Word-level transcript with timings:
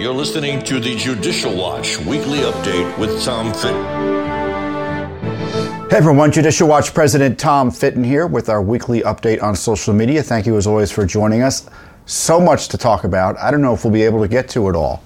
You're 0.00 0.14
listening 0.14 0.62
to 0.62 0.80
the 0.80 0.96
Judicial 0.96 1.54
Watch 1.54 1.98
weekly 1.98 2.38
update 2.38 2.98
with 2.98 3.22
Tom 3.22 3.52
Fitton. 3.52 3.84
Hey 5.90 5.96
everyone, 5.98 6.32
Judicial 6.32 6.66
Watch 6.66 6.94
President 6.94 7.38
Tom 7.38 7.70
Fitton 7.70 8.02
here 8.02 8.26
with 8.26 8.48
our 8.48 8.62
weekly 8.62 9.02
update 9.02 9.42
on 9.42 9.54
social 9.54 9.92
media. 9.92 10.22
Thank 10.22 10.46
you 10.46 10.56
as 10.56 10.66
always 10.66 10.90
for 10.90 11.04
joining 11.04 11.42
us. 11.42 11.68
So 12.06 12.40
much 12.40 12.68
to 12.68 12.78
talk 12.78 13.04
about. 13.04 13.38
I 13.38 13.50
don't 13.50 13.60
know 13.60 13.74
if 13.74 13.84
we'll 13.84 13.92
be 13.92 14.00
able 14.00 14.22
to 14.22 14.28
get 14.28 14.48
to 14.50 14.70
it 14.70 14.74
all. 14.74 15.02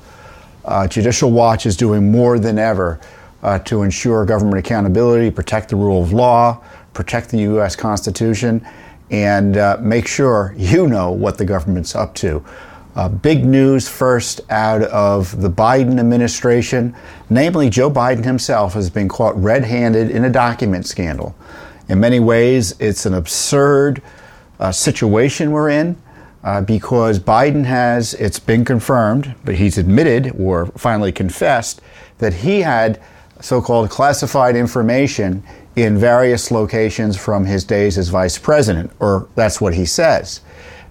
Uh, 0.64 0.86
Judicial 0.86 1.32
Watch 1.32 1.66
is 1.66 1.76
doing 1.76 2.12
more 2.12 2.38
than 2.38 2.56
ever 2.56 3.00
uh, 3.42 3.58
to 3.58 3.82
ensure 3.82 4.24
government 4.24 4.58
accountability, 4.58 5.28
protect 5.28 5.70
the 5.70 5.76
rule 5.76 6.04
of 6.04 6.12
law, 6.12 6.62
protect 6.92 7.30
the 7.30 7.38
U.S. 7.38 7.74
Constitution, 7.74 8.64
and 9.10 9.56
uh, 9.56 9.76
make 9.80 10.06
sure 10.06 10.54
you 10.56 10.86
know 10.86 11.10
what 11.10 11.36
the 11.36 11.44
government's 11.44 11.96
up 11.96 12.14
to. 12.14 12.44
Uh, 12.94 13.08
big 13.08 13.44
news 13.44 13.88
first 13.88 14.40
out 14.50 14.82
of 14.82 15.40
the 15.40 15.50
Biden 15.50 15.98
administration, 15.98 16.94
namely 17.28 17.68
Joe 17.68 17.90
Biden 17.90 18.24
himself 18.24 18.74
has 18.74 18.88
been 18.88 19.08
caught 19.08 19.36
red 19.36 19.64
handed 19.64 20.10
in 20.10 20.24
a 20.24 20.30
document 20.30 20.86
scandal. 20.86 21.34
In 21.88 21.98
many 21.98 22.20
ways, 22.20 22.74
it's 22.78 23.04
an 23.04 23.14
absurd 23.14 24.00
uh, 24.60 24.70
situation 24.70 25.50
we're 25.50 25.70
in 25.70 25.96
uh, 26.44 26.60
because 26.60 27.18
Biden 27.18 27.64
has, 27.64 28.14
it's 28.14 28.38
been 28.38 28.64
confirmed, 28.64 29.34
but 29.44 29.56
he's 29.56 29.76
admitted 29.76 30.32
or 30.38 30.66
finally 30.66 31.10
confessed 31.10 31.80
that 32.18 32.32
he 32.32 32.60
had 32.60 33.02
so 33.40 33.60
called 33.60 33.90
classified 33.90 34.54
information 34.54 35.42
in 35.74 35.98
various 35.98 36.52
locations 36.52 37.16
from 37.16 37.44
his 37.44 37.64
days 37.64 37.98
as 37.98 38.08
vice 38.08 38.38
president, 38.38 38.92
or 39.00 39.28
that's 39.34 39.60
what 39.60 39.74
he 39.74 39.84
says. 39.84 40.40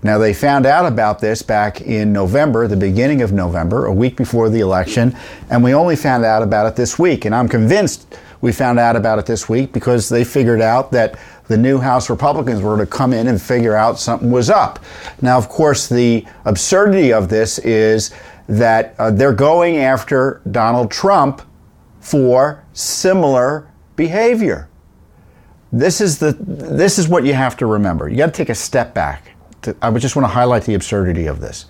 Now, 0.03 0.17
they 0.17 0.33
found 0.33 0.65
out 0.65 0.85
about 0.85 1.19
this 1.19 1.41
back 1.41 1.81
in 1.81 2.11
November, 2.11 2.67
the 2.67 2.75
beginning 2.75 3.21
of 3.21 3.31
November, 3.31 3.85
a 3.85 3.93
week 3.93 4.17
before 4.17 4.49
the 4.49 4.59
election, 4.59 5.15
and 5.49 5.63
we 5.63 5.73
only 5.73 5.95
found 5.95 6.25
out 6.25 6.43
about 6.43 6.65
it 6.67 6.75
this 6.75 6.99
week. 6.99 7.23
And 7.23 7.33
I'm 7.33 7.47
convinced 7.47 8.17
we 8.41 8.51
found 8.51 8.79
out 8.79 8.97
about 8.97 9.19
it 9.19 9.25
this 9.25 9.47
week 9.47 9.71
because 9.71 10.09
they 10.09 10.25
figured 10.25 10.59
out 10.59 10.91
that 10.91 11.17
the 11.47 11.57
new 11.57 11.77
House 11.77 12.09
Republicans 12.09 12.61
were 12.61 12.77
to 12.77 12.85
come 12.85 13.13
in 13.13 13.27
and 13.27 13.41
figure 13.41 13.75
out 13.75 13.97
something 13.97 14.29
was 14.29 14.49
up. 14.49 14.83
Now, 15.21 15.37
of 15.37 15.47
course, 15.47 15.87
the 15.87 16.25
absurdity 16.43 17.13
of 17.13 17.29
this 17.29 17.59
is 17.59 18.11
that 18.49 18.95
uh, 18.99 19.11
they're 19.11 19.31
going 19.31 19.77
after 19.77 20.41
Donald 20.51 20.91
Trump 20.91 21.41
for 22.01 22.65
similar 22.73 23.71
behavior. 23.95 24.67
This 25.71 26.01
is 26.01 26.19
the 26.19 26.33
this 26.39 26.99
is 26.99 27.07
what 27.07 27.23
you 27.23 27.33
have 27.33 27.55
to 27.57 27.65
remember. 27.65 28.09
You 28.09 28.17
got 28.17 28.27
to 28.27 28.31
take 28.31 28.49
a 28.49 28.55
step 28.55 28.93
back 28.93 29.32
to, 29.63 29.75
I 29.81 29.91
just 29.91 30.15
want 30.15 30.25
to 30.25 30.33
highlight 30.33 30.63
the 30.63 30.73
absurdity 30.75 31.27
of 31.27 31.39
this. 31.39 31.65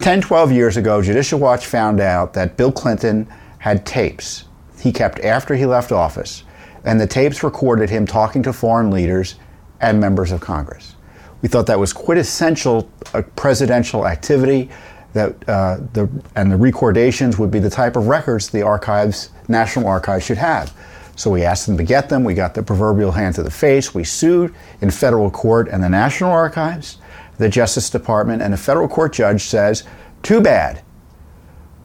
10, 0.00 0.20
12 0.20 0.52
years 0.52 0.76
ago, 0.76 1.00
Judicial 1.00 1.38
Watch 1.38 1.66
found 1.66 2.00
out 2.00 2.32
that 2.34 2.56
Bill 2.56 2.72
Clinton 2.72 3.28
had 3.58 3.86
tapes 3.86 4.44
he 4.80 4.90
kept 4.90 5.20
after 5.20 5.54
he 5.54 5.64
left 5.64 5.92
office, 5.92 6.42
and 6.84 7.00
the 7.00 7.06
tapes 7.06 7.44
recorded 7.44 7.88
him 7.88 8.04
talking 8.04 8.42
to 8.42 8.52
foreign 8.52 8.90
leaders 8.90 9.36
and 9.80 10.00
members 10.00 10.32
of 10.32 10.40
Congress. 10.40 10.96
We 11.40 11.48
thought 11.48 11.66
that 11.66 11.78
was 11.78 11.92
quintessential 11.92 12.90
uh, 13.14 13.22
presidential 13.36 14.06
activity, 14.06 14.70
that 15.12 15.48
uh, 15.48 15.78
the 15.92 16.08
and 16.34 16.50
the 16.50 16.56
recordations 16.56 17.38
would 17.38 17.50
be 17.50 17.58
the 17.58 17.70
type 17.70 17.96
of 17.96 18.08
records 18.08 18.50
the 18.50 18.62
archives, 18.62 19.30
National 19.46 19.86
Archives, 19.86 20.24
should 20.24 20.38
have. 20.38 20.74
So 21.14 21.30
we 21.30 21.44
asked 21.44 21.66
them 21.66 21.76
to 21.76 21.84
get 21.84 22.08
them. 22.08 22.24
We 22.24 22.34
got 22.34 22.54
the 22.54 22.62
proverbial 22.62 23.12
hand 23.12 23.34
to 23.36 23.42
the 23.42 23.50
face. 23.50 23.94
We 23.94 24.04
sued 24.04 24.54
in 24.80 24.90
federal 24.90 25.30
court 25.30 25.68
and 25.68 25.82
the 25.82 25.88
National 25.88 26.30
Archives 26.30 26.98
the 27.38 27.48
Justice 27.48 27.90
Department, 27.90 28.42
and 28.42 28.54
a 28.54 28.56
federal 28.56 28.88
court 28.88 29.12
judge 29.12 29.44
says, 29.44 29.84
too 30.22 30.40
bad. 30.40 30.82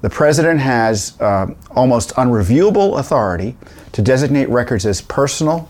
The 0.02 0.10
president 0.10 0.60
has 0.60 1.20
uh, 1.20 1.48
almost 1.72 2.12
unreviewable 2.12 3.00
authority 3.00 3.58
to 3.94 4.02
designate 4.02 4.50
records 4.50 4.86
as 4.86 5.02
personal 5.02 5.68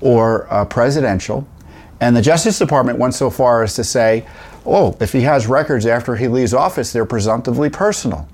or 0.00 0.52
uh, 0.52 0.64
presidential. 0.64 1.46
And 2.00 2.16
the 2.16 2.22
Justice 2.22 2.58
Department 2.58 2.98
went 2.98 3.14
so 3.14 3.30
far 3.30 3.62
as 3.62 3.74
to 3.74 3.84
say, 3.84 4.26
oh, 4.64 4.96
if 5.00 5.12
he 5.12 5.22
has 5.22 5.46
records 5.46 5.86
after 5.86 6.14
he 6.16 6.28
leaves 6.28 6.54
office, 6.54 6.92
they're 6.92 7.04
presumptively 7.04 7.70
personal. 7.70 8.28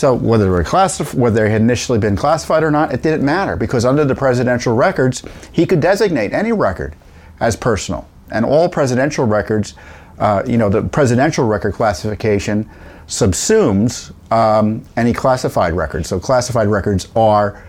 So 0.00 0.14
whether 0.14 0.44
they 0.44 0.50
were 0.50 0.64
whether 0.64 1.44
they 1.44 1.50
had 1.50 1.60
initially 1.60 1.98
been 1.98 2.16
classified 2.16 2.62
or 2.62 2.70
not, 2.70 2.94
it 2.94 3.02
didn't 3.02 3.22
matter 3.22 3.54
because 3.54 3.84
under 3.84 4.02
the 4.02 4.14
presidential 4.14 4.74
records, 4.74 5.22
he 5.52 5.66
could 5.66 5.80
designate 5.80 6.32
any 6.32 6.52
record 6.52 6.94
as 7.38 7.54
personal, 7.54 8.08
and 8.32 8.46
all 8.46 8.66
presidential 8.70 9.26
records 9.26 9.74
uh, 10.18 10.42
you 10.46 10.56
know, 10.56 10.70
the 10.70 10.82
presidential 10.84 11.46
record 11.46 11.74
classification 11.74 12.66
subsumes 13.08 14.10
um, 14.32 14.82
any 14.96 15.12
classified 15.12 15.74
records. 15.74 16.08
So 16.08 16.18
classified 16.18 16.68
records 16.68 17.08
are 17.14 17.62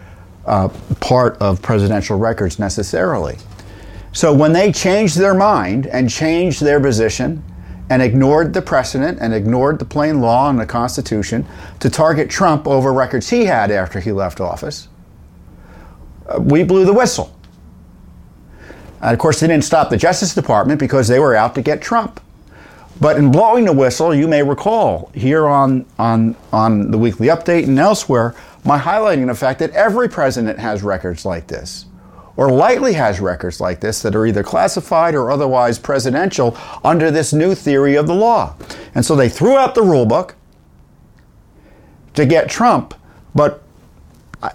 uh, 0.46 0.70
part 1.02 1.38
of 1.42 1.62
presidential 1.62 2.18
records 2.18 2.60
necessarily. 2.60 3.36
So 4.14 4.34
when 4.34 4.54
they 4.54 4.72
changed 4.72 5.18
their 5.18 5.34
mind 5.34 5.86
and 5.88 6.10
changed 6.10 6.62
their 6.62 6.80
position 6.80 7.44
and 7.92 8.02
ignored 8.02 8.54
the 8.54 8.62
precedent 8.62 9.18
and 9.20 9.34
ignored 9.34 9.78
the 9.78 9.84
plain 9.84 10.22
law 10.22 10.50
and 10.50 10.58
the 10.58 10.66
Constitution 10.66 11.46
to 11.82 11.90
target 11.90 12.30
Trump 12.30 12.66
over 12.66 12.94
records 12.94 13.30
he 13.30 13.44
had 13.44 13.70
after 13.70 14.00
he 14.00 14.14
left 14.14 14.40
office, 14.40 14.88
uh, 16.30 16.40
we 16.40 16.64
blew 16.64 16.86
the 16.86 16.94
whistle. 16.94 17.38
And 19.02 19.12
of 19.12 19.20
course, 19.20 19.42
they 19.42 19.48
didn't 19.48 19.66
stop 19.66 19.90
the 19.90 19.98
Justice 19.98 20.34
Department 20.34 20.80
because 20.80 21.10
they 21.10 21.20
were 21.20 21.36
out 21.36 21.54
to 21.56 21.62
get 21.62 21.82
Trump. 21.82 22.22
But 23.02 23.18
in 23.18 23.30
blowing 23.30 23.66
the 23.66 23.74
whistle, 23.74 24.16
you 24.16 24.26
may 24.26 24.42
recall 24.42 25.12
here 25.14 25.46
on, 25.46 25.86
on, 26.00 26.38
on 26.54 26.92
the 26.92 26.98
weekly 26.98 27.28
update 27.28 27.66
and 27.66 27.78
elsewhere, 27.78 28.36
my 28.64 28.80
highlighting 28.80 29.28
the 29.28 29.36
fact 29.36 29.60
that 29.60 29.72
every 29.72 30.08
president 30.08 30.60
has 30.60 30.82
records 30.82 31.26
like 31.26 31.48
this, 31.48 31.88
or 32.36 32.52
likely 32.52 32.94
has 32.94 33.20
records 33.20 33.60
like 33.60 33.82
this 33.82 34.02
that 34.02 34.16
are 34.16 34.26
either 34.26 34.44
classified 34.44 35.16
or 35.16 35.32
otherwise 35.32 35.78
presidential 35.78 36.58
under 36.84 37.12
this 37.12 37.34
new 37.34 37.54
theory 37.54 37.96
of 37.96 38.08
the 38.08 38.16
law. 38.16 38.56
And 38.96 39.06
so 39.06 39.16
they 39.16 39.30
threw 39.30 39.58
out 39.58 39.76
the 39.76 39.84
rule 39.84 40.06
book 40.06 40.36
to 42.14 42.26
get 42.26 42.50
Trump, 42.50 42.94
but 43.36 43.64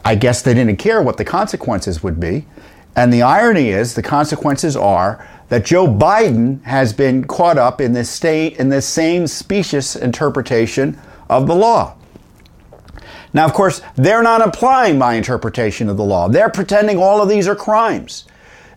I 0.04 0.14
guess 0.14 0.42
they 0.42 0.54
didn't 0.54 0.76
care 0.76 1.00
what 1.03 1.16
the 1.16 1.25
consequences 1.25 2.03
would 2.03 2.19
be. 2.19 2.47
And 2.97 3.12
the 3.12 3.22
irony 3.22 3.69
is, 3.69 3.94
the 3.94 4.03
consequences 4.03 4.76
are 4.76 5.28
that 5.48 5.64
Joe 5.64 5.87
Biden 5.87 6.62
has 6.64 6.93
been 6.93 7.25
caught 7.25 7.58
up 7.58 7.81
in 7.81 7.93
this 7.93 8.10
state 8.10 8.58
in 8.58 8.69
this 8.69 8.87
same 8.87 9.26
specious 9.26 9.94
interpretation 9.94 10.98
of 11.28 11.47
the 11.47 11.54
law. 11.54 11.97
Now, 13.37 13.45
of 13.45 13.53
course, 13.53 13.83
they're 13.97 14.23
not 14.23 14.41
applying 14.41 14.97
my 14.97 15.13
interpretation 15.13 15.91
of 15.91 15.99
the 15.99 16.03
law. 16.03 16.27
They're 16.27 16.49
pretending 16.49 16.97
all 16.97 17.21
of 17.21 17.29
these 17.29 17.47
are 17.47 17.55
crimes. 17.55 18.25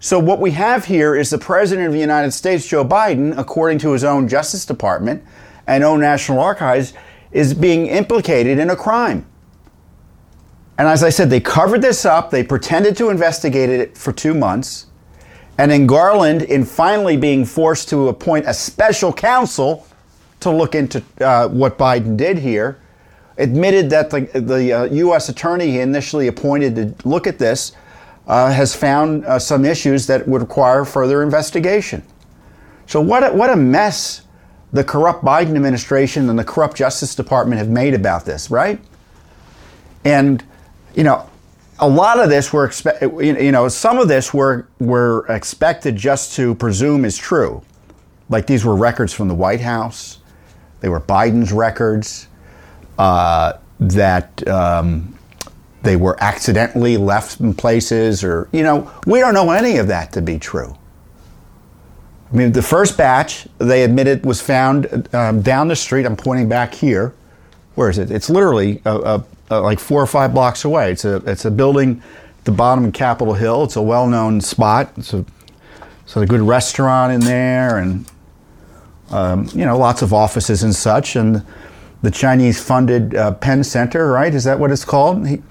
So 0.01 0.19
what 0.19 0.41
we 0.41 0.51
have 0.51 0.83
here 0.83 1.15
is 1.15 1.29
the 1.29 1.37
President 1.37 1.87
of 1.87 1.93
the 1.93 1.99
United 1.99 2.31
States, 2.31 2.67
Joe 2.67 2.83
Biden, 2.83 3.37
according 3.37 3.79
to 3.79 3.93
his 3.93 4.03
own 4.03 4.27
Justice 4.27 4.65
Department 4.65 5.23
and 5.65 5.81
own 5.81 6.01
National 6.01 6.41
Archives, 6.41 6.91
is 7.31 7.53
being 7.53 7.87
implicated 7.87 8.59
in 8.59 8.69
a 8.69 8.75
crime. 8.75 9.25
And 10.77 10.89
as 10.89 11.03
I 11.03 11.09
said, 11.09 11.29
they 11.29 11.39
covered 11.39 11.81
this 11.81 12.03
up, 12.03 12.29
they 12.29 12.43
pretended 12.43 12.97
to 12.97 13.09
investigate 13.11 13.69
it 13.69 13.97
for 13.97 14.11
two 14.11 14.33
months. 14.33 14.87
And 15.57 15.71
in 15.71 15.87
Garland, 15.87 16.41
in 16.41 16.65
finally 16.65 17.15
being 17.15 17.45
forced 17.45 17.87
to 17.89 18.09
appoint 18.09 18.45
a 18.45 18.53
special 18.53 19.13
counsel 19.13 19.87
to 20.41 20.51
look 20.51 20.75
into 20.75 21.01
uh, 21.21 21.47
what 21.47 21.77
Biden 21.77 22.17
did 22.17 22.39
here, 22.39 22.77
admitted 23.39 23.89
that 23.89 24.09
the, 24.09 24.19
the 24.39 24.73
uh, 24.73 24.83
U.S. 24.83 25.29
attorney 25.29 25.71
he 25.71 25.79
initially 25.79 26.27
appointed 26.27 26.75
to 26.75 27.07
look 27.07 27.25
at 27.25 27.39
this 27.39 27.71
uh, 28.27 28.51
has 28.51 28.75
found 28.75 29.25
uh, 29.25 29.39
some 29.39 29.65
issues 29.65 30.05
that 30.05 30.27
would 30.27 30.41
require 30.41 30.85
further 30.85 31.23
investigation. 31.23 32.03
So, 32.85 33.01
what 33.01 33.23
a, 33.23 33.31
what 33.31 33.49
a 33.49 33.55
mess 33.55 34.21
the 34.71 34.83
corrupt 34.83 35.23
Biden 35.23 35.55
administration 35.55 36.29
and 36.29 36.37
the 36.37 36.43
corrupt 36.43 36.77
Justice 36.77 37.15
Department 37.15 37.57
have 37.57 37.69
made 37.69 37.95
about 37.95 38.25
this, 38.25 38.51
right? 38.51 38.79
And, 40.05 40.43
you 40.93 41.03
know, 41.03 41.27
a 41.79 41.89
lot 41.89 42.19
of 42.19 42.29
this 42.29 42.53
were 42.53 42.71
you 43.01 43.51
know, 43.51 43.67
some 43.67 43.97
of 43.97 44.07
this 44.07 44.33
were 44.33 44.67
were 44.79 45.25
expected 45.27 45.95
just 45.95 46.35
to 46.35 46.53
presume 46.55 47.05
is 47.05 47.17
true. 47.17 47.63
Like 48.27 48.45
these 48.45 48.65
were 48.65 48.75
records 48.75 49.13
from 49.13 49.27
the 49.27 49.33
White 49.33 49.61
House, 49.61 50.19
they 50.81 50.89
were 50.89 50.99
Biden's 50.99 51.51
records 51.51 52.27
that 53.79 54.47
um, 54.47 55.17
they 55.83 55.95
were 55.95 56.21
accidentally 56.21 56.97
left 56.97 57.39
in 57.39 57.53
places, 57.53 58.23
or 58.23 58.49
you 58.51 58.63
know, 58.63 58.91
we 59.07 59.19
don't 59.19 59.33
know 59.33 59.51
any 59.51 59.77
of 59.77 59.87
that 59.87 60.11
to 60.13 60.21
be 60.21 60.37
true. 60.37 60.75
I 62.31 62.35
mean, 62.35 62.51
the 62.51 62.61
first 62.61 62.97
batch 62.97 63.47
they 63.57 63.83
admitted 63.83 64.25
was 64.25 64.41
found 64.41 65.07
um, 65.15 65.41
down 65.41 65.67
the 65.67 65.75
street. 65.75 66.05
I'm 66.05 66.15
pointing 66.15 66.47
back 66.47 66.73
here. 66.73 67.13
Where 67.75 67.89
is 67.89 67.97
it? 67.97 68.11
It's 68.11 68.29
literally 68.29 68.81
a, 68.85 68.95
a 68.95 69.25
uh, 69.51 69.61
like 69.61 69.79
four 69.79 70.01
or 70.01 70.07
five 70.07 70.33
blocks 70.33 70.63
away. 70.65 70.91
It's 70.91 71.05
a 71.05 71.15
it's 71.25 71.45
a 71.45 71.51
building 71.51 72.03
at 72.37 72.45
the 72.45 72.51
bottom 72.51 72.85
of 72.85 72.93
Capitol 72.93 73.33
Hill. 73.33 73.63
It's 73.63 73.77
a 73.77 73.81
well-known 73.81 74.41
spot. 74.41 74.91
It's 74.97 75.13
a 75.13 75.25
it's 76.03 76.15
a 76.17 76.25
good 76.25 76.41
restaurant 76.41 77.13
in 77.13 77.21
there, 77.21 77.77
and 77.77 78.05
um, 79.09 79.49
you 79.53 79.65
know 79.65 79.77
lots 79.77 80.01
of 80.01 80.13
offices 80.13 80.61
and 80.61 80.75
such. 80.75 81.15
And 81.15 81.43
the 82.01 82.11
Chinese 82.11 82.61
funded 82.61 83.15
uh, 83.15 83.33
Penn 83.33 83.63
Center, 83.63 84.11
right? 84.11 84.33
Is 84.33 84.43
that 84.45 84.59
what 84.59 84.71
it's 84.71 84.85
called? 84.85 85.27
He, 85.27 85.41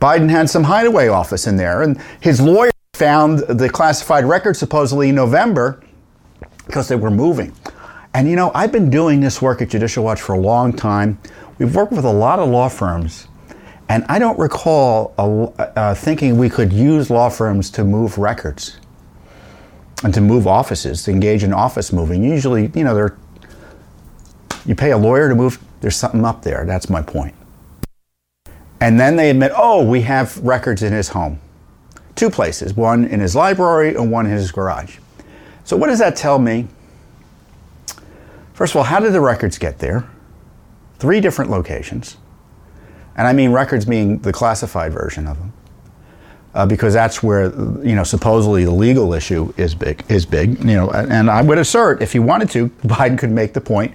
Biden 0.00 0.28
had 0.28 0.50
some 0.50 0.64
hideaway 0.64 1.06
office 1.08 1.46
in 1.46 1.56
there, 1.56 1.82
and 1.82 2.00
his 2.20 2.40
lawyer 2.40 2.72
found 2.94 3.38
the 3.40 3.68
classified 3.68 4.24
records 4.24 4.58
supposedly 4.58 5.10
in 5.10 5.14
November 5.14 5.80
because 6.66 6.88
they 6.88 6.96
were 6.96 7.10
moving. 7.10 7.54
And 8.14 8.28
you 8.28 8.36
know, 8.36 8.50
I've 8.54 8.72
been 8.72 8.90
doing 8.90 9.20
this 9.20 9.40
work 9.40 9.62
at 9.62 9.70
Judicial 9.70 10.04
Watch 10.04 10.20
for 10.20 10.34
a 10.34 10.40
long 10.40 10.72
time. 10.72 11.18
We've 11.58 11.74
worked 11.74 11.92
with 11.92 12.04
a 12.04 12.12
lot 12.12 12.38
of 12.38 12.48
law 12.48 12.68
firms, 12.68 13.28
and 13.88 14.04
I 14.08 14.18
don't 14.18 14.38
recall 14.38 15.14
uh, 15.58 15.94
thinking 15.94 16.36
we 16.36 16.50
could 16.50 16.72
use 16.72 17.10
law 17.10 17.28
firms 17.28 17.70
to 17.70 17.84
move 17.84 18.18
records 18.18 18.78
and 20.04 20.12
to 20.14 20.20
move 20.20 20.46
offices, 20.46 21.04
to 21.04 21.10
engage 21.10 21.44
in 21.44 21.52
office 21.52 21.92
moving. 21.92 22.24
Usually, 22.24 22.70
you 22.74 22.84
know, 22.84 22.94
they're, 22.94 23.16
you 24.66 24.74
pay 24.74 24.90
a 24.90 24.98
lawyer 24.98 25.28
to 25.28 25.34
move, 25.34 25.62
there's 25.82 25.96
something 25.96 26.24
up 26.24 26.42
there. 26.42 26.64
That's 26.64 26.88
my 26.88 27.02
point. 27.02 27.34
And 28.80 28.98
then 28.98 29.16
they 29.16 29.30
admit, 29.30 29.52
oh, 29.54 29.84
we 29.84 30.00
have 30.02 30.38
records 30.38 30.82
in 30.82 30.92
his 30.92 31.08
home. 31.08 31.40
Two 32.14 32.30
places, 32.30 32.74
one 32.74 33.04
in 33.04 33.20
his 33.20 33.36
library 33.36 33.94
and 33.94 34.10
one 34.10 34.26
in 34.26 34.32
his 34.32 34.50
garage. 34.52 34.98
So, 35.64 35.76
what 35.76 35.88
does 35.88 35.98
that 35.98 36.16
tell 36.16 36.38
me? 36.38 36.68
First 38.54 38.72
of 38.72 38.78
all, 38.78 38.84
how 38.84 39.00
did 39.00 39.12
the 39.12 39.20
records 39.20 39.58
get 39.58 39.78
there? 39.78 40.08
Three 40.98 41.20
different 41.20 41.50
locations. 41.50 42.16
And 43.16 43.26
I 43.26 43.32
mean 43.32 43.50
records 43.50 43.84
being 43.84 44.18
the 44.18 44.32
classified 44.32 44.92
version 44.92 45.26
of 45.26 45.38
them. 45.38 45.52
Uh, 46.54 46.66
because 46.66 46.92
that's 46.92 47.22
where 47.22 47.44
you 47.82 47.94
know 47.94 48.04
supposedly 48.04 48.64
the 48.64 48.70
legal 48.70 49.14
issue 49.14 49.54
is 49.56 49.74
big 49.74 50.04
is 50.10 50.26
big 50.26 50.58
you 50.58 50.74
know 50.74 50.90
and 50.90 51.30
I 51.30 51.40
would 51.40 51.56
assert 51.56 52.02
if 52.02 52.12
he 52.12 52.18
wanted 52.18 52.50
to 52.50 52.68
Biden 52.84 53.18
could 53.18 53.30
make 53.30 53.54
the 53.54 53.60
point 53.62 53.94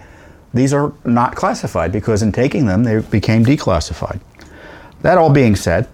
these 0.57 0.74
are 0.74 0.94
not 1.06 1.36
classified 1.36 1.92
because 1.92 2.21
in 2.21 2.31
taking 2.31 2.65
them 2.65 2.83
they 2.83 3.00
became 3.00 3.45
declassified 3.45 4.19
that 5.01 5.18
all 5.18 5.30
being 5.30 5.56
said, 5.56 5.88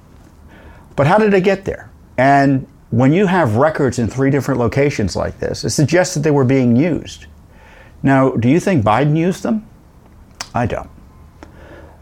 but 0.95 1.07
how 1.07 1.17
did 1.17 1.31
they 1.31 1.41
get 1.41 1.65
there? 1.65 1.89
And 2.17 2.67
when 2.91 3.11
you 3.11 3.25
have 3.25 3.55
records 3.55 3.99
in 3.99 4.07
three 4.07 4.29
different 4.29 4.59
locations 4.59 5.15
like 5.15 5.39
this, 5.39 5.63
it 5.63 5.71
suggests 5.71 6.13
that 6.13 6.21
they 6.21 6.31
were 6.31 6.45
being 6.45 6.75
used. 6.75 7.25
Now, 8.03 8.31
do 8.31 8.49
you 8.49 8.59
think 8.59 8.83
Biden 8.83 9.17
used 9.17 9.43
them? 9.43 9.67
I 10.53 10.65
don't. 10.65 10.89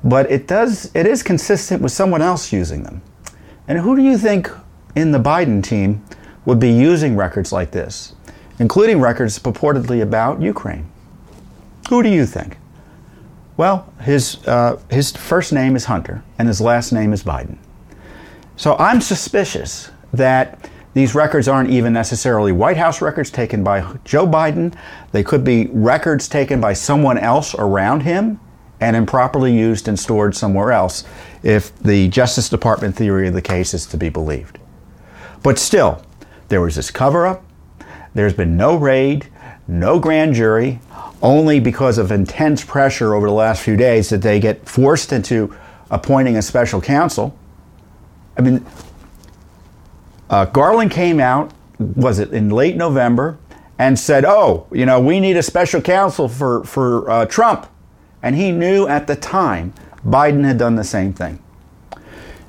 But 0.03 0.29
it 0.31 0.47
does 0.47 0.93
it 0.95 1.05
is 1.05 1.23
consistent 1.23 1.81
with 1.81 1.91
someone 1.91 2.21
else 2.21 2.51
using 2.51 2.83
them. 2.83 3.01
And 3.67 3.79
who 3.79 3.95
do 3.95 4.01
you 4.01 4.17
think 4.17 4.49
in 4.95 5.11
the 5.11 5.19
Biden 5.19 5.63
team 5.63 6.03
would 6.45 6.59
be 6.59 6.71
using 6.71 7.15
records 7.15 7.51
like 7.51 7.71
this, 7.71 8.15
including 8.59 8.99
records 8.99 9.37
purportedly 9.39 10.01
about 10.01 10.41
Ukraine? 10.41 10.90
Who 11.91 12.01
do 12.01 12.07
you 12.07 12.25
think? 12.25 12.55
Well, 13.57 13.93
his, 13.99 14.37
uh, 14.47 14.79
his 14.89 15.11
first 15.11 15.51
name 15.51 15.75
is 15.75 15.83
Hunter 15.83 16.23
and 16.39 16.47
his 16.47 16.61
last 16.61 16.93
name 16.93 17.11
is 17.11 17.21
Biden. 17.21 17.57
So 18.55 18.77
I'm 18.77 19.01
suspicious 19.01 19.91
that 20.13 20.69
these 20.93 21.13
records 21.13 21.49
aren't 21.49 21.69
even 21.69 21.91
necessarily 21.91 22.53
White 22.53 22.77
House 22.77 23.01
records 23.01 23.29
taken 23.29 23.61
by 23.61 23.81
Joe 24.05 24.25
Biden. 24.25 24.73
They 25.11 25.21
could 25.21 25.43
be 25.43 25.67
records 25.73 26.29
taken 26.29 26.61
by 26.61 26.71
someone 26.71 27.17
else 27.17 27.53
around 27.55 28.03
him 28.03 28.39
and 28.79 28.95
improperly 28.95 29.53
used 29.53 29.89
and 29.89 29.99
stored 29.99 30.33
somewhere 30.33 30.71
else 30.71 31.03
if 31.43 31.77
the 31.79 32.07
Justice 32.07 32.47
Department 32.47 32.95
theory 32.95 33.27
of 33.27 33.33
the 33.33 33.41
case 33.41 33.73
is 33.73 33.85
to 33.87 33.97
be 33.97 34.07
believed. 34.07 34.59
But 35.43 35.59
still, 35.59 36.05
there 36.47 36.61
was 36.61 36.77
this 36.77 36.89
cover 36.89 37.27
up. 37.27 37.43
There's 38.13 38.33
been 38.33 38.55
no 38.55 38.77
raid, 38.77 39.27
no 39.67 39.99
grand 39.99 40.35
jury, 40.35 40.79
only 41.21 41.59
because 41.59 41.97
of 41.97 42.11
intense 42.11 42.63
pressure 42.63 43.13
over 43.13 43.27
the 43.27 43.33
last 43.33 43.61
few 43.61 43.75
days 43.75 44.09
that 44.09 44.21
they 44.21 44.39
get 44.39 44.67
forced 44.67 45.13
into 45.13 45.55
appointing 45.89 46.37
a 46.37 46.41
special 46.41 46.81
counsel. 46.81 47.37
I 48.37 48.41
mean, 48.41 48.65
uh, 50.29 50.45
Garland 50.45 50.91
came 50.91 51.19
out, 51.19 51.51
was 51.79 52.19
it 52.19 52.31
in 52.33 52.49
late 52.49 52.75
November, 52.75 53.37
and 53.77 53.99
said, 53.99 54.25
"Oh, 54.25 54.67
you 54.71 54.85
know, 54.85 54.99
we 54.99 55.19
need 55.19 55.37
a 55.37 55.43
special 55.43 55.81
counsel 55.81 56.27
for 56.27 56.63
for 56.63 57.09
uh, 57.09 57.25
Trump," 57.25 57.67
and 58.23 58.35
he 58.35 58.51
knew 58.51 58.87
at 58.87 59.07
the 59.07 59.15
time 59.15 59.73
Biden 60.05 60.43
had 60.43 60.57
done 60.57 60.75
the 60.75 60.83
same 60.83 61.13
thing. 61.13 61.39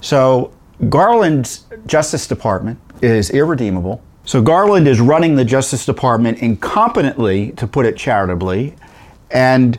So 0.00 0.52
Garland's 0.88 1.64
Justice 1.86 2.26
Department 2.26 2.78
is 3.00 3.30
irredeemable. 3.30 4.02
So 4.24 4.40
Garland 4.40 4.86
is 4.86 5.00
running 5.00 5.34
the 5.34 5.44
Justice 5.44 5.84
Department 5.84 6.38
incompetently, 6.38 7.56
to 7.56 7.66
put 7.66 7.86
it 7.86 7.96
charitably, 7.96 8.76
and 9.30 9.78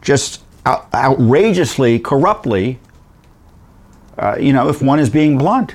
just 0.00 0.42
out- 0.64 0.92
outrageously, 0.94 1.98
corruptly, 1.98 2.78
uh, 4.16 4.36
you 4.38 4.52
know, 4.52 4.68
if 4.68 4.82
one 4.82 4.98
is 4.98 5.10
being 5.10 5.38
blunt. 5.38 5.74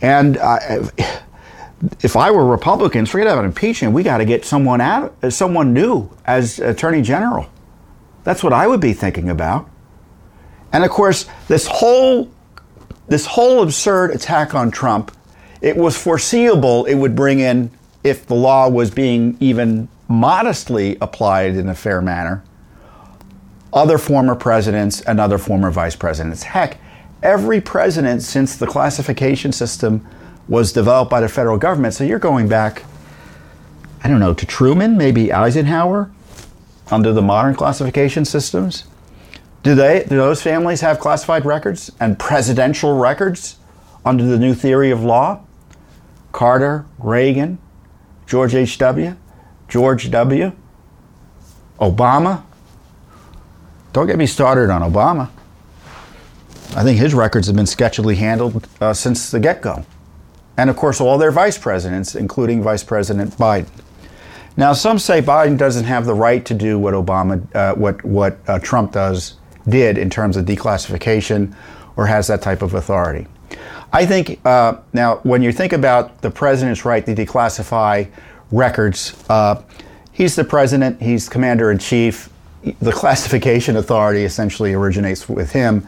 And 0.00 0.36
uh, 0.38 0.88
if 2.00 2.16
I 2.16 2.30
were 2.30 2.46
Republicans, 2.46 3.10
forget 3.10 3.26
about 3.26 3.44
impeachment, 3.44 3.94
we 3.94 4.02
got 4.02 4.18
to 4.18 4.24
get 4.24 4.44
someone 4.44 4.80
out, 4.80 5.14
someone 5.30 5.72
new 5.72 6.10
as 6.24 6.58
Attorney 6.58 7.02
General. 7.02 7.46
That's 8.24 8.42
what 8.42 8.52
I 8.52 8.66
would 8.66 8.80
be 8.80 8.92
thinking 8.92 9.28
about. 9.28 9.68
And 10.72 10.84
of 10.84 10.90
course, 10.90 11.26
this 11.48 11.66
whole 11.66 12.30
this 13.08 13.26
whole 13.26 13.62
absurd 13.62 14.12
attack 14.12 14.54
on 14.54 14.70
Trump 14.70 15.14
it 15.62 15.76
was 15.76 15.96
foreseeable 15.96 16.84
it 16.84 16.96
would 16.96 17.16
bring 17.16 17.38
in, 17.38 17.70
if 18.04 18.26
the 18.26 18.34
law 18.34 18.68
was 18.68 18.90
being 18.90 19.36
even 19.40 19.88
modestly 20.08 20.98
applied 21.00 21.54
in 21.54 21.68
a 21.68 21.74
fair 21.74 22.02
manner, 22.02 22.42
other 23.72 23.96
former 23.96 24.34
presidents 24.34 25.00
and 25.02 25.20
other 25.20 25.38
former 25.38 25.70
vice 25.70 25.96
presidents. 25.96 26.42
Heck, 26.42 26.78
every 27.22 27.60
president 27.60 28.22
since 28.22 28.56
the 28.56 28.66
classification 28.66 29.52
system 29.52 30.06
was 30.48 30.72
developed 30.72 31.10
by 31.10 31.20
the 31.20 31.28
federal 31.28 31.56
government, 31.56 31.94
so 31.94 32.02
you're 32.02 32.18
going 32.18 32.48
back, 32.48 32.82
I 34.02 34.08
don't 34.08 34.18
know, 34.18 34.34
to 34.34 34.44
Truman, 34.44 34.98
maybe 34.98 35.32
Eisenhower, 35.32 36.10
under 36.90 37.12
the 37.12 37.22
modern 37.22 37.54
classification 37.54 38.24
systems. 38.24 38.84
Do 39.62 39.76
they 39.76 40.04
do 40.08 40.16
those 40.16 40.42
families 40.42 40.80
have 40.80 40.98
classified 40.98 41.44
records 41.44 41.92
and 42.00 42.18
presidential 42.18 42.98
records 42.98 43.58
under 44.04 44.24
the 44.24 44.36
new 44.36 44.54
theory 44.54 44.90
of 44.90 45.04
law? 45.04 45.40
Carter, 46.32 46.86
Reagan, 46.98 47.58
George 48.26 48.54
H.W., 48.54 49.16
George 49.68 50.10
W., 50.10 50.52
Obama. 51.78 52.44
Don't 53.92 54.06
get 54.06 54.16
me 54.16 54.26
started 54.26 54.70
on 54.70 54.80
Obama. 54.80 55.30
I 56.74 56.82
think 56.82 56.98
his 56.98 57.12
records 57.12 57.46
have 57.48 57.56
been 57.56 57.66
sketchily 57.66 58.16
handled 58.16 58.66
uh, 58.80 58.94
since 58.94 59.30
the 59.30 59.38
get 59.38 59.60
go. 59.60 59.84
And 60.56 60.70
of 60.70 60.76
course, 60.76 61.00
all 61.00 61.18
their 61.18 61.30
vice 61.30 61.58
presidents, 61.58 62.14
including 62.14 62.62
Vice 62.62 62.82
President 62.82 63.32
Biden. 63.36 63.68
Now, 64.56 64.72
some 64.72 64.98
say 64.98 65.22
Biden 65.22 65.56
doesn't 65.56 65.84
have 65.84 66.04
the 66.04 66.14
right 66.14 66.44
to 66.44 66.54
do 66.54 66.78
what 66.78 66.94
Obama, 66.94 67.54
uh, 67.54 67.74
what, 67.74 68.02
what 68.04 68.38
uh, 68.46 68.58
Trump 68.58 68.92
does, 68.92 69.36
did 69.68 69.96
in 69.96 70.10
terms 70.10 70.36
of 70.36 70.44
declassification 70.44 71.54
or 71.96 72.06
has 72.06 72.26
that 72.26 72.42
type 72.42 72.62
of 72.62 72.74
authority. 72.74 73.26
I 73.92 74.06
think 74.06 74.40
uh, 74.44 74.78
now 74.92 75.16
when 75.18 75.42
you 75.42 75.52
think 75.52 75.72
about 75.72 76.20
the 76.22 76.30
president's 76.30 76.84
right 76.84 77.04
to 77.04 77.14
declassify 77.14 78.08
records, 78.50 79.14
uh, 79.28 79.62
he's 80.12 80.36
the 80.36 80.44
president, 80.44 81.00
he's 81.00 81.28
commander 81.28 81.70
in 81.70 81.78
chief. 81.78 82.30
The 82.80 82.92
classification 82.92 83.76
authority 83.76 84.24
essentially 84.24 84.72
originates 84.72 85.28
with 85.28 85.52
him 85.52 85.86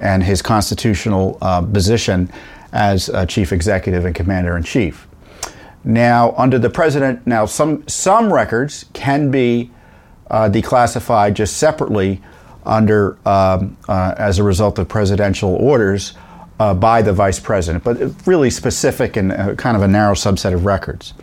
and 0.00 0.22
his 0.22 0.42
constitutional 0.42 1.38
uh, 1.40 1.62
position 1.62 2.30
as 2.72 3.08
chief 3.28 3.52
executive 3.52 4.04
and 4.04 4.14
commander 4.14 4.56
in 4.56 4.62
chief. 4.62 5.06
Now, 5.84 6.34
under 6.36 6.58
the 6.58 6.70
president, 6.70 7.26
now 7.26 7.44
some 7.44 7.86
some 7.86 8.32
records 8.32 8.86
can 8.94 9.30
be 9.30 9.70
uh, 10.30 10.48
declassified 10.48 11.34
just 11.34 11.58
separately 11.58 12.22
under 12.64 13.18
um, 13.28 13.76
uh, 13.86 14.14
as 14.16 14.38
a 14.38 14.42
result 14.42 14.78
of 14.78 14.88
presidential 14.88 15.54
orders 15.56 16.14
uh, 16.60 16.74
by 16.74 17.02
the 17.02 17.12
vice 17.12 17.40
president, 17.40 17.84
but 17.84 17.98
really 18.26 18.50
specific 18.50 19.16
and 19.16 19.32
uh, 19.32 19.54
kind 19.56 19.76
of 19.76 19.82
a 19.82 19.88
narrow 19.88 20.14
subset 20.14 20.54
of 20.54 20.64
records. 20.64 21.14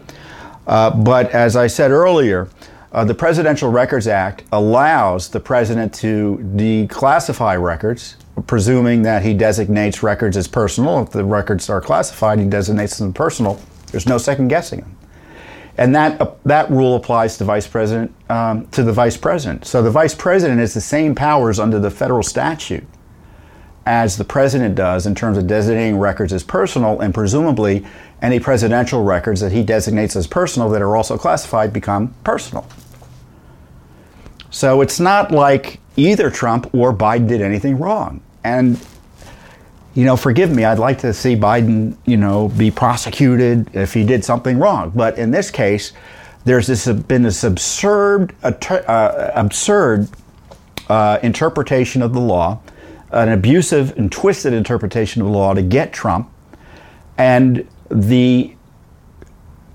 Uh, 0.67 0.89
but 0.89 1.29
as 1.31 1.55
I 1.55 1.67
said 1.67 1.91
earlier, 1.91 2.49
uh, 2.91 3.05
the 3.05 3.13
Presidential 3.13 3.71
Records 3.71 4.07
Act 4.07 4.43
allows 4.51 5.29
the 5.29 5.39
president 5.39 5.93
to 5.95 6.37
declassify 6.55 7.61
records, 7.61 8.17
presuming 8.47 9.01
that 9.03 9.23
he 9.23 9.33
designates 9.33 10.03
records 10.03 10.35
as 10.35 10.47
personal. 10.47 11.01
If 11.01 11.11
the 11.11 11.23
records 11.23 11.69
are 11.69 11.79
classified, 11.79 12.39
he 12.39 12.45
designates 12.45 12.97
them 12.97 13.13
personal. 13.13 13.61
There's 13.87 14.07
no 14.07 14.17
second 14.17 14.49
guessing 14.49 14.81
them. 14.81 14.97
And 15.77 15.95
that, 15.95 16.19
uh, 16.19 16.31
that 16.45 16.69
rule 16.69 16.95
applies 16.95 17.37
to 17.37 17.45
vice 17.45 17.65
president 17.65 18.13
um, 18.29 18.67
to 18.67 18.83
the 18.83 18.91
vice 18.91 19.15
president. 19.15 19.65
So 19.65 19.81
the 19.81 19.89
vice 19.89 20.13
president 20.13 20.59
has 20.59 20.73
the 20.73 20.81
same 20.81 21.15
powers 21.15 21.59
under 21.59 21.79
the 21.79 21.89
federal 21.89 22.23
statute 22.23 22.83
as 23.85 24.17
the 24.17 24.23
president 24.23 24.75
does 24.75 25.05
in 25.05 25.15
terms 25.15 25.37
of 25.37 25.47
designating 25.47 25.97
records 25.97 26.33
as 26.33 26.43
personal, 26.43 26.99
and 26.99 27.13
presumably 27.13 27.85
any 28.21 28.39
presidential 28.39 29.03
records 29.03 29.41
that 29.41 29.51
he 29.51 29.63
designates 29.63 30.15
as 30.15 30.27
personal 30.27 30.69
that 30.69 30.81
are 30.81 30.95
also 30.95 31.17
classified 31.17 31.73
become 31.73 32.13
personal. 32.23 32.67
So 34.51 34.81
it's 34.81 34.99
not 34.99 35.31
like 35.31 35.79
either 35.95 36.29
Trump 36.29 36.73
or 36.73 36.93
Biden 36.93 37.27
did 37.27 37.41
anything 37.41 37.79
wrong. 37.79 38.21
And 38.43 38.79
you 39.93 40.05
know, 40.05 40.15
forgive 40.15 40.51
me, 40.51 40.63
I'd 40.63 40.79
like 40.79 40.99
to 40.99 41.13
see 41.13 41.35
Biden, 41.35 41.97
you 42.05 42.17
know, 42.17 42.47
be 42.49 42.71
prosecuted 42.71 43.75
if 43.75 43.93
he 43.93 44.05
did 44.05 44.23
something 44.23 44.57
wrong. 44.57 44.91
But 44.95 45.17
in 45.17 45.31
this 45.31 45.51
case, 45.51 45.91
there's 46.45 46.67
this 46.67 46.87
been 46.87 47.23
this 47.23 47.43
absurd, 47.43 48.33
uh, 48.41 49.31
absurd 49.35 50.07
uh, 50.87 51.19
interpretation 51.21 52.01
of 52.01 52.13
the 52.13 52.21
law, 52.21 52.59
an 53.11 53.29
abusive 53.29 53.97
and 53.97 54.11
twisted 54.11 54.53
interpretation 54.53 55.21
of 55.21 55.27
the 55.27 55.33
law 55.33 55.53
to 55.53 55.61
get 55.61 55.93
Trump, 55.93 56.29
and 57.17 57.67
the 57.89 58.55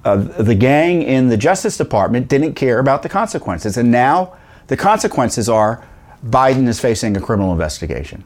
uh, 0.05 0.17
the 0.17 0.55
gang 0.55 1.03
in 1.03 1.29
the 1.29 1.37
Justice 1.37 1.77
Department 1.77 2.29
didn't 2.29 2.55
care 2.55 2.79
about 2.79 3.03
the 3.03 3.09
consequences, 3.09 3.77
and 3.77 3.91
now 3.91 4.37
the 4.69 4.77
consequences 4.77 5.49
are 5.49 5.85
Biden 6.25 6.67
is 6.69 6.81
facing 6.81 7.17
a 7.17 7.21
criminal 7.21 7.53
investigation. 7.53 8.25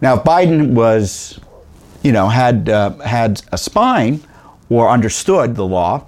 Now, 0.00 0.14
if 0.16 0.24
Biden 0.24 0.74
was, 0.74 1.40
you 2.02 2.12
know, 2.12 2.28
had 2.28 2.68
uh, 2.68 2.96
had 2.98 3.42
a 3.52 3.58
spine 3.58 4.20
or 4.70 4.88
understood 4.88 5.56
the 5.56 5.66
law, 5.66 6.06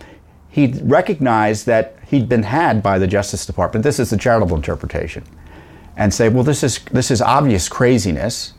he'd 0.49 0.81
recognize 0.89 1.65
that 1.65 1.97
he'd 2.07 2.29
been 2.29 2.45
had 2.45 2.83
by 2.83 2.99
the 2.99 3.07
Justice 3.07 3.47
Department. 3.47 3.83
This 3.83 3.99
is 3.99 4.11
the 4.11 4.17
charitable 4.17 4.57
interpretation, 4.57 5.25
and 5.97 6.13
say, 6.13 6.29
well, 6.29 6.45
this 6.45 6.63
is 6.63 6.79
this 6.93 7.11
is 7.11 7.21
obvious 7.21 7.69
craziness, 7.69 8.55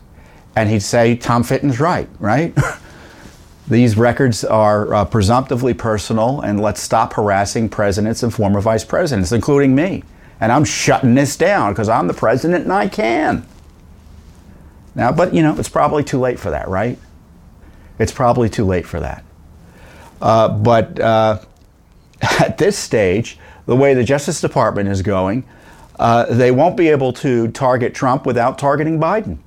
and 0.54 0.68
he'd 0.68 0.82
say 0.82 1.16
Tom 1.16 1.42
Fitton's 1.42 1.80
right, 1.80 2.08
right. 2.18 2.56
These 3.68 3.96
records 3.96 4.44
are 4.44 4.92
uh, 4.92 5.04
presumptively 5.04 5.72
personal, 5.72 6.40
and 6.40 6.60
let's 6.60 6.80
stop 6.80 7.14
harassing 7.14 7.68
presidents 7.68 8.22
and 8.22 8.34
former 8.34 8.60
vice 8.60 8.84
presidents, 8.84 9.32
including 9.32 9.74
me. 9.74 10.02
And 10.40 10.50
I'm 10.50 10.64
shutting 10.64 11.14
this 11.14 11.36
down 11.36 11.72
because 11.72 11.88
I'm 11.88 12.08
the 12.08 12.14
president 12.14 12.64
and 12.64 12.72
I 12.72 12.88
can. 12.88 13.46
Now, 14.94 15.12
but 15.12 15.32
you 15.32 15.42
know, 15.42 15.56
it's 15.58 15.68
probably 15.68 16.02
too 16.02 16.18
late 16.18 16.38
for 16.38 16.50
that, 16.50 16.68
right? 16.68 16.98
It's 17.98 18.12
probably 18.12 18.50
too 18.50 18.64
late 18.64 18.84
for 18.84 19.00
that. 19.00 19.24
Uh, 20.20 20.48
but 20.48 20.98
uh, 20.98 21.38
at 22.40 22.58
this 22.58 22.76
stage, 22.76 23.38
the 23.66 23.76
way 23.76 23.94
the 23.94 24.04
Justice 24.04 24.40
Department 24.40 24.88
is 24.88 25.02
going, 25.02 25.44
uh, 25.98 26.24
they 26.26 26.50
won't 26.50 26.76
be 26.76 26.88
able 26.88 27.12
to 27.12 27.48
target 27.48 27.94
Trump 27.94 28.26
without 28.26 28.58
targeting 28.58 28.98
Biden. 28.98 29.38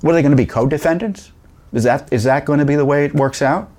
What 0.00 0.12
are 0.12 0.14
they 0.14 0.22
going 0.22 0.30
to 0.30 0.36
be, 0.36 0.46
co 0.46 0.66
defendants? 0.66 1.32
Is 1.72 1.84
that, 1.84 2.12
is 2.12 2.24
that 2.24 2.44
going 2.44 2.58
to 2.58 2.64
be 2.64 2.76
the 2.76 2.84
way 2.84 3.04
it 3.04 3.14
works 3.14 3.42
out? 3.42 3.70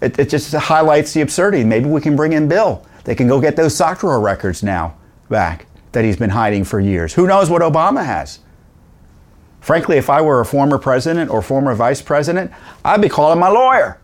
It, 0.00 0.18
it 0.18 0.28
just 0.28 0.52
highlights 0.52 1.12
the 1.14 1.20
absurdity. 1.20 1.64
Maybe 1.64 1.86
we 1.88 2.00
can 2.00 2.16
bring 2.16 2.32
in 2.32 2.48
Bill. 2.48 2.84
They 3.04 3.14
can 3.14 3.28
go 3.28 3.40
get 3.40 3.56
those 3.56 3.76
sock 3.76 4.02
records 4.02 4.62
now 4.62 4.96
back 5.28 5.66
that 5.92 6.04
he's 6.04 6.16
been 6.16 6.30
hiding 6.30 6.64
for 6.64 6.80
years. 6.80 7.14
Who 7.14 7.26
knows 7.26 7.48
what 7.48 7.62
Obama 7.62 8.04
has? 8.04 8.40
Frankly, 9.60 9.96
if 9.96 10.10
I 10.10 10.20
were 10.20 10.40
a 10.40 10.46
former 10.46 10.78
president 10.78 11.30
or 11.30 11.42
former 11.42 11.74
vice 11.74 12.02
president, 12.02 12.52
I'd 12.84 13.00
be 13.00 13.08
calling 13.08 13.38
my 13.38 13.48
lawyer. 13.48 14.00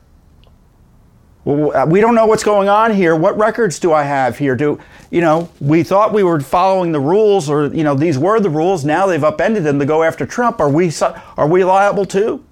Well, 1.44 1.76
uh, 1.76 1.86
we 1.86 2.00
don't 2.00 2.14
know 2.14 2.26
what's 2.26 2.44
going 2.44 2.68
on 2.68 2.94
here. 2.94 3.16
What 3.16 3.36
records 3.36 3.78
do 3.78 3.92
I 3.92 4.04
have 4.04 4.38
here? 4.38 4.54
Do 4.54 4.78
you 5.10 5.20
know? 5.20 5.50
We 5.60 5.82
thought 5.82 6.12
we 6.12 6.22
were 6.22 6.40
following 6.40 6.92
the 6.92 7.00
rules, 7.00 7.50
or 7.50 7.66
you 7.66 7.82
know, 7.82 7.94
these 7.94 8.18
were 8.18 8.38
the 8.38 8.50
rules. 8.50 8.84
Now 8.84 9.06
they've 9.06 9.24
upended 9.24 9.64
them 9.64 9.78
to 9.80 9.86
go 9.86 10.02
after 10.02 10.24
Trump. 10.24 10.60
Are 10.60 10.68
we 10.68 10.92
are 11.36 11.48
we 11.48 11.64
liable 11.64 12.04
too? 12.04 12.44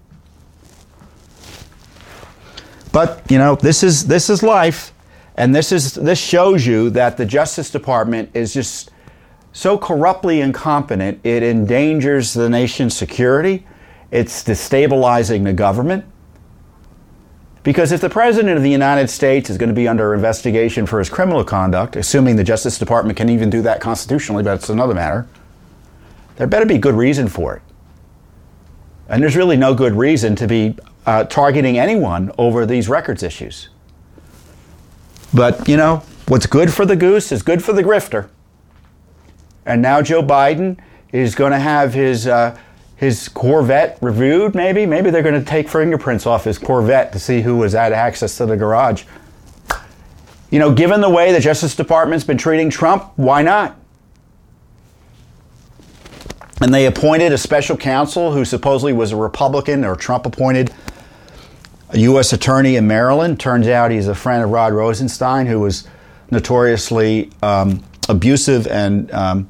But 2.93 3.23
you 3.31 3.39
know, 3.39 3.55
this 3.55 3.85
is 3.85 4.07
this 4.07 4.29
is 4.29 4.43
life, 4.43 4.93
and 5.37 5.55
this 5.55 5.71
is 5.71 5.95
this 5.95 6.19
shows 6.19 6.67
you 6.67 6.91
that 6.91 7.17
the 7.17 7.27
Justice 7.27 7.71
Department 7.71 8.31
is 8.35 8.53
just 8.53 8.91
so 9.53 9.77
corruptly 9.77 10.41
incompetent, 10.41 11.21
it 11.25 11.43
endangers 11.43 12.35
the 12.35 12.49
nation's 12.49 12.97
security. 12.97 13.67
It's 14.11 14.45
destabilizing 14.45 15.45
the 15.45 15.53
government. 15.53 16.05
Because 17.63 17.93
if 17.93 18.01
the 18.01 18.09
President 18.09 18.57
of 18.57 18.63
the 18.63 18.71
United 18.71 19.11
States 19.11 19.51
is 19.51 19.59
going 19.59 19.69
to 19.69 19.75
be 19.75 19.87
under 19.87 20.15
investigation 20.15 20.87
for 20.87 20.99
his 20.99 21.11
criminal 21.11 21.45
conduct, 21.45 21.95
assuming 21.95 22.37
the 22.37 22.45
Justice 22.45 22.79
Department 22.79 23.19
can 23.19 23.29
even 23.29 23.51
do 23.51 23.61
that 23.63 23.81
constitutionally, 23.81 24.43
but 24.43 24.55
it's 24.55 24.71
another 24.71 24.95
matter, 24.95 25.29
there 26.37 26.47
better 26.47 26.65
be 26.65 26.79
good 26.79 26.95
reason 26.95 27.29
for 27.29 27.57
it. 27.57 27.63
And 29.09 29.23
there's 29.23 29.37
really 29.37 29.59
no 29.59 29.75
good 29.75 29.95
reason 29.95 30.37
to 30.37 30.47
be 30.47 30.77
uh, 31.05 31.25
targeting 31.25 31.79
anyone 31.79 32.33
over 32.39 32.65
these 32.65 32.89
records 32.89 33.23
issues. 33.23 33.69
But, 35.35 35.69
you 35.69 35.77
know, 35.77 36.03
what's 36.29 36.47
good 36.47 36.73
for 36.73 36.87
the 36.87 36.97
goose 36.97 37.31
is 37.31 37.43
good 37.43 37.63
for 37.63 37.73
the 37.73 37.83
grifter. 37.83 38.29
And 39.67 39.83
now 39.83 40.01
Joe 40.01 40.23
Biden 40.23 40.79
is 41.13 41.35
going 41.35 41.53
to 41.53 41.59
have 41.59 41.93
his 41.93 42.27
uh, 42.27 42.57
his 43.01 43.31
Corvette 43.31 43.97
reviewed. 44.03 44.55
Maybe 44.55 44.85
maybe 44.85 45.09
they're 45.09 45.23
going 45.23 45.43
to 45.43 45.51
take 45.51 45.71
fingerprints 45.71 46.27
off 46.27 46.45
his 46.45 46.59
Corvette 46.59 47.15
to 47.15 47.19
see 47.19 47.41
who 47.41 47.57
was 47.57 47.75
at 47.75 47.93
access 47.93 48.37
to 48.37 48.45
the 48.45 48.59
garage. 48.59 49.05
You 50.51 50.59
know, 50.59 50.75
given 50.75 51.01
the 51.01 51.09
way 51.09 51.33
the 51.33 51.41
Justice 51.41 51.75
Department's 51.75 52.27
been 52.27 52.37
treating 52.37 52.69
Trump, 52.69 53.11
why 53.17 53.41
not? 53.41 53.79
And 56.61 56.75
they 56.75 56.85
appointed 56.85 57.33
a 57.33 57.39
special 57.39 57.75
counsel 57.75 58.33
who 58.33 58.45
supposedly 58.45 58.93
was 58.93 59.13
a 59.13 59.17
Republican 59.17 59.83
or 59.83 59.97
Trump 59.97 60.27
appointed 60.27 60.71
a 61.89 61.99
U.S. 62.01 62.35
attorney 62.35 62.77
in 62.77 62.87
Maryland. 62.87 63.41
Turns 63.41 63.67
out 63.67 63.91
he's 63.91 64.09
a 64.09 64.15
friend 64.15 64.45
of 64.45 64.51
Rod 64.51 64.75
Rosenstein, 64.75 65.47
who 65.47 65.61
was 65.61 65.89
notoriously 66.31 67.31
um, 67.43 67.83
abusive 68.11 68.67
and 68.67 69.11
um, 69.13 69.49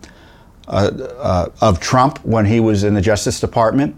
Uh, 0.71 1.09
uh, 1.19 1.49
of 1.61 1.81
Trump 1.81 2.25
when 2.25 2.47
he 2.47 2.61
was 2.61 2.85
in 2.85 2.95
the 2.95 3.01
Justice 3.01 3.41
Department. 3.41 3.97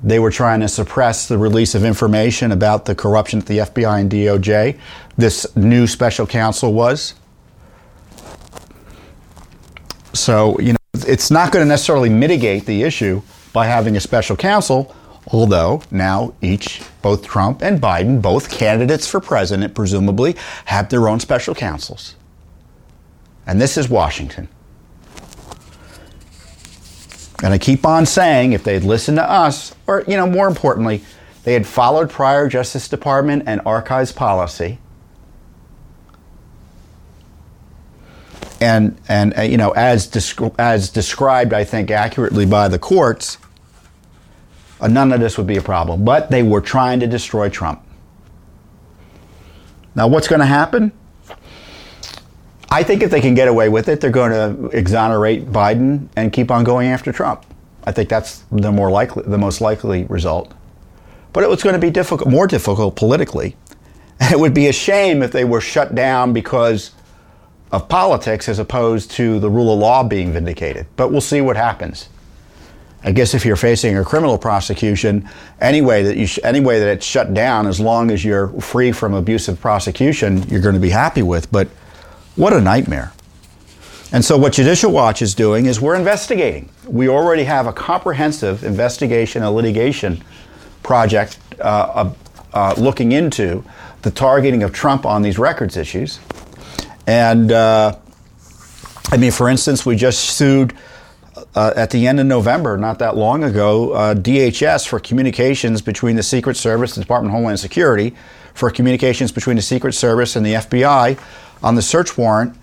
They 0.00 0.20
were 0.20 0.30
trying 0.30 0.60
to 0.60 0.68
suppress 0.68 1.26
the 1.26 1.38
release 1.38 1.74
of 1.74 1.84
information 1.84 2.52
about 2.52 2.84
the 2.84 2.94
corruption 2.94 3.40
at 3.40 3.46
the 3.46 3.58
FBI 3.58 4.00
and 4.00 4.08
DOJ. 4.08 4.78
This 5.16 5.56
new 5.56 5.88
special 5.88 6.24
counsel 6.24 6.72
was. 6.72 7.14
So, 10.12 10.56
you 10.60 10.74
know, 10.74 10.78
it's 10.94 11.32
not 11.32 11.50
going 11.50 11.64
to 11.64 11.68
necessarily 11.68 12.10
mitigate 12.10 12.66
the 12.66 12.84
issue 12.84 13.20
by 13.52 13.66
having 13.66 13.96
a 13.96 14.00
special 14.00 14.36
counsel, 14.36 14.94
although 15.32 15.82
now 15.90 16.32
each, 16.40 16.80
both 17.02 17.26
Trump 17.26 17.60
and 17.60 17.80
Biden, 17.80 18.22
both 18.22 18.52
candidates 18.52 19.08
for 19.08 19.18
president, 19.18 19.74
presumably, 19.74 20.36
have 20.66 20.90
their 20.90 21.08
own 21.08 21.18
special 21.18 21.56
counsels. 21.56 22.14
And 23.48 23.60
this 23.60 23.76
is 23.76 23.88
Washington. 23.88 24.48
And 27.42 27.54
I 27.54 27.58
keep 27.58 27.86
on 27.86 28.04
saying 28.04 28.52
if 28.52 28.64
they'd 28.64 28.84
listened 28.84 29.16
to 29.16 29.30
us, 29.30 29.74
or, 29.86 30.04
you 30.06 30.16
know, 30.16 30.26
more 30.26 30.46
importantly, 30.46 31.02
they 31.44 31.54
had 31.54 31.66
followed 31.66 32.10
prior 32.10 32.48
Justice 32.48 32.86
Department 32.86 33.44
and 33.46 33.62
archives 33.64 34.12
policy, 34.12 34.78
and, 38.60 39.00
and 39.08 39.38
uh, 39.38 39.42
you 39.42 39.56
know, 39.56 39.70
as, 39.70 40.06
descri- 40.06 40.54
as 40.58 40.90
described, 40.90 41.54
I 41.54 41.64
think, 41.64 41.90
accurately 41.90 42.44
by 42.44 42.68
the 42.68 42.78
courts, 42.78 43.38
uh, 44.82 44.88
none 44.88 45.12
of 45.12 45.20
this 45.20 45.38
would 45.38 45.46
be 45.46 45.56
a 45.56 45.62
problem. 45.62 46.04
But 46.04 46.30
they 46.30 46.42
were 46.42 46.60
trying 46.60 47.00
to 47.00 47.06
destroy 47.06 47.48
Trump. 47.48 47.82
Now, 49.94 50.08
what's 50.08 50.28
going 50.28 50.40
to 50.40 50.46
happen? 50.46 50.92
I 52.70 52.82
think 52.84 53.02
if 53.02 53.10
they 53.10 53.20
can 53.20 53.34
get 53.34 53.48
away 53.48 53.68
with 53.68 53.88
it, 53.88 54.00
they're 54.00 54.10
going 54.10 54.30
to 54.30 54.66
exonerate 54.76 55.46
Biden 55.46 56.08
and 56.16 56.32
keep 56.32 56.50
on 56.50 56.62
going 56.62 56.88
after 56.88 57.12
Trump. 57.12 57.44
I 57.84 57.92
think 57.92 58.08
that's 58.08 58.44
the 58.52 58.70
more 58.70 58.90
likely, 58.90 59.24
the 59.24 59.38
most 59.38 59.60
likely 59.60 60.04
result. 60.04 60.52
But 61.32 61.42
it 61.42 61.50
was 61.50 61.62
going 61.62 61.74
to 61.74 61.80
be 61.80 61.90
difficult, 61.90 62.30
more 62.30 62.46
difficult 62.46 62.94
politically. 62.96 63.56
And 64.20 64.32
it 64.32 64.38
would 64.38 64.54
be 64.54 64.68
a 64.68 64.72
shame 64.72 65.22
if 65.22 65.32
they 65.32 65.44
were 65.44 65.60
shut 65.60 65.94
down 65.94 66.32
because 66.32 66.92
of 67.72 67.88
politics 67.88 68.48
as 68.48 68.58
opposed 68.58 69.10
to 69.12 69.38
the 69.40 69.50
rule 69.50 69.72
of 69.72 69.78
law 69.78 70.02
being 70.02 70.32
vindicated. 70.32 70.86
But 70.96 71.10
we'll 71.10 71.20
see 71.20 71.40
what 71.40 71.56
happens. 71.56 72.08
I 73.02 73.12
guess 73.12 73.32
if 73.32 73.46
you're 73.46 73.56
facing 73.56 73.96
a 73.96 74.04
criminal 74.04 74.36
prosecution, 74.36 75.28
any 75.60 75.80
way 75.80 76.02
that 76.02 76.18
you 76.18 76.26
sh- 76.26 76.38
any 76.44 76.60
way 76.60 76.78
that 76.78 76.88
it's 76.88 77.06
shut 77.06 77.32
down, 77.32 77.66
as 77.66 77.80
long 77.80 78.10
as 78.10 78.24
you're 78.24 78.48
free 78.60 78.92
from 78.92 79.14
abusive 79.14 79.58
prosecution, 79.58 80.42
you're 80.48 80.60
going 80.60 80.74
to 80.74 80.80
be 80.80 80.90
happy 80.90 81.22
with. 81.22 81.50
But 81.50 81.68
what 82.40 82.54
a 82.54 82.60
nightmare. 82.60 83.12
And 84.12 84.24
so, 84.24 84.38
what 84.38 84.54
Judicial 84.54 84.90
Watch 84.90 85.20
is 85.20 85.34
doing 85.34 85.66
is 85.66 85.78
we're 85.78 85.94
investigating. 85.94 86.70
We 86.86 87.06
already 87.08 87.44
have 87.44 87.66
a 87.66 87.72
comprehensive 87.72 88.64
investigation, 88.64 89.42
a 89.42 89.50
litigation 89.50 90.24
project 90.82 91.38
uh, 91.60 92.10
uh, 92.54 92.74
looking 92.78 93.12
into 93.12 93.62
the 94.02 94.10
targeting 94.10 94.62
of 94.62 94.72
Trump 94.72 95.04
on 95.04 95.20
these 95.20 95.38
records 95.38 95.76
issues. 95.76 96.18
And 97.06 97.52
uh, 97.52 97.96
I 99.12 99.16
mean, 99.18 99.32
for 99.32 99.50
instance, 99.50 99.84
we 99.84 99.94
just 99.94 100.30
sued 100.30 100.74
uh, 101.54 101.74
at 101.76 101.90
the 101.90 102.06
end 102.06 102.20
of 102.20 102.26
November, 102.26 102.78
not 102.78 102.98
that 103.00 103.16
long 103.16 103.44
ago, 103.44 103.92
uh, 103.92 104.14
DHS 104.14 104.88
for 104.88 104.98
communications 104.98 105.82
between 105.82 106.16
the 106.16 106.22
Secret 106.22 106.56
Service, 106.56 106.94
the 106.94 107.02
Department 107.02 107.32
of 107.32 107.36
Homeland 107.36 107.60
Security, 107.60 108.14
for 108.54 108.70
communications 108.70 109.30
between 109.30 109.56
the 109.56 109.62
Secret 109.62 109.92
Service 109.92 110.36
and 110.36 110.44
the 110.44 110.54
FBI 110.54 111.18
on 111.62 111.74
the 111.74 111.82
search 111.82 112.16
warrant 112.16 112.56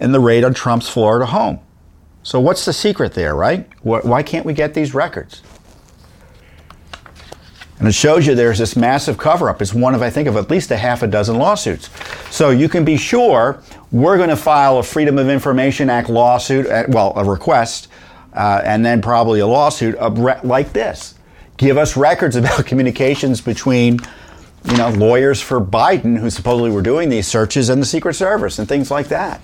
and 0.00 0.14
the 0.14 0.20
raid 0.20 0.44
on 0.44 0.54
Trump's 0.54 0.88
Florida 0.88 1.26
home. 1.26 1.60
So, 2.22 2.40
what's 2.40 2.64
the 2.64 2.72
secret 2.72 3.14
there, 3.14 3.34
right? 3.34 3.68
Why 3.82 4.22
can't 4.22 4.44
we 4.44 4.52
get 4.52 4.74
these 4.74 4.94
records? 4.94 5.42
And 7.78 7.86
it 7.86 7.92
shows 7.92 8.26
you 8.26 8.34
there's 8.34 8.58
this 8.58 8.76
massive 8.76 9.18
cover 9.18 9.48
up. 9.48 9.62
It's 9.62 9.72
one 9.72 9.94
of, 9.94 10.02
I 10.02 10.10
think, 10.10 10.26
of 10.26 10.36
at 10.36 10.50
least 10.50 10.70
a 10.72 10.76
half 10.76 11.02
a 11.02 11.06
dozen 11.06 11.38
lawsuits. 11.38 11.90
So 12.30 12.50
you 12.50 12.68
can 12.68 12.84
be 12.84 12.96
sure 12.96 13.62
we're 13.92 14.16
going 14.16 14.30
to 14.30 14.36
file 14.36 14.78
a 14.78 14.82
Freedom 14.82 15.16
of 15.16 15.28
Information 15.28 15.88
Act 15.88 16.08
lawsuit, 16.08 16.66
uh, 16.66 16.84
well, 16.88 17.12
a 17.16 17.24
request, 17.24 17.88
uh, 18.34 18.62
and 18.64 18.84
then 18.84 19.00
probably 19.00 19.40
a 19.40 19.46
lawsuit 19.46 19.96
like 20.44 20.72
this. 20.72 21.14
Give 21.56 21.78
us 21.78 21.96
records 21.96 22.34
about 22.36 22.66
communications 22.66 23.40
between, 23.40 24.00
you 24.70 24.76
know, 24.76 24.90
lawyers 24.90 25.40
for 25.40 25.60
Biden 25.60 26.18
who 26.18 26.28
supposedly 26.28 26.70
were 26.70 26.82
doing 26.82 27.08
these 27.08 27.26
searches 27.26 27.70
and 27.70 27.80
the 27.80 27.86
Secret 27.86 28.14
Service 28.14 28.58
and 28.58 28.68
things 28.68 28.90
like 28.90 29.08
that. 29.08 29.40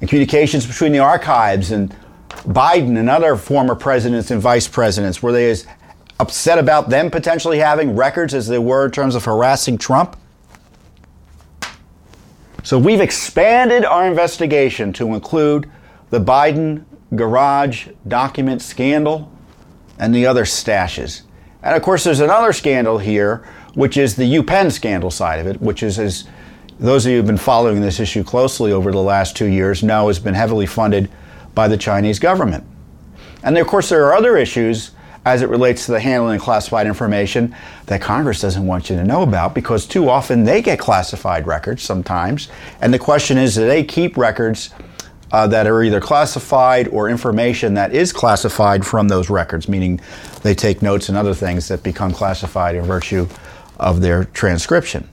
And 0.00 0.08
communications 0.08 0.66
between 0.66 0.92
the 0.92 1.00
archives 1.00 1.70
and 1.70 1.94
Biden 2.30 2.98
and 2.98 3.10
other 3.10 3.36
former 3.36 3.74
presidents 3.74 4.30
and 4.30 4.40
vice 4.40 4.66
presidents, 4.66 5.22
were 5.22 5.32
they 5.32 5.50
as 5.50 5.66
upset 6.18 6.58
about 6.58 6.88
them 6.88 7.10
potentially 7.10 7.58
having 7.58 7.94
records 7.94 8.32
as 8.32 8.48
they 8.48 8.58
were 8.58 8.86
in 8.86 8.90
terms 8.90 9.14
of 9.14 9.24
harassing 9.26 9.76
Trump? 9.76 10.16
So 12.62 12.78
we've 12.78 13.00
expanded 13.00 13.84
our 13.84 14.06
investigation 14.06 14.92
to 14.94 15.12
include 15.14 15.70
the 16.08 16.20
Biden 16.20 16.84
garage 17.14 17.88
document 18.08 18.62
scandal 18.62 19.30
and 19.98 20.14
the 20.14 20.26
other 20.26 20.44
stashes. 20.44 21.22
And 21.62 21.76
of 21.76 21.82
course, 21.82 22.04
there's 22.04 22.20
another 22.20 22.52
scandal 22.52 22.98
here, 22.98 23.46
which 23.74 23.96
is 23.96 24.16
the 24.16 24.34
UPenn 24.36 24.72
scandal 24.72 25.10
side 25.10 25.38
of 25.38 25.46
it, 25.46 25.60
which 25.60 25.82
is, 25.82 25.98
as 25.98 26.24
those 26.78 27.06
of 27.06 27.12
you 27.12 27.18
who've 27.18 27.26
been 27.26 27.36
following 27.36 27.80
this 27.80 28.00
issue 28.00 28.24
closely 28.24 28.72
over 28.72 28.90
the 28.90 29.02
last 29.02 29.36
two 29.36 29.46
years 29.46 29.82
know, 29.82 30.08
has 30.08 30.18
been 30.18 30.34
heavily 30.34 30.66
funded 30.66 31.10
by 31.54 31.68
the 31.68 31.76
Chinese 31.76 32.18
government. 32.18 32.64
And 33.42 33.56
of 33.58 33.66
course, 33.66 33.88
there 33.88 34.04
are 34.06 34.14
other 34.14 34.36
issues 34.36 34.92
as 35.24 35.42
it 35.42 35.48
relates 35.48 35.84
to 35.86 35.92
the 35.92 36.00
handling 36.00 36.36
of 36.36 36.42
classified 36.42 36.86
information 36.86 37.54
that 37.86 38.00
Congress 38.00 38.40
doesn't 38.40 38.66
want 38.66 38.88
you 38.88 38.96
to 38.96 39.04
know 39.04 39.22
about 39.22 39.54
because 39.54 39.86
too 39.86 40.08
often 40.08 40.44
they 40.44 40.62
get 40.62 40.78
classified 40.78 41.46
records 41.46 41.82
sometimes. 41.82 42.48
And 42.80 42.92
the 42.92 42.98
question 42.98 43.36
is 43.36 43.54
do 43.54 43.66
they 43.66 43.84
keep 43.84 44.16
records 44.16 44.70
uh, 45.32 45.46
that 45.46 45.66
are 45.66 45.82
either 45.82 46.00
classified 46.00 46.88
or 46.88 47.08
information 47.08 47.74
that 47.74 47.94
is 47.94 48.12
classified 48.12 48.84
from 48.84 49.08
those 49.08 49.30
records, 49.30 49.68
meaning 49.68 50.00
they 50.42 50.54
take 50.54 50.82
notes 50.82 51.08
and 51.08 51.16
other 51.16 51.34
things 51.34 51.68
that 51.68 51.82
become 51.82 52.12
classified 52.12 52.74
in 52.74 52.84
virtue 52.84 53.28
of 53.80 54.00
their 54.00 54.24
transcription. 54.24 55.08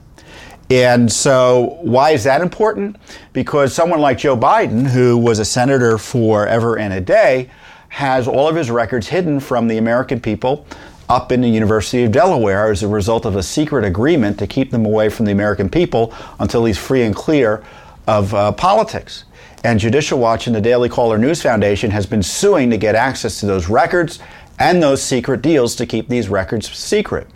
And 0.70 1.10
so, 1.10 1.78
why 1.80 2.10
is 2.10 2.24
that 2.24 2.42
important? 2.42 2.96
Because 3.32 3.72
someone 3.72 4.00
like 4.00 4.18
Joe 4.18 4.36
Biden, 4.36 4.86
who 4.86 5.16
was 5.16 5.38
a 5.38 5.44
senator 5.44 5.96
forever 5.96 6.78
and 6.78 6.92
a 6.92 7.00
day, 7.00 7.50
has 7.88 8.28
all 8.28 8.48
of 8.48 8.54
his 8.54 8.70
records 8.70 9.08
hidden 9.08 9.40
from 9.40 9.66
the 9.66 9.78
American 9.78 10.20
people 10.20 10.66
up 11.08 11.32
in 11.32 11.40
the 11.40 11.48
University 11.48 12.04
of 12.04 12.12
Delaware 12.12 12.70
as 12.70 12.82
a 12.82 12.88
result 12.88 13.24
of 13.24 13.34
a 13.34 13.42
secret 13.42 13.84
agreement 13.84 14.38
to 14.38 14.46
keep 14.46 14.70
them 14.70 14.84
away 14.84 15.08
from 15.08 15.24
the 15.24 15.32
American 15.32 15.70
people 15.70 16.12
until 16.38 16.66
he's 16.66 16.76
free 16.76 17.02
and 17.02 17.14
clear 17.14 17.64
of 18.06 18.34
uh, 18.34 18.52
politics. 18.52 19.24
And 19.64 19.80
Judicial 19.80 20.18
Watch 20.18 20.46
and 20.46 20.54
the 20.54 20.60
Daily 20.60 20.88
Caller 20.88 21.18
News 21.18 21.42
Foundation 21.42 21.90
has 21.90 22.06
been 22.06 22.22
suing 22.22 22.70
to 22.70 22.76
get 22.76 22.94
access 22.94 23.40
to 23.40 23.46
those 23.46 23.68
records 23.68 24.20
and 24.58 24.82
those 24.82 25.02
secret 25.02 25.42
deals 25.42 25.76
to 25.76 25.86
keep 25.86 26.08
these 26.08 26.28
records 26.28 26.70
secret. 26.70 27.26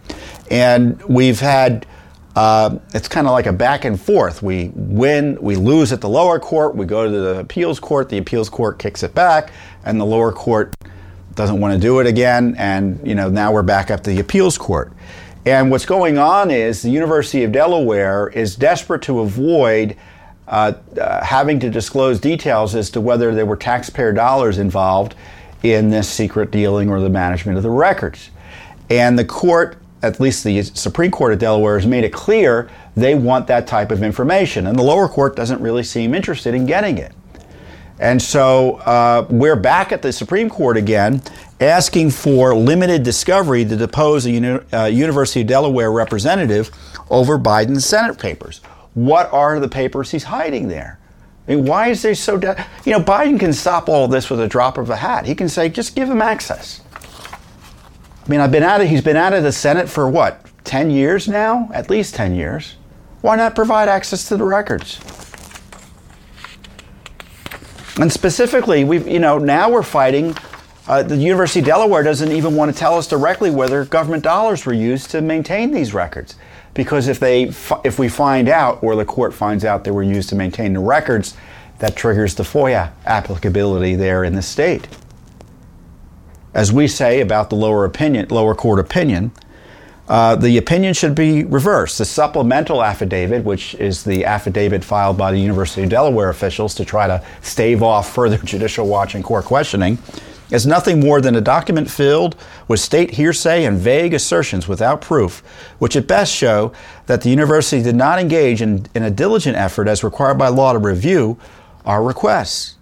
And 0.51 1.03
we've 1.05 1.41
had 1.41 1.87
uh, 2.35 2.79
it's 2.95 3.09
kind 3.09 3.27
of 3.27 3.33
like 3.33 3.47
a 3.47 3.53
back 3.53 3.85
and 3.85 4.01
forth. 4.01 4.43
We 4.43 4.71
win, 4.75 5.37
we 5.41 5.55
lose 5.55 5.93
at 5.93 6.01
the 6.01 6.09
lower 6.09 6.39
court, 6.39 6.75
we 6.75 6.87
go 6.87 7.05
to 7.05 7.11
the 7.11 7.41
appeals 7.41 7.79
court, 7.79 8.09
the 8.09 8.19
appeals 8.19 8.49
court 8.49 8.79
kicks 8.79 9.03
it 9.03 9.15
back, 9.15 9.53
and 9.85 10.01
the 10.01 10.07
lower 10.07 10.33
court 10.33 10.75
doesn't 11.35 11.61
want 11.61 11.75
to 11.75 11.81
do 11.81 12.01
it 12.01 12.07
again, 12.07 12.55
and 12.59 13.07
you 13.07 13.15
know 13.15 13.29
now 13.29 13.53
we're 13.53 13.63
back 13.63 13.91
up 13.91 14.03
to 14.05 14.11
the 14.11 14.21
appeals 14.21 14.57
court. 14.57 14.93
And 15.45 15.71
what's 15.71 15.87
going 15.87 16.19
on 16.19 16.51
is 16.51 16.83
the 16.83 16.91
University 16.91 17.43
of 17.43 17.53
Delaware 17.53 18.29
is 18.29 18.55
desperate 18.55 19.03
to 19.03 19.21
avoid 19.21 19.97
uh, 20.47 20.75
uh, 21.01 21.25
having 21.25 21.59
to 21.61 21.71
disclose 21.71 22.21
details 22.21 22.75
as 22.75 22.91
to 22.91 23.01
whether 23.01 23.35
there 23.35 23.47
were 23.47 23.57
taxpayer 23.57 24.13
dollars 24.13 24.59
involved 24.59 25.15
in 25.63 25.91
this 25.91 26.09
secret 26.09 26.51
dealing 26.51 26.91
or 26.91 27.01
the 27.01 27.11
management 27.11 27.57
of 27.57 27.63
the 27.63 27.71
records. 27.71 28.31
And 28.91 29.19
the 29.19 29.25
court 29.25 29.79
at 30.03 30.19
least 30.19 30.45
the 30.45 30.63
Supreme 30.63 31.11
Court 31.11 31.33
of 31.33 31.39
Delaware 31.39 31.79
has 31.79 31.87
made 31.87 32.05
it 32.05 32.13
clear 32.13 32.69
they 32.97 33.15
want 33.15 33.47
that 33.47 33.67
type 33.67 33.91
of 33.91 34.03
information, 34.03 34.67
and 34.67 34.79
the 34.79 34.83
lower 34.83 35.09
court 35.09 35.37
doesn't 35.37 35.61
really 35.61 35.85
seem 35.85 36.15
interested 36.15 36.55
in 36.55 36.67
getting 36.67 36.99
it. 36.99 37.13
And 37.99 38.21
so 38.21 38.77
uh, 38.79 39.27
we're 39.31 39.57
back 39.57 39.93
at 39.93 40.03
the 40.03 40.13
Supreme 40.13 40.51
Court 40.51 40.77
again, 40.77 41.23
asking 41.61 42.11
for 42.11 42.55
limited 42.55 43.05
discovery 43.05 43.65
to 43.65 43.77
depose 43.77 44.27
a 44.27 44.33
uni- 44.33 44.61
uh, 44.73 44.87
University 44.87 45.43
of 45.43 45.47
Delaware 45.47 45.93
representative 45.93 46.71
over 47.09 47.39
Biden's 47.39 47.87
Senate 47.87 48.19
papers. 48.19 48.61
What 48.95 49.33
are 49.33 49.61
the 49.61 49.69
papers 49.69 50.11
he's 50.11 50.25
hiding 50.25 50.67
there? 50.67 50.99
I 51.53 51.57
mean, 51.57 51.67
why 51.67 51.89
is 51.89 52.01
there 52.01 52.15
so? 52.15 52.39
De- 52.39 52.67
you 52.85 52.93
know, 52.93 53.01
Biden 53.01 53.39
can 53.39 53.53
stop 53.53 53.89
all 53.89 54.09
this 54.09 54.31
with 54.31 54.41
a 54.41 54.49
drop 54.49 54.79
of 54.79 54.89
a 54.89 54.97
hat. 54.97 55.27
He 55.27 55.35
can 55.35 55.49
say, 55.49 55.69
just 55.69 55.95
give 55.95 56.09
him 56.09 56.23
access. 56.23 56.81
I 56.95 58.29
mean, 58.29 58.41
I've 58.41 58.53
been 58.53 58.63
out 58.63 58.81
of, 58.81 58.89
he's 58.89 59.03
been 59.03 59.17
out 59.17 59.35
of 59.35 59.43
the 59.43 59.53
Senate 59.53 59.89
for 59.89 60.09
what, 60.09 60.47
10 60.65 60.91
years 60.91 61.29
now? 61.29 61.69
At 61.75 61.91
least 61.91 62.15
10 62.15 62.35
years. 62.35 62.77
Why 63.21 63.37
not 63.37 63.55
provide 63.55 63.89
access 63.89 64.29
to 64.29 64.37
the 64.37 64.45
records? 64.45 64.99
And 68.01 68.11
specifically, 68.11 68.85
we've, 68.85 69.07
you 69.07 69.19
know, 69.19 69.37
now 69.39 69.69
we're 69.69 69.83
fighting. 69.83 70.35
Uh, 70.89 71.03
the 71.03 71.17
University 71.17 71.61
of 71.61 71.67
Delaware 71.67 72.03
doesn't 72.03 72.33
even 72.33 72.57
want 72.57 72.73
to 72.73 72.79
tell 72.79 72.97
us 72.97 73.07
directly 73.07 73.51
whether 73.51 73.85
government 73.85 74.23
dollars 74.23 74.65
were 74.65 74.73
used 74.73 75.11
to 75.11 75.21
maintain 75.21 75.71
these 75.71 75.93
records, 75.93 76.37
because 76.75 77.09
if 77.09 77.21
they, 77.21 77.45
if 77.85 77.99
we 77.99 78.09
find 78.09 78.49
out, 78.49 78.83
or 78.83 78.97
the 78.97 79.05
court 79.05 79.35
finds 79.35 79.65
out 79.65 79.85
they 79.85 79.91
were 79.91 80.03
used 80.03 80.29
to 80.31 80.35
maintain 80.35 80.73
the 80.73 80.81
records, 80.81 81.37
that 81.79 81.97
triggers 81.97 82.35
the 82.35 82.45
FOIA 82.45 82.93
applicability 83.07 83.97
there 83.97 84.25
in 84.25 84.35
the 84.35 84.43
state 84.43 84.87
as 86.55 86.73
we 86.73 86.87
say 86.87 87.21
about 87.21 87.51
the 87.51 87.57
lower 87.57 87.85
opinion, 87.85 88.27
lower 88.29 88.55
court 88.55 88.79
opinion, 88.79 89.33
uh, 90.09 90.37
the 90.37 90.59
opinion 90.59 90.93
should 90.93 91.15
be 91.15 91.45
reversed. 91.45 91.99
The 91.99 92.05
supplemental 92.05 92.83
affidavit, 92.83 93.45
which 93.45 93.75
is 93.77 94.05
the 94.05 94.25
affidavit 94.25 94.85
filed 94.85 95.17
by 95.17 95.33
the 95.33 95.39
University 95.39 95.85
of 95.85 95.89
Delaware 95.89 96.29
officials 96.29 96.75
to 96.75 96.85
try 96.85 97.07
to 97.07 97.25
stave 97.41 97.83
off 97.83 98.13
further 98.13 98.37
judicial 98.45 98.87
watch 98.87 99.15
and 99.15 99.25
court 99.25 99.45
questioning, 99.45 99.99
is 100.53 100.67
nothing 100.67 101.01
more 101.01 101.21
than 101.21 101.35
a 101.35 101.41
document 101.41 101.91
filled 101.91 102.37
with 102.69 102.79
state 102.79 103.13
hearsay 103.13 103.65
and 103.65 103.79
vague 103.79 104.13
assertions 104.13 104.69
without 104.69 105.01
proof, 105.01 105.39
which 105.79 105.97
at 105.97 106.07
best 106.07 106.33
show 106.33 106.73
that 107.07 107.23
the 107.23 107.31
university 107.31 107.83
did 107.83 107.97
not 107.97 108.19
engage 108.19 108.61
in, 108.61 108.87
in 108.95 109.03
a 109.03 109.11
diligent 109.11 109.57
effort 109.57 109.89
as 109.89 110.05
required 110.05 110.37
by 110.37 110.49
law 110.49 110.73
to 110.73 110.79
review 110.79 111.39
our 111.87 112.05
requests. 112.05 112.77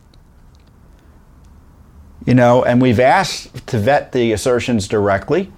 You 2.27 2.35
know, 2.35 2.65
and 2.65 2.83
we've 2.83 3.01
asked 3.01 3.67
to 3.69 3.79
vet 3.79 4.13
the 4.13 4.33
assertions 4.33 4.87
directly, 4.89 5.51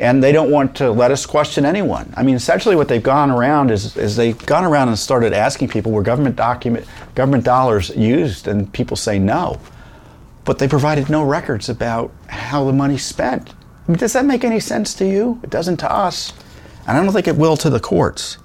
and 0.00 0.24
they 0.24 0.32
don't 0.32 0.50
want 0.50 0.74
to 0.76 0.90
let 0.90 1.10
us 1.10 1.26
question 1.26 1.66
anyone. 1.66 2.12
I 2.16 2.22
mean, 2.22 2.34
essentially, 2.34 2.74
what 2.74 2.88
they've 2.88 3.02
gone 3.02 3.30
around 3.30 3.70
is, 3.70 3.96
is 3.98 4.16
they've 4.16 4.46
gone 4.46 4.64
around 4.64 4.88
and 4.88 4.98
started 4.98 5.34
asking 5.34 5.68
people 5.68 5.92
were 5.92 6.02
government 6.02 6.36
document 6.36 6.86
government 7.14 7.44
dollars 7.44 7.90
used, 7.90 8.48
and 8.48 8.72
people 8.72 8.96
say 8.96 9.18
no, 9.18 9.60
but 10.44 10.58
they 10.58 10.68
provided 10.68 11.10
no 11.10 11.22
records 11.22 11.68
about 11.68 12.12
how 12.28 12.64
the 12.64 12.72
money's 12.72 13.04
spent. 13.04 13.50
I 13.50 13.92
mean, 13.92 13.98
does 13.98 14.12
that 14.14 14.24
make 14.24 14.44
any 14.44 14.60
sense 14.60 14.94
to 14.94 15.06
you? 15.06 15.40
It 15.42 15.50
doesn't 15.50 15.78
to 15.78 15.92
us, 15.92 16.32
and 16.86 16.96
I 16.96 17.02
don't 17.02 17.12
think 17.12 17.28
it 17.28 17.36
will 17.36 17.56
to 17.58 17.70
the 17.70 17.80
courts. 17.80 18.38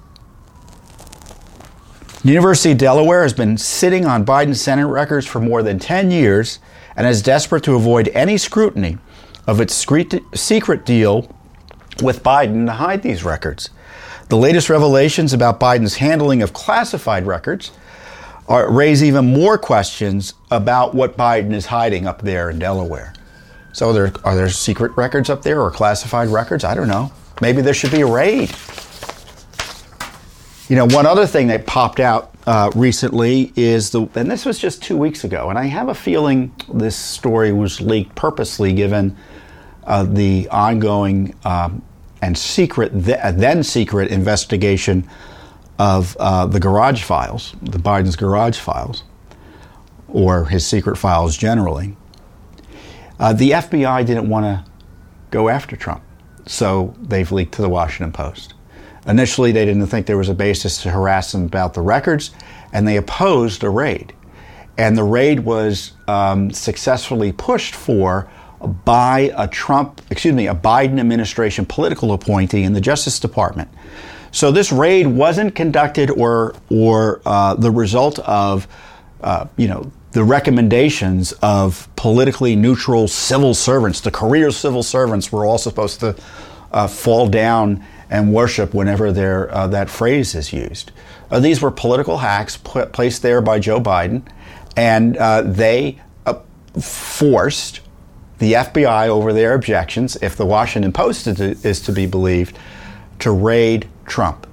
University 2.22 2.72
of 2.72 2.78
Delaware 2.78 3.22
has 3.22 3.32
been 3.32 3.56
sitting 3.56 4.04
on 4.04 4.26
Biden's 4.26 4.60
Senate 4.60 4.88
records 4.88 5.26
for 5.26 5.38
more 5.38 5.62
than 5.62 5.78
10 5.78 6.10
years 6.10 6.58
and 6.96 7.06
is 7.06 7.22
desperate 7.22 7.62
to 7.64 7.76
avoid 7.76 8.08
any 8.08 8.36
scrutiny 8.36 8.98
of 9.46 9.60
its 9.60 9.74
secret 9.74 10.84
deal 10.84 11.32
with 12.02 12.22
Biden 12.24 12.66
to 12.66 12.72
hide 12.72 13.02
these 13.02 13.22
records. 13.22 13.70
The 14.28 14.36
latest 14.36 14.68
revelations 14.68 15.32
about 15.32 15.60
Biden's 15.60 15.96
handling 15.96 16.42
of 16.42 16.52
classified 16.52 17.26
records 17.26 17.70
are, 18.48 18.70
raise 18.70 19.02
even 19.02 19.32
more 19.32 19.58
questions 19.58 20.34
about 20.50 20.94
what 20.94 21.16
Biden 21.16 21.52
is 21.52 21.66
hiding 21.66 22.06
up 22.06 22.22
there 22.22 22.50
in 22.50 22.58
Delaware. 22.58 23.12
So, 23.72 23.92
there, 23.92 24.12
are 24.24 24.34
there 24.34 24.48
secret 24.48 24.96
records 24.96 25.28
up 25.28 25.42
there 25.42 25.60
or 25.60 25.70
classified 25.70 26.28
records? 26.28 26.64
I 26.64 26.74
don't 26.74 26.88
know. 26.88 27.12
Maybe 27.40 27.60
there 27.60 27.74
should 27.74 27.90
be 27.90 28.00
a 28.00 28.06
raid. 28.06 28.50
You 30.68 30.76
know, 30.76 30.86
one 30.86 31.06
other 31.06 31.26
thing 31.26 31.48
that 31.48 31.66
popped 31.66 32.00
out 32.00 32.34
uh, 32.46 32.70
recently 32.74 33.52
is 33.56 33.90
the, 33.90 34.08
and 34.14 34.30
this 34.30 34.44
was 34.44 34.58
just 34.58 34.82
two 34.82 34.96
weeks 34.96 35.24
ago, 35.24 35.50
and 35.50 35.58
I 35.58 35.64
have 35.64 35.88
a 35.88 35.94
feeling 35.94 36.54
this 36.72 36.96
story 36.96 37.52
was 37.52 37.80
leaked 37.80 38.14
purposely 38.14 38.72
given 38.72 39.16
uh, 39.84 40.04
the 40.04 40.48
ongoing 40.48 41.34
um, 41.44 41.82
and 42.22 42.36
secret, 42.36 42.90
then 42.94 43.62
secret 43.62 44.10
investigation 44.10 45.08
of 45.78 46.16
uh, 46.18 46.46
the 46.46 46.60
garage 46.60 47.02
files, 47.02 47.54
the 47.62 47.78
Biden's 47.78 48.16
garage 48.16 48.58
files. 48.58 49.04
or 50.08 50.46
his 50.46 50.66
secret 50.66 50.96
files 50.96 51.36
generally. 51.36 51.96
Uh, 53.18 53.32
the 53.32 53.50
FBI 53.50 54.06
didn't 54.06 54.28
want 54.28 54.44
to 54.44 54.64
go 55.30 55.48
after 55.48 55.76
Trump, 55.76 56.02
so 56.46 56.94
they've 57.00 57.30
leaked 57.32 57.54
to 57.54 57.62
the 57.62 57.68
Washington 57.68 58.12
Post. 58.12 58.54
Initially, 59.06 59.52
they 59.52 59.64
didn't 59.64 59.86
think 59.86 60.06
there 60.06 60.16
was 60.16 60.28
a 60.28 60.34
basis 60.34 60.82
to 60.82 60.90
harass 60.90 61.34
him 61.34 61.44
about 61.44 61.74
the 61.74 61.80
records, 61.80 62.30
and 62.72 62.86
they 62.86 62.96
opposed 62.96 63.62
a 63.64 63.70
raid. 63.70 64.12
And 64.78 64.96
the 64.96 65.04
raid 65.04 65.40
was 65.40 65.92
um, 66.08 66.50
successfully 66.50 67.32
pushed 67.32 67.74
for 67.74 68.28
by 68.84 69.32
a 69.36 69.48
Trump, 69.48 70.02
excuse 70.10 70.34
me, 70.34 70.48
a 70.48 70.54
Biden 70.54 70.98
administration 70.98 71.64
political 71.66 72.12
appointee 72.12 72.62
in 72.62 72.72
the 72.72 72.80
Justice 72.80 73.18
Department. 73.20 73.68
So 74.36 74.50
this 74.50 74.70
raid 74.70 75.06
wasn't 75.06 75.54
conducted 75.54 76.10
or 76.10 76.54
or 76.68 77.22
uh, 77.24 77.54
the 77.54 77.70
result 77.70 78.18
of, 78.18 78.68
uh, 79.22 79.46
you 79.56 79.66
know, 79.66 79.90
the 80.12 80.24
recommendations 80.24 81.32
of 81.40 81.88
politically 81.96 82.54
neutral 82.54 83.08
civil 83.08 83.54
servants. 83.54 84.02
The 84.02 84.10
career 84.10 84.50
civil 84.50 84.82
servants 84.82 85.32
were 85.32 85.46
all 85.46 85.56
supposed 85.56 86.00
to 86.00 86.14
uh, 86.70 86.86
fall 86.86 87.28
down 87.28 87.82
and 88.10 88.34
worship 88.34 88.74
whenever 88.74 89.08
uh, 89.50 89.68
that 89.68 89.88
phrase 89.88 90.34
is 90.34 90.52
used. 90.52 90.92
Uh, 91.30 91.40
these 91.40 91.62
were 91.62 91.70
political 91.70 92.18
hacks 92.18 92.58
placed 92.58 93.22
there 93.22 93.40
by 93.40 93.58
Joe 93.58 93.80
Biden, 93.80 94.20
and 94.76 95.16
uh, 95.16 95.40
they 95.40 95.98
forced 96.78 97.80
the 98.36 98.52
FBI 98.52 99.08
over 99.08 99.32
their 99.32 99.54
objections, 99.54 100.14
if 100.20 100.36
the 100.36 100.44
Washington 100.44 100.92
Post 100.92 101.26
is 101.26 101.80
to 101.80 101.90
be 101.90 102.04
believed, 102.04 102.58
to 103.20 103.30
raid 103.32 103.88
Trump. 104.06 104.46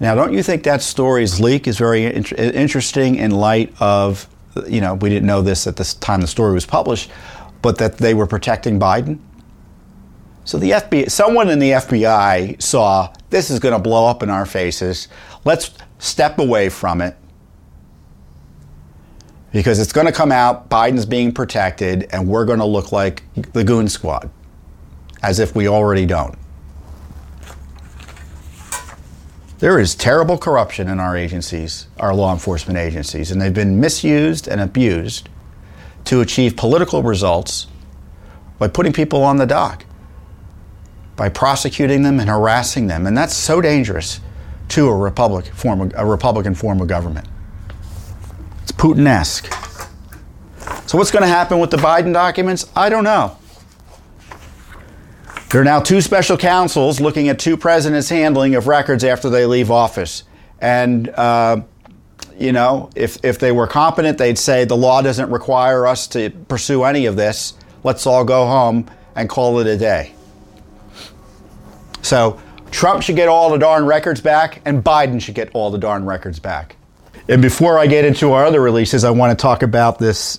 Now, 0.00 0.14
don't 0.14 0.32
you 0.32 0.42
think 0.42 0.62
that 0.64 0.82
story's 0.82 1.40
leak 1.40 1.68
is 1.68 1.76
very 1.76 2.06
in- 2.06 2.24
interesting 2.24 3.16
in 3.16 3.32
light 3.32 3.74
of 3.80 4.28
you 4.66 4.80
know, 4.80 4.94
we 4.94 5.08
didn't 5.08 5.26
know 5.26 5.42
this 5.42 5.66
at 5.66 5.76
the 5.76 5.84
time 6.00 6.20
the 6.20 6.26
story 6.26 6.52
was 6.52 6.66
published, 6.66 7.10
but 7.62 7.78
that 7.78 7.98
they 7.98 8.14
were 8.14 8.26
protecting 8.26 8.80
Biden. 8.80 9.18
So 10.44 10.58
the 10.58 10.72
FBI, 10.72 11.10
someone 11.10 11.48
in 11.48 11.58
the 11.58 11.72
FBI 11.72 12.60
saw 12.60 13.12
this 13.30 13.50
is 13.50 13.60
going 13.60 13.74
to 13.74 13.78
blow 13.78 14.06
up 14.06 14.22
in 14.22 14.30
our 14.30 14.46
faces. 14.46 15.08
Let's 15.44 15.72
step 15.98 16.38
away 16.38 16.68
from 16.68 17.00
it 17.00 17.16
because 19.52 19.78
it's 19.78 19.92
going 19.92 20.06
to 20.06 20.12
come 20.12 20.32
out 20.32 20.68
Biden's 20.70 21.06
being 21.06 21.32
protected 21.32 22.08
and 22.10 22.26
we're 22.26 22.44
going 22.44 22.58
to 22.58 22.64
look 22.64 22.90
like 22.90 23.22
the 23.52 23.62
goon 23.62 23.88
squad 23.88 24.30
as 25.22 25.38
if 25.38 25.54
we 25.54 25.68
already 25.68 26.06
don't. 26.06 26.36
There 29.60 29.78
is 29.78 29.94
terrible 29.94 30.38
corruption 30.38 30.88
in 30.88 30.98
our 30.98 31.14
agencies, 31.14 31.86
our 31.98 32.14
law 32.14 32.32
enforcement 32.32 32.78
agencies, 32.78 33.30
and 33.30 33.42
they've 33.42 33.52
been 33.52 33.78
misused 33.78 34.48
and 34.48 34.58
abused 34.58 35.28
to 36.06 36.22
achieve 36.22 36.56
political 36.56 37.02
results 37.02 37.66
by 38.58 38.68
putting 38.68 38.94
people 38.94 39.22
on 39.22 39.36
the 39.36 39.44
dock, 39.44 39.84
by 41.14 41.28
prosecuting 41.28 42.02
them 42.02 42.20
and 42.20 42.30
harassing 42.30 42.86
them. 42.86 43.06
And 43.06 43.14
that's 43.14 43.36
so 43.36 43.60
dangerous 43.60 44.20
to 44.68 44.88
a, 44.88 44.96
republic 44.96 45.44
form 45.52 45.82
of, 45.82 45.92
a 45.94 46.06
Republican 46.06 46.54
form 46.54 46.80
of 46.80 46.88
government. 46.88 47.28
It's 48.62 48.72
Putin 48.72 49.06
esque. 49.06 49.52
So, 50.88 50.96
what's 50.96 51.10
going 51.10 51.22
to 51.22 51.28
happen 51.28 51.58
with 51.58 51.70
the 51.70 51.76
Biden 51.76 52.14
documents? 52.14 52.64
I 52.74 52.88
don't 52.88 53.04
know. 53.04 53.36
There 55.50 55.60
are 55.60 55.64
now 55.64 55.80
two 55.80 56.00
special 56.00 56.36
counsels 56.36 57.00
looking 57.00 57.28
at 57.28 57.40
two 57.40 57.56
presidents' 57.56 58.08
handling 58.08 58.54
of 58.54 58.68
records 58.68 59.02
after 59.02 59.28
they 59.28 59.46
leave 59.46 59.68
office. 59.68 60.22
And, 60.60 61.08
uh, 61.08 61.62
you 62.38 62.52
know, 62.52 62.90
if, 62.94 63.24
if 63.24 63.40
they 63.40 63.50
were 63.50 63.66
competent, 63.66 64.16
they'd 64.16 64.38
say 64.38 64.64
the 64.64 64.76
law 64.76 65.02
doesn't 65.02 65.28
require 65.28 65.88
us 65.88 66.06
to 66.08 66.30
pursue 66.30 66.84
any 66.84 67.06
of 67.06 67.16
this. 67.16 67.54
Let's 67.82 68.06
all 68.06 68.24
go 68.24 68.46
home 68.46 68.88
and 69.16 69.28
call 69.28 69.58
it 69.58 69.66
a 69.66 69.76
day. 69.76 70.14
So, 72.02 72.40
Trump 72.70 73.02
should 73.02 73.16
get 73.16 73.28
all 73.28 73.50
the 73.50 73.58
darn 73.58 73.86
records 73.86 74.20
back, 74.20 74.62
and 74.64 74.84
Biden 74.84 75.20
should 75.20 75.34
get 75.34 75.50
all 75.52 75.72
the 75.72 75.78
darn 75.78 76.06
records 76.06 76.38
back. 76.38 76.76
And 77.28 77.42
before 77.42 77.76
I 77.76 77.88
get 77.88 78.04
into 78.04 78.30
our 78.30 78.44
other 78.44 78.60
releases, 78.60 79.02
I 79.02 79.10
want 79.10 79.36
to 79.36 79.42
talk 79.42 79.64
about 79.64 79.98
this 79.98 80.38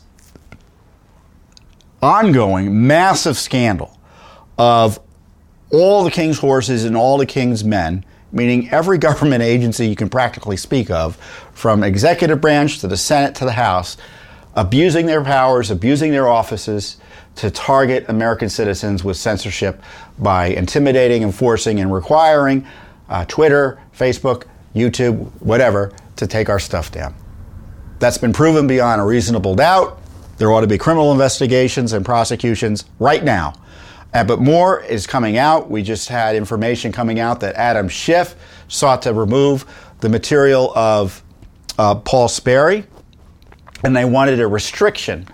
ongoing 2.01 2.87
massive 2.87 3.37
scandal 3.37 3.97
of 4.57 4.99
all 5.71 6.03
the 6.03 6.11
king's 6.11 6.39
horses 6.39 6.83
and 6.83 6.95
all 6.95 7.17
the 7.17 7.25
king's 7.25 7.63
men, 7.63 8.05
meaning 8.31 8.69
every 8.69 8.97
government 9.09 9.41
agency 9.41 9.87
you 9.87 9.95
can 9.95 10.09
practically 10.09 10.57
speak 10.57 10.89
of, 10.89 11.15
from 11.53 11.83
executive 11.83 12.41
branch 12.41 12.79
to 12.79 12.87
the 12.87 12.97
Senate 12.97 13.35
to 13.35 13.45
the 13.45 13.53
House, 13.53 13.97
abusing 14.55 15.05
their 15.05 15.23
powers, 15.23 15.71
abusing 15.71 16.11
their 16.11 16.27
offices 16.27 16.97
to 17.35 17.49
target 17.49 18.05
American 18.09 18.49
citizens 18.49 19.03
with 19.03 19.15
censorship 19.15 19.81
by 20.19 20.47
intimidating, 20.47 21.23
enforcing, 21.23 21.79
and 21.79 21.93
requiring 21.93 22.65
uh, 23.07 23.23
Twitter, 23.25 23.79
Facebook, 23.97 24.43
YouTube, 24.75 25.31
whatever, 25.41 25.93
to 26.17 26.27
take 26.27 26.49
our 26.49 26.59
stuff 26.59 26.91
down. 26.91 27.15
That's 27.99 28.17
been 28.17 28.33
proven 28.33 28.67
beyond 28.67 28.99
a 28.99 29.05
reasonable 29.05 29.55
doubt. 29.55 30.01
There 30.37 30.51
ought 30.51 30.61
to 30.61 30.67
be 30.67 30.77
criminal 30.77 31.11
investigations 31.11 31.93
and 31.93 32.03
prosecutions 32.03 32.85
right 32.99 33.23
now 33.23 33.53
uh, 34.13 34.23
but 34.23 34.39
more 34.39 34.81
is 34.83 35.07
coming 35.07 35.37
out. 35.37 35.69
We 35.69 35.83
just 35.83 36.09
had 36.09 36.35
information 36.35 36.91
coming 36.91 37.19
out 37.19 37.39
that 37.41 37.55
Adam 37.55 37.87
Schiff 37.87 38.35
sought 38.67 39.01
to 39.03 39.13
remove 39.13 39.65
the 39.99 40.09
material 40.09 40.71
of 40.75 41.23
uh, 41.77 41.95
Paul 41.95 42.27
Sperry, 42.27 42.85
and 43.83 43.95
they 43.95 44.05
wanted 44.05 44.39
a 44.39 44.47
restriction 44.47 45.27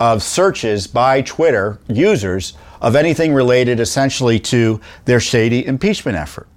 of 0.00 0.22
searches 0.22 0.86
by 0.86 1.22
Twitter 1.22 1.78
users 1.88 2.54
of 2.80 2.96
anything 2.96 3.32
related 3.32 3.78
essentially 3.78 4.40
to 4.40 4.80
their 5.04 5.20
shady 5.20 5.64
impeachment 5.64 6.16
effort. 6.16 6.48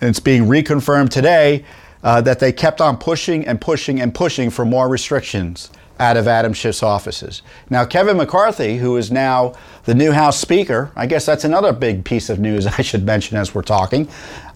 And 0.00 0.08
it's 0.08 0.20
being 0.20 0.44
reconfirmed 0.44 1.10
today 1.10 1.64
uh, 2.02 2.22
that 2.22 2.40
they 2.40 2.52
kept 2.52 2.80
on 2.80 2.96
pushing 2.96 3.46
and 3.46 3.60
pushing 3.60 4.00
and 4.00 4.14
pushing 4.14 4.48
for 4.48 4.64
more 4.64 4.88
restrictions 4.88 5.70
out 6.00 6.16
of 6.16 6.26
Adam 6.26 6.54
Schiff's 6.54 6.82
offices. 6.82 7.42
Now, 7.68 7.84
Kevin 7.84 8.16
McCarthy, 8.16 8.78
who 8.78 8.96
is 8.96 9.12
now 9.12 9.52
the 9.84 9.94
new 9.94 10.12
House 10.12 10.40
Speaker, 10.40 10.90
I 10.96 11.06
guess 11.06 11.26
that's 11.26 11.44
another 11.44 11.72
big 11.72 12.04
piece 12.04 12.30
of 12.30 12.40
news 12.40 12.66
I 12.78 12.82
should 12.82 13.04
mention 13.04 13.36
as 13.36 13.54
we're 13.54 13.62
talking. 13.62 14.08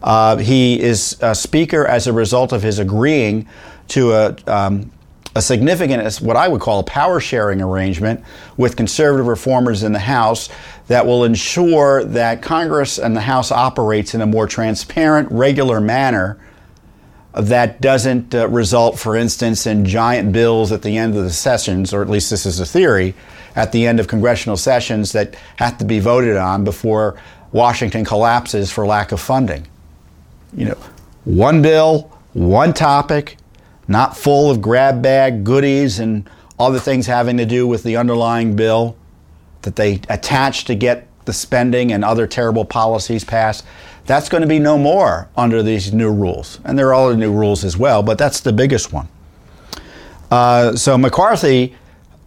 Uh, 0.03 0.39
he 0.39 0.81
is 0.81 1.17
a 1.21 1.35
Speaker 1.35 1.87
as 1.87 2.07
a 2.07 2.13
result 2.13 2.53
of 2.53 2.63
his 2.63 2.79
agreeing 2.79 3.47
to 3.89 4.13
a, 4.13 4.37
um, 4.47 4.91
a 5.37 5.43
significant, 5.43 6.17
what 6.17 6.37
I 6.37 6.49
would 6.49 6.63
call 6.63 6.81
a 6.81 6.85
power 6.85 7.21
sharing 7.21 7.61
arrangement 7.61 8.25
with 8.57 8.77
conservative 8.77 9.27
reformers 9.27 9.83
in 9.83 9.93
the 9.93 9.99
House 9.99 10.49
that 10.87 11.07
will 11.07 11.25
ensure 11.25 12.05
that 12.05 12.41
Congress 12.41 12.99
and 12.99 13.15
the 13.15 13.21
House 13.21 13.53
operates 13.53 14.15
in 14.15 14.23
a 14.23 14.27
more 14.27 14.47
transparent, 14.47 15.31
regular 15.31 15.79
manner 15.81 16.39
that 17.37 17.81
doesn't 17.81 18.35
uh, 18.35 18.49
result, 18.49 18.99
for 18.99 19.17
instance, 19.17 19.67
in 19.67 19.85
giant 19.85 20.33
bills 20.33 20.73
at 20.73 20.83
the 20.83 20.97
end 20.97 21.17
of 21.17 21.25
the 21.25 21.31
sessions, 21.31 21.93
or 21.93 22.03
at 22.03 22.09
least 22.09 22.31
this 22.31 22.47
is 22.47 22.61
a 22.61 22.67
theory, 22.67 23.15
at 23.57 23.73
the 23.73 23.87
end 23.87 24.01
of 24.01 24.09
congressional 24.09 24.57
sessions 24.57 25.13
that 25.13 25.35
have 25.57 25.79
to 25.79 25.85
be 25.85 25.99
voted 25.99 26.37
on 26.37 26.65
before 26.65 27.21
Washington 27.53 28.05
collapses 28.05 28.71
for 28.71 28.87
lack 28.87 29.13
of 29.13 29.21
funding. 29.21 29.67
You 30.57 30.67
know, 30.67 30.79
one 31.25 31.63
bill, 31.63 32.13
one 32.33 32.73
topic, 32.73 33.37
not 33.89 34.17
full 34.17 34.51
of 34.51 34.61
grab 34.61 35.03
bag 35.03 35.45
goodies 35.45 35.99
and 35.99 36.29
other 36.59 36.79
things 36.79 37.07
having 37.07 37.37
to 37.37 37.47
do 37.47 37.67
with 37.67 37.83
the 37.83 37.97
underlying 37.97 38.57
bill 38.57 38.97
that 39.63 39.77
they 39.77 40.01
attach 40.09 40.65
to 40.67 40.75
get 40.75 41.09
the 41.25 41.33
spending 41.33 41.93
and 41.93 42.05
other 42.05 42.27
terrible 42.27 42.65
policies 42.65 43.25
passed. 43.25 43.65
That's 44.07 44.29
going 44.29 44.43
to 44.43 44.47
be 44.47 44.59
no 44.59 44.77
more 44.77 45.29
under 45.37 45.63
these 45.63 45.93
new 45.93 46.13
rules. 46.13 46.61
And 46.65 46.79
there 46.79 46.89
are 46.89 46.95
other 46.95 47.17
new 47.17 47.33
rules 47.33 47.65
as 47.65 47.77
well, 47.77 48.03
but 48.03 48.19
that's 48.19 48.41
the 48.41 48.53
biggest 48.53 48.93
one. 48.93 49.09
Uh, 50.31 50.77
so 50.77 50.99
McCarthy, 50.99 51.75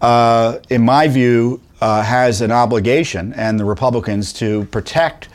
uh, 0.02 0.60
in 0.70 0.84
my 0.84 1.08
view, 1.08 1.62
uh, 1.82 2.02
has 2.02 2.42
an 2.42 2.52
obligation, 2.52 3.34
and 3.34 3.60
the 3.60 3.66
Republicans, 3.66 4.34
to 4.34 4.66
protect 4.66 5.30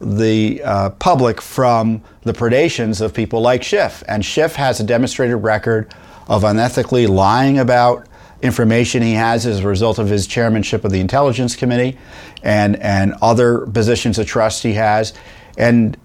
the 0.00 0.62
uh, 0.62 0.90
public 0.90 1.40
from 1.40 2.02
the 2.22 2.32
predations 2.32 3.00
of 3.00 3.14
people 3.14 3.40
like 3.40 3.62
Schiff. 3.62 4.04
And 4.06 4.24
Schiff 4.24 4.56
has 4.56 4.80
a 4.80 4.84
demonstrated 4.84 5.36
record 5.36 5.94
of 6.28 6.42
unethically 6.42 7.08
lying 7.08 7.58
about 7.58 8.06
information 8.42 9.02
he 9.02 9.14
has 9.14 9.46
as 9.46 9.60
a 9.60 9.66
result 9.66 9.98
of 9.98 10.08
his 10.08 10.26
chairmanship 10.26 10.84
of 10.84 10.92
the 10.92 11.00
Intelligence 11.00 11.56
Committee 11.56 11.96
and, 12.42 12.76
and 12.76 13.14
other 13.22 13.60
positions 13.66 14.18
of 14.18 14.26
trust 14.26 14.62
he 14.62 14.74
has. 14.74 15.14
And 15.56 15.96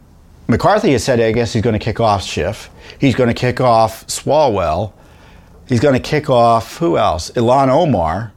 McCarthy 0.48 0.92
has 0.92 1.04
said, 1.04 1.20
I 1.20 1.32
guess 1.32 1.54
he's 1.54 1.62
going 1.62 1.78
to 1.78 1.84
kick 1.84 2.00
off 2.00 2.24
Schiff. 2.24 2.70
He's 3.00 3.16
going 3.16 3.30
to 3.30 3.34
kick 3.34 3.62
off 3.62 4.06
Swalwell. 4.08 4.94
He's 5.68 5.80
going 5.80 5.94
to 5.94 6.00
kick 6.00 6.30
off 6.30 6.78
who 6.78 6.98
else? 6.98 7.32
Ilhan 7.32 7.70
Omar, 7.70 8.34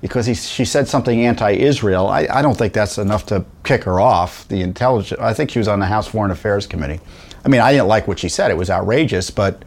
because 0.00 0.26
he, 0.26 0.34
she 0.34 0.64
said 0.64 0.86
something 0.88 1.26
anti-Israel. 1.26 2.06
I, 2.06 2.26
I 2.30 2.42
don't 2.42 2.56
think 2.56 2.72
that's 2.72 2.98
enough 2.98 3.26
to 3.26 3.44
kick 3.64 3.84
her 3.84 4.00
off. 4.00 4.46
The 4.48 4.60
intelligence. 4.60 5.20
I 5.20 5.34
think 5.34 5.50
she 5.50 5.58
was 5.58 5.68
on 5.68 5.80
the 5.80 5.86
House 5.86 6.06
Foreign 6.06 6.30
Affairs 6.30 6.66
Committee. 6.66 7.00
I 7.44 7.48
mean, 7.48 7.60
I 7.60 7.72
didn't 7.72 7.88
like 7.88 8.06
what 8.06 8.18
she 8.18 8.28
said. 8.28 8.50
It 8.50 8.56
was 8.56 8.70
outrageous, 8.70 9.30
but 9.30 9.64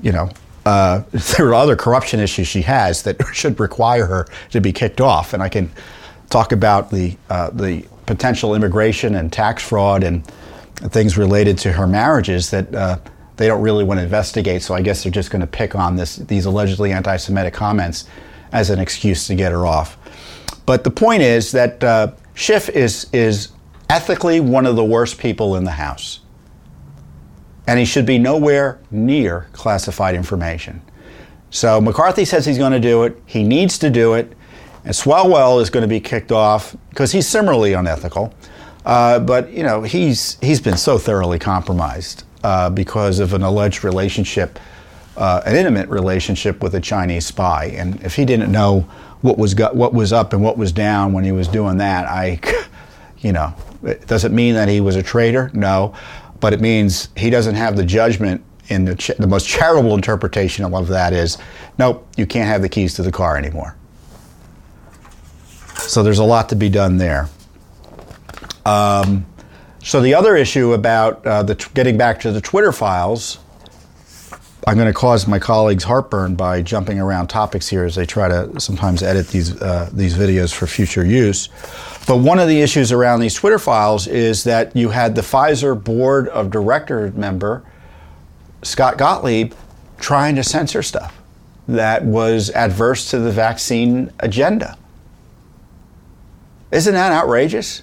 you 0.00 0.12
know, 0.12 0.30
uh, 0.64 1.02
there 1.36 1.48
are 1.48 1.54
other 1.54 1.76
corruption 1.76 2.20
issues 2.20 2.48
she 2.48 2.62
has 2.62 3.02
that 3.02 3.22
should 3.32 3.58
require 3.60 4.06
her 4.06 4.26
to 4.50 4.60
be 4.60 4.72
kicked 4.72 5.00
off. 5.00 5.34
And 5.34 5.42
I 5.42 5.48
can 5.48 5.70
talk 6.30 6.52
about 6.52 6.90
the 6.90 7.16
uh, 7.28 7.50
the 7.50 7.84
potential 8.08 8.54
immigration 8.54 9.14
and 9.14 9.32
tax 9.32 9.62
fraud 9.62 10.02
and 10.02 10.26
things 10.90 11.16
related 11.16 11.58
to 11.58 11.72
her 11.72 11.86
marriages 11.86 12.50
that 12.50 12.74
uh, 12.74 12.98
they 13.36 13.46
don't 13.46 13.62
really 13.62 13.84
want 13.84 13.98
to 13.98 14.04
investigate. 14.04 14.62
So 14.62 14.74
I 14.74 14.82
guess 14.82 15.02
they're 15.04 15.12
just 15.12 15.30
going 15.30 15.42
to 15.42 15.46
pick 15.46 15.76
on 15.76 15.94
this 15.94 16.16
these 16.16 16.46
allegedly 16.46 16.90
anti-Semitic 16.90 17.54
comments 17.54 18.06
as 18.50 18.70
an 18.70 18.78
excuse 18.78 19.26
to 19.26 19.34
get 19.34 19.52
her 19.52 19.66
off. 19.66 19.96
But 20.66 20.84
the 20.84 20.90
point 20.90 21.22
is 21.22 21.52
that 21.52 21.84
uh, 21.84 22.12
Schiff 22.34 22.68
is 22.70 23.06
is 23.12 23.50
ethically 23.90 24.40
one 24.40 24.66
of 24.66 24.74
the 24.74 24.84
worst 24.84 25.18
people 25.18 25.54
in 25.56 25.64
the 25.64 25.70
House 25.70 26.20
and 27.68 27.78
he 27.78 27.84
should 27.84 28.06
be 28.06 28.18
nowhere 28.18 28.80
near 28.90 29.46
classified 29.52 30.14
information. 30.14 30.80
So 31.50 31.82
McCarthy 31.82 32.24
says 32.24 32.46
he's 32.46 32.56
going 32.56 32.72
to 32.72 32.80
do 32.80 33.04
it. 33.04 33.22
He 33.26 33.44
needs 33.44 33.78
to 33.80 33.90
do 33.90 34.14
it. 34.14 34.34
And 34.88 34.96
Swalwell 34.96 35.60
is 35.60 35.68
going 35.68 35.82
to 35.82 35.88
be 35.88 36.00
kicked 36.00 36.32
off 36.32 36.74
because 36.88 37.12
he's 37.12 37.28
similarly 37.28 37.74
unethical. 37.74 38.32
Uh, 38.86 39.18
but 39.18 39.52
you 39.52 39.62
know 39.62 39.82
he's 39.82 40.38
he's 40.40 40.62
been 40.62 40.78
so 40.78 40.96
thoroughly 40.96 41.38
compromised 41.38 42.24
uh, 42.42 42.70
because 42.70 43.18
of 43.18 43.34
an 43.34 43.42
alleged 43.42 43.84
relationship, 43.84 44.58
uh, 45.18 45.42
an 45.44 45.56
intimate 45.56 45.90
relationship 45.90 46.62
with 46.62 46.74
a 46.74 46.80
Chinese 46.80 47.26
spy. 47.26 47.66
And 47.66 48.02
if 48.02 48.14
he 48.14 48.24
didn't 48.24 48.50
know 48.50 48.80
what 49.20 49.36
was 49.36 49.52
got, 49.52 49.76
what 49.76 49.92
was 49.92 50.10
up 50.10 50.32
and 50.32 50.42
what 50.42 50.56
was 50.56 50.72
down 50.72 51.12
when 51.12 51.22
he 51.22 51.32
was 51.32 51.48
doing 51.48 51.76
that, 51.78 52.06
I, 52.06 52.40
you 53.18 53.32
know, 53.32 53.54
does 54.06 54.24
it 54.24 54.32
mean 54.32 54.54
that 54.54 54.70
he 54.70 54.80
was 54.80 54.96
a 54.96 55.02
traitor? 55.02 55.50
No 55.52 55.94
but 56.40 56.52
it 56.52 56.60
means 56.60 57.08
he 57.16 57.30
doesn't 57.30 57.54
have 57.54 57.76
the 57.76 57.84
judgment. 57.84 58.44
In 58.68 58.84
the, 58.84 58.94
ch- 58.94 59.16
the 59.18 59.26
most 59.26 59.48
charitable 59.48 59.94
interpretation 59.94 60.62
of 60.62 60.88
that 60.88 61.14
is, 61.14 61.38
nope, 61.78 62.06
you 62.18 62.26
can't 62.26 62.46
have 62.46 62.60
the 62.60 62.68
keys 62.68 62.92
to 62.94 63.02
the 63.02 63.10
car 63.10 63.38
anymore. 63.38 63.77
So 65.78 66.02
there's 66.02 66.18
a 66.18 66.24
lot 66.24 66.48
to 66.50 66.56
be 66.56 66.68
done 66.68 66.98
there. 66.98 67.28
Um, 68.66 69.26
so 69.82 70.00
the 70.00 70.14
other 70.14 70.36
issue 70.36 70.74
about 70.74 71.26
uh, 71.26 71.42
the 71.42 71.54
t- 71.54 71.68
getting 71.72 71.96
back 71.96 72.20
to 72.20 72.32
the 72.32 72.40
Twitter 72.40 72.72
files, 72.72 73.38
I'm 74.66 74.76
going 74.76 74.88
to 74.88 74.92
cause 74.92 75.26
my 75.26 75.38
colleagues 75.38 75.84
heartburn 75.84 76.34
by 76.34 76.60
jumping 76.60 77.00
around 77.00 77.28
topics 77.28 77.68
here 77.68 77.84
as 77.84 77.94
they 77.94 78.04
try 78.04 78.28
to 78.28 78.60
sometimes 78.60 79.02
edit 79.02 79.28
these 79.28 79.60
uh, 79.62 79.88
these 79.92 80.14
videos 80.14 80.52
for 80.52 80.66
future 80.66 81.04
use. 81.04 81.48
But 82.06 82.18
one 82.18 82.38
of 82.38 82.48
the 82.48 82.60
issues 82.60 82.92
around 82.92 83.20
these 83.20 83.34
Twitter 83.34 83.58
files 83.58 84.06
is 84.06 84.44
that 84.44 84.76
you 84.76 84.90
had 84.90 85.14
the 85.14 85.22
Pfizer 85.22 85.82
board 85.82 86.28
of 86.28 86.50
director 86.50 87.10
member, 87.12 87.64
Scott 88.62 88.98
Gottlieb, 88.98 89.54
trying 89.98 90.34
to 90.36 90.44
censor 90.44 90.82
stuff 90.82 91.14
that 91.68 92.04
was 92.04 92.50
adverse 92.50 93.10
to 93.10 93.18
the 93.18 93.30
vaccine 93.30 94.12
agenda. 94.20 94.76
Isn't 96.70 96.94
that 96.94 97.12
outrageous? 97.12 97.82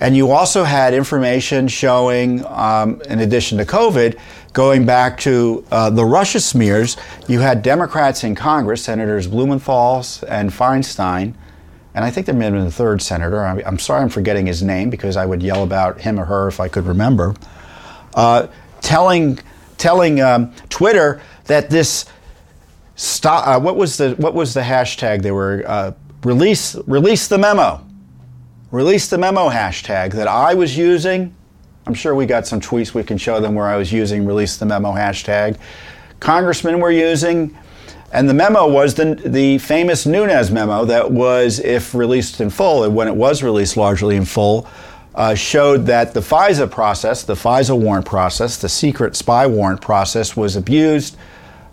And 0.00 0.16
you 0.16 0.30
also 0.30 0.64
had 0.64 0.94
information 0.94 1.68
showing, 1.68 2.44
um, 2.46 3.02
in 3.02 3.20
addition 3.20 3.58
to 3.58 3.66
COVID, 3.66 4.18
going 4.54 4.86
back 4.86 5.18
to 5.20 5.64
uh, 5.70 5.90
the 5.90 6.04
Russia 6.04 6.40
smears, 6.40 6.96
you 7.28 7.40
had 7.40 7.62
Democrats 7.62 8.24
in 8.24 8.34
Congress, 8.34 8.82
Senators 8.82 9.26
Blumenthal 9.26 9.96
and 10.26 10.50
Feinstein, 10.50 11.34
and 11.94 12.04
I 12.04 12.10
think 12.10 12.26
there 12.26 12.34
may 12.34 12.44
have 12.46 12.54
been 12.54 12.66
a 12.66 12.70
third 12.70 13.02
senator. 13.02 13.44
I'm, 13.44 13.60
I'm, 13.66 13.78
sorry 13.78 14.02
I'm 14.02 14.08
forgetting 14.08 14.46
his 14.46 14.62
name 14.62 14.90
because 14.90 15.16
I 15.16 15.26
would 15.26 15.42
yell 15.42 15.64
about 15.64 16.00
him 16.00 16.20
or 16.20 16.24
her 16.24 16.48
if 16.48 16.60
I 16.60 16.68
could 16.68 16.86
remember. 16.86 17.34
Uh, 18.14 18.46
telling 18.80 19.38
telling 19.76 20.20
um, 20.20 20.52
Twitter 20.68 21.20
that 21.46 21.70
this 21.70 22.04
stop. 22.94 23.46
Uh, 23.46 23.60
what 23.60 23.76
was 23.76 23.96
the 23.96 24.12
what 24.16 24.34
was 24.34 24.54
the 24.54 24.60
hashtag 24.60 25.22
they 25.22 25.32
were 25.32 25.64
uh, 25.66 25.92
release 26.24 26.76
release 26.86 27.28
the 27.28 27.38
memo, 27.38 27.84
release 28.70 29.08
the 29.08 29.18
memo 29.18 29.48
hashtag 29.48 30.12
that 30.12 30.28
I 30.28 30.54
was 30.54 30.76
using. 30.76 31.34
I'm 31.86 31.94
sure 31.94 32.14
we 32.14 32.26
got 32.26 32.46
some 32.46 32.60
tweets 32.60 32.94
we 32.94 33.02
can 33.02 33.18
show 33.18 33.40
them 33.40 33.54
where 33.54 33.66
I 33.66 33.76
was 33.76 33.92
using 33.92 34.26
release 34.26 34.56
the 34.56 34.66
memo 34.66 34.92
hashtag. 34.92 35.58
Congressmen 36.20 36.80
were 36.80 36.90
using 36.90 37.56
and 38.12 38.28
the 38.28 38.34
memo 38.34 38.66
was 38.66 38.94
the, 38.94 39.14
the 39.14 39.58
famous 39.58 40.04
Nunes 40.04 40.50
memo 40.50 40.84
that 40.86 41.12
was, 41.12 41.60
if 41.60 41.94
released 41.94 42.40
in 42.40 42.50
full, 42.50 42.82
and 42.82 42.94
when 42.94 43.06
it 43.06 43.14
was 43.14 43.42
released 43.42 43.76
largely 43.76 44.16
in 44.16 44.24
full, 44.24 44.66
uh, 45.14 45.34
showed 45.34 45.86
that 45.86 46.12
the 46.12 46.20
FISA 46.20 46.70
process, 46.70 47.22
the 47.22 47.34
FISA 47.34 47.78
warrant 47.78 48.06
process, 48.06 48.56
the 48.56 48.68
secret 48.68 49.14
spy 49.14 49.46
warrant 49.46 49.80
process, 49.80 50.36
was 50.36 50.56
abused 50.56 51.16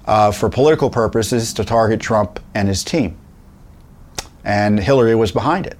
uh, 0.06 0.32
for 0.32 0.48
political 0.48 0.92
purposes 0.92 1.54
to 1.54 1.66
target 1.66 2.00
Trump 2.00 2.40
and 2.54 2.68
his 2.68 2.84
team. 2.84 3.18
And 4.48 4.80
Hillary 4.80 5.14
was 5.14 5.34
behind 5.34 5.68
it. 5.68 5.78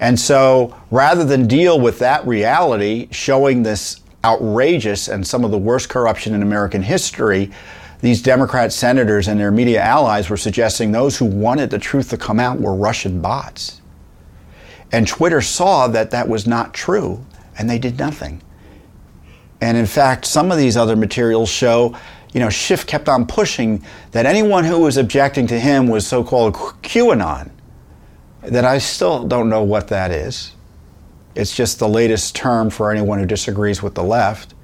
And 0.00 0.18
so 0.18 0.76
rather 0.90 1.24
than 1.24 1.46
deal 1.46 1.78
with 1.80 2.00
that 2.00 2.26
reality, 2.26 3.06
showing 3.12 3.62
this 3.62 4.00
outrageous 4.24 5.06
and 5.06 5.24
some 5.24 5.44
of 5.44 5.52
the 5.52 5.58
worst 5.58 5.88
corruption 5.88 6.34
in 6.34 6.42
American 6.42 6.82
history, 6.82 7.52
these 8.00 8.20
Democrat 8.20 8.72
senators 8.72 9.28
and 9.28 9.38
their 9.38 9.52
media 9.52 9.80
allies 9.80 10.28
were 10.28 10.36
suggesting 10.36 10.90
those 10.90 11.16
who 11.16 11.24
wanted 11.24 11.70
the 11.70 11.78
truth 11.78 12.10
to 12.10 12.16
come 12.16 12.40
out 12.40 12.60
were 12.60 12.74
Russian 12.74 13.20
bots. 13.20 13.80
And 14.90 15.06
Twitter 15.06 15.40
saw 15.40 15.86
that 15.86 16.10
that 16.10 16.28
was 16.28 16.48
not 16.48 16.74
true, 16.74 17.24
and 17.56 17.70
they 17.70 17.78
did 17.78 17.96
nothing. 17.96 18.42
And 19.60 19.78
in 19.78 19.86
fact, 19.86 20.26
some 20.26 20.50
of 20.50 20.58
these 20.58 20.76
other 20.76 20.96
materials 20.96 21.48
show, 21.48 21.96
you 22.32 22.40
know, 22.40 22.50
Schiff 22.50 22.86
kept 22.86 23.08
on 23.08 23.24
pushing 23.24 23.84
that 24.10 24.26
anyone 24.26 24.64
who 24.64 24.80
was 24.80 24.96
objecting 24.96 25.46
to 25.46 25.58
him 25.58 25.86
was 25.86 26.06
so 26.06 26.24
called 26.24 26.54
QAnon. 26.54 27.50
That 28.46 28.64
I 28.64 28.78
still 28.78 29.26
don't 29.26 29.48
know 29.48 29.62
what 29.62 29.88
that 29.88 30.10
is. 30.10 30.52
It's 31.34 31.54
just 31.54 31.78
the 31.78 31.88
latest 31.88 32.36
term 32.36 32.70
for 32.70 32.90
anyone 32.90 33.18
who 33.18 33.26
disagrees 33.26 33.82
with 33.82 33.94
the 33.94 34.04
left 34.04 34.54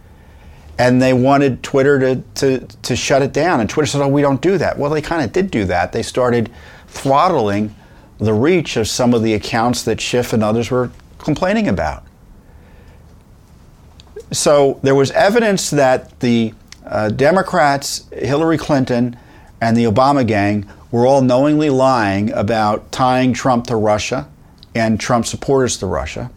and 0.80 1.02
they 1.02 1.12
wanted 1.12 1.62
Twitter 1.62 1.98
to, 1.98 2.22
to, 2.36 2.58
to 2.60 2.96
shut 2.96 3.20
it 3.20 3.34
down. 3.34 3.60
And 3.60 3.68
Twitter 3.68 3.86
said, 3.86 4.00
oh, 4.00 4.08
we 4.08 4.22
don't 4.22 4.40
do 4.40 4.56
that. 4.56 4.78
Well, 4.78 4.90
they 4.90 5.02
kind 5.02 5.22
of 5.22 5.30
did 5.30 5.50
do 5.50 5.66
that. 5.66 5.92
They 5.92 6.02
started 6.02 6.50
throttling 6.86 7.74
the 8.16 8.32
reach 8.32 8.78
of 8.78 8.88
some 8.88 9.12
of 9.12 9.22
the 9.22 9.34
accounts 9.34 9.82
that 9.82 10.00
Schiff 10.00 10.32
and 10.32 10.42
others 10.42 10.70
were 10.70 10.90
complaining 11.18 11.68
about. 11.68 12.04
So 14.32 14.80
there 14.82 14.94
was 14.94 15.10
evidence 15.10 15.68
that 15.68 16.18
the 16.20 16.54
uh, 16.86 17.10
Democrats, 17.10 18.08
Hillary 18.10 18.56
Clinton, 18.56 19.18
and 19.60 19.76
the 19.76 19.84
Obama 19.84 20.26
gang 20.26 20.66
were 20.90 21.06
all 21.06 21.22
knowingly 21.22 21.70
lying 21.70 22.32
about 22.32 22.90
tying 22.90 23.32
Trump 23.32 23.66
to 23.66 23.76
Russia 23.76 24.28
and 24.74 24.98
Trump 25.00 25.26
supporters 25.26 25.76
to 25.78 25.86
Russia 25.86 26.30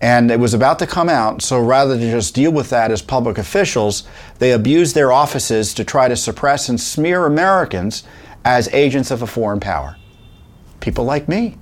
and 0.00 0.30
it 0.30 0.38
was 0.38 0.52
about 0.52 0.78
to 0.80 0.86
come 0.86 1.08
out. 1.08 1.42
So 1.42 1.58
rather 1.58 1.96
than 1.96 2.10
just 2.10 2.34
deal 2.34 2.52
with 2.52 2.70
that 2.70 2.90
as 2.90 3.00
public 3.00 3.38
officials, 3.38 4.04
they 4.38 4.52
abused 4.52 4.94
their 4.94 5.10
offices 5.10 5.72
to 5.74 5.84
try 5.84 6.08
to 6.08 6.16
suppress 6.16 6.68
and 6.68 6.80
smear 6.80 7.24
Americans 7.24 8.04
as 8.44 8.68
agents 8.68 9.10
of 9.10 9.22
a 9.22 9.26
foreign 9.26 9.60
power. 9.60 9.96
People 10.80 11.04
like 11.04 11.28
me. 11.28 11.56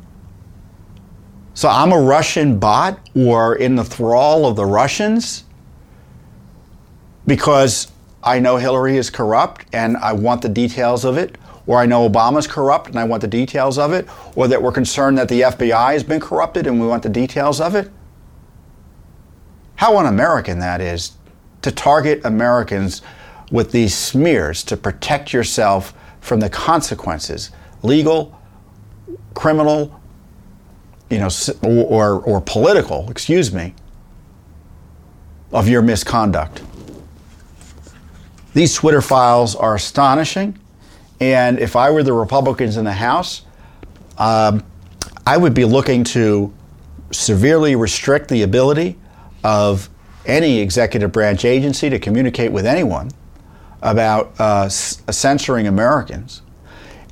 So 1.55 1.69
I'm 1.69 1.93
a 1.93 2.01
Russian 2.01 2.59
bot 2.59 2.99
or 3.15 3.55
in 3.55 3.77
the 3.77 3.85
thrall 3.85 4.47
of 4.47 4.57
the 4.57 4.67
Russians 4.67 5.45
because 7.27 7.91
I 8.25 8.41
know 8.41 8.57
Hillary 8.57 8.97
is 8.97 9.09
corrupt 9.09 9.67
and 9.73 9.97
I 9.99 10.13
want 10.13 10.43
the 10.43 10.49
details 10.49 11.05
of 11.05 11.17
it, 11.17 11.39
or 11.67 11.79
I 11.79 11.87
know 11.87 12.09
Obama's 12.09 12.47
corrupt 12.47 12.89
and 12.89 12.99
I 12.99 13.05
want 13.05 13.23
the 13.23 13.29
details 13.29 13.79
of 13.79 13.93
it, 13.93 14.07
or 14.37 14.49
that 14.49 14.63
we're 14.63 14.73
concerned 14.73 15.19
that 15.19 15.29
the 15.29 15.43
FBI 15.43 15.93
has 15.93 16.03
been 16.03 16.21
corrupted 16.21 16.67
and 16.67 16.81
we 16.81 16.87
want 16.87 17.03
the 17.03 17.09
details 17.09 17.61
of 17.61 17.75
it. 17.75 17.91
How 19.77 19.99
un 19.99 20.07
American 20.07 20.59
that 20.61 20.81
is 20.81 21.13
to 21.63 21.73
target 21.73 22.21
Americans 22.25 23.03
with 23.51 23.73
these 23.73 23.95
smears 23.95 24.63
to 24.65 24.77
protect 24.77 25.33
yourself 25.33 25.95
from 26.21 26.41
the 26.41 26.49
consequences, 26.49 27.51
legal, 27.83 28.39
criminal, 29.35 30.01
you 31.11 31.19
know, 31.19 31.29
or, 31.63 32.21
or 32.21 32.41
political, 32.41 33.11
excuse 33.11 33.53
me, 33.53 33.75
of 35.53 35.69
your 35.69 35.83
misconduct. 35.83 36.63
These 38.55 38.75
Twitter 38.75 39.03
files 39.03 39.55
are 39.55 39.75
astonishing. 39.75 40.59
And 41.21 41.59
if 41.59 41.77
I 41.77 41.91
were 41.91 42.03
the 42.03 42.13
Republicans 42.13 42.77
in 42.77 42.85
the 42.85 42.93
House, 42.93 43.43
um, 44.19 44.65
I 45.27 45.37
would 45.37 45.55
be 45.55 45.65
looking 45.65 46.05
to 46.05 46.53
severely 47.11 47.77
restrict 47.77 48.29
the 48.29 48.43
ability 48.43 48.99
of 49.43 49.89
any 50.27 50.59
executive 50.59 51.13
branch 51.13 51.45
agency 51.45 51.89
to 51.91 51.99
communicate 51.99 52.51
with 52.53 52.67
anyone 52.67 53.11
about 53.83 54.39
uh, 54.41 54.69
censoring 54.69 55.67
Americans. 55.67 56.43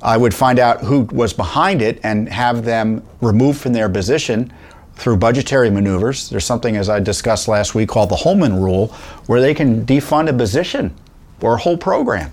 I 0.01 0.17
would 0.17 0.33
find 0.33 0.59
out 0.59 0.81
who 0.81 1.01
was 1.01 1.31
behind 1.31 1.81
it 1.81 1.99
and 2.03 2.27
have 2.27 2.65
them 2.65 3.03
removed 3.21 3.61
from 3.61 3.73
their 3.73 3.87
position 3.87 4.51
through 4.95 5.17
budgetary 5.17 5.69
maneuvers. 5.69 6.29
There's 6.29 6.45
something, 6.45 6.75
as 6.75 6.89
I 6.89 6.99
discussed 6.99 7.47
last 7.47 7.73
week, 7.73 7.89
called 7.89 8.09
the 8.09 8.15
Holman 8.15 8.61
Rule, 8.61 8.87
where 9.27 9.39
they 9.39 9.53
can 9.53 9.85
defund 9.85 10.29
a 10.29 10.33
position 10.33 10.93
or 11.41 11.53
a 11.53 11.57
whole 11.57 11.77
program. 11.77 12.31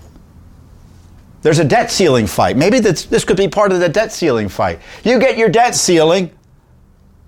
There's 1.41 1.59
a 1.59 1.65
debt 1.65 1.89
ceiling 1.89 2.27
fight. 2.27 2.55
Maybe 2.55 2.79
this, 2.79 3.05
this 3.05 3.23
could 3.23 3.37
be 3.37 3.47
part 3.47 3.71
of 3.71 3.79
the 3.79 3.89
debt 3.89 4.11
ceiling 4.11 4.47
fight. 4.47 4.79
You 5.03 5.19
get 5.19 5.37
your 5.37 5.49
debt 5.49 5.73
ceiling 5.75 6.31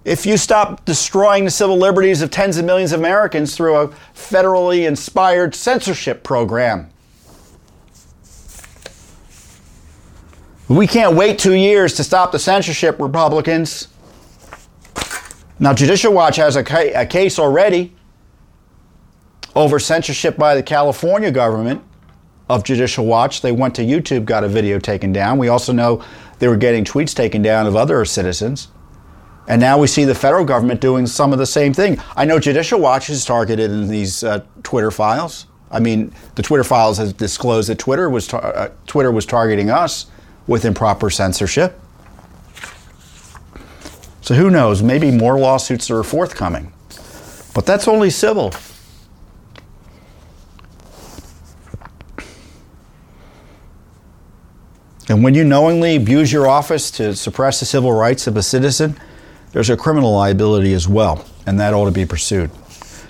if 0.05 0.25
you 0.25 0.37
stop 0.37 0.85
destroying 0.85 1.45
the 1.45 1.51
civil 1.51 1.77
liberties 1.77 2.21
of 2.21 2.29
tens 2.29 2.57
of 2.57 2.65
millions 2.65 2.91
of 2.91 2.99
Americans 2.99 3.55
through 3.55 3.75
a 3.75 3.87
federally 4.13 4.87
inspired 4.87 5.55
censorship 5.55 6.23
program. 6.23 6.89
We 10.67 10.87
can't 10.87 11.15
wait 11.15 11.39
two 11.39 11.53
years 11.53 11.93
to 11.95 12.03
stop 12.03 12.31
the 12.31 12.39
censorship, 12.39 12.99
Republicans. 12.99 13.89
Now, 15.59 15.73
Judicial 15.73 16.13
Watch 16.13 16.35
has 16.37 16.55
a, 16.55 16.63
ca- 16.63 16.93
a 16.93 17.05
case 17.05 17.37
already 17.39 17.95
over 19.55 19.79
censorship 19.79 20.37
by 20.37 20.55
the 20.55 20.63
California 20.63 21.31
government 21.31 21.83
of 22.53 22.63
Judicial 22.63 23.05
Watch. 23.05 23.41
They 23.41 23.51
went 23.51 23.75
to 23.75 23.81
YouTube, 23.81 24.25
got 24.25 24.43
a 24.43 24.47
video 24.47 24.79
taken 24.79 25.11
down. 25.11 25.37
We 25.37 25.47
also 25.47 25.73
know 25.73 26.03
they 26.39 26.47
were 26.47 26.57
getting 26.57 26.83
tweets 26.83 27.13
taken 27.13 27.41
down 27.41 27.67
of 27.67 27.75
other 27.75 28.03
citizens. 28.05 28.69
And 29.47 29.59
now 29.59 29.77
we 29.77 29.87
see 29.87 30.05
the 30.05 30.15
federal 30.15 30.45
government 30.45 30.79
doing 30.79 31.05
some 31.05 31.33
of 31.33 31.39
the 31.39 31.45
same 31.45 31.73
thing. 31.73 31.99
I 32.15 32.25
know 32.25 32.39
Judicial 32.39 32.79
Watch 32.79 33.09
is 33.09 33.25
targeted 33.25 33.71
in 33.71 33.89
these 33.89 34.23
uh, 34.23 34.43
Twitter 34.63 34.91
files. 34.91 35.47
I 35.69 35.79
mean, 35.79 36.13
the 36.35 36.43
Twitter 36.43 36.63
files 36.63 36.97
has 36.99 37.11
disclosed 37.13 37.67
that 37.69 37.79
Twitter 37.79 38.09
was 38.09 38.27
tar- 38.27 38.55
uh, 38.55 38.69
Twitter 38.87 39.11
was 39.11 39.25
targeting 39.25 39.69
us 39.69 40.05
with 40.47 40.65
improper 40.65 41.09
censorship. 41.09 41.79
So 44.21 44.35
who 44.35 44.49
knows? 44.49 44.81
Maybe 44.81 45.11
more 45.11 45.37
lawsuits 45.37 45.91
are 45.91 46.03
forthcoming. 46.03 46.71
But 47.53 47.65
that's 47.65 47.87
only 47.87 48.09
civil. 48.09 48.53
And 55.09 55.23
when 55.23 55.33
you 55.33 55.43
knowingly 55.43 55.95
abuse 55.95 56.31
your 56.31 56.47
office 56.47 56.89
to 56.91 57.15
suppress 57.15 57.59
the 57.59 57.65
civil 57.65 57.91
rights 57.91 58.27
of 58.27 58.37
a 58.37 58.43
citizen, 58.43 58.97
there's 59.51 59.69
a 59.69 59.77
criminal 59.77 60.13
liability 60.13 60.73
as 60.73 60.87
well, 60.87 61.25
and 61.45 61.59
that 61.59 61.73
ought 61.73 61.85
to 61.85 61.91
be 61.91 62.05
pursued. 62.05 62.49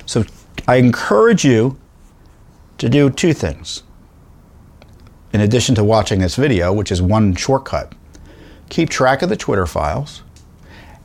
So 0.06 0.26
I 0.68 0.78
encourage 0.78 1.46
you 1.46 1.78
to 2.80 2.90
do 2.90 3.10
two 3.10 3.34
things. 3.34 3.84
In 5.32 5.42
addition 5.42 5.76
to 5.76 5.84
watching 5.84 6.20
this 6.20 6.36
video, 6.36 6.74
which 6.74 6.92
is 6.92 7.02
one 7.02 7.36
shortcut, 7.36 7.94
keep 8.70 8.90
track 8.90 9.22
of 9.22 9.30
the 9.30 9.38
Twitter 9.38 9.66
files 9.66 10.22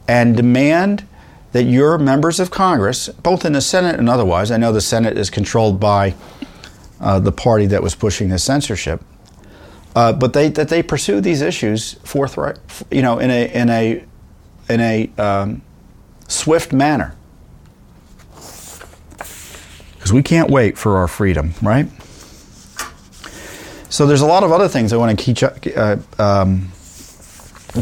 and 0.07 0.37
demand 0.37 1.07
that 1.53 1.65
your 1.65 1.99
members 1.99 2.41
of 2.41 2.51
Congress, 2.51 3.09
both 3.09 3.45
in 3.45 3.53
the 3.53 3.61
Senate 3.61 3.99
and 3.99 4.09
otherwise, 4.09 4.51
I 4.51 4.57
know 4.57 4.73
the 4.73 4.81
Senate 4.81 5.17
is 5.17 5.31
controlled 5.31 5.81
by 5.81 6.15
uh, 7.01 7.21
the 7.21 7.33
party 7.33 7.67
that 7.67 7.83
was 7.83 7.95
pushing 7.95 8.29
the 8.29 8.39
censorship, 8.39 9.03
uh, 9.99 10.13
but 10.13 10.33
they, 10.33 10.49
that 10.49 10.69
they 10.69 10.81
pursue 10.81 11.21
these 11.21 11.43
issues 11.43 11.95
forthright, 12.05 12.57
you 12.89 13.03
know, 13.03 13.19
in 13.19 13.33
a 13.33 13.53
in 13.53 13.69
a 13.69 14.05
in 14.69 14.81
a 14.81 15.11
um, 15.19 15.61
swift 16.29 16.73
manner, 16.73 17.17
because 19.97 20.13
we 20.13 20.23
can't 20.23 20.51
wait 20.53 20.79
for 20.79 20.99
our 20.99 21.09
freedom, 21.09 21.53
right? 21.63 21.89
So 23.89 24.07
there's 24.07 24.21
a 24.21 24.27
lot 24.27 24.45
of 24.45 24.53
other 24.53 24.69
things 24.69 24.93
I 24.93 24.97
want 24.99 25.19
to 25.19 25.77
uh, 25.77 25.97
um, 26.21 26.71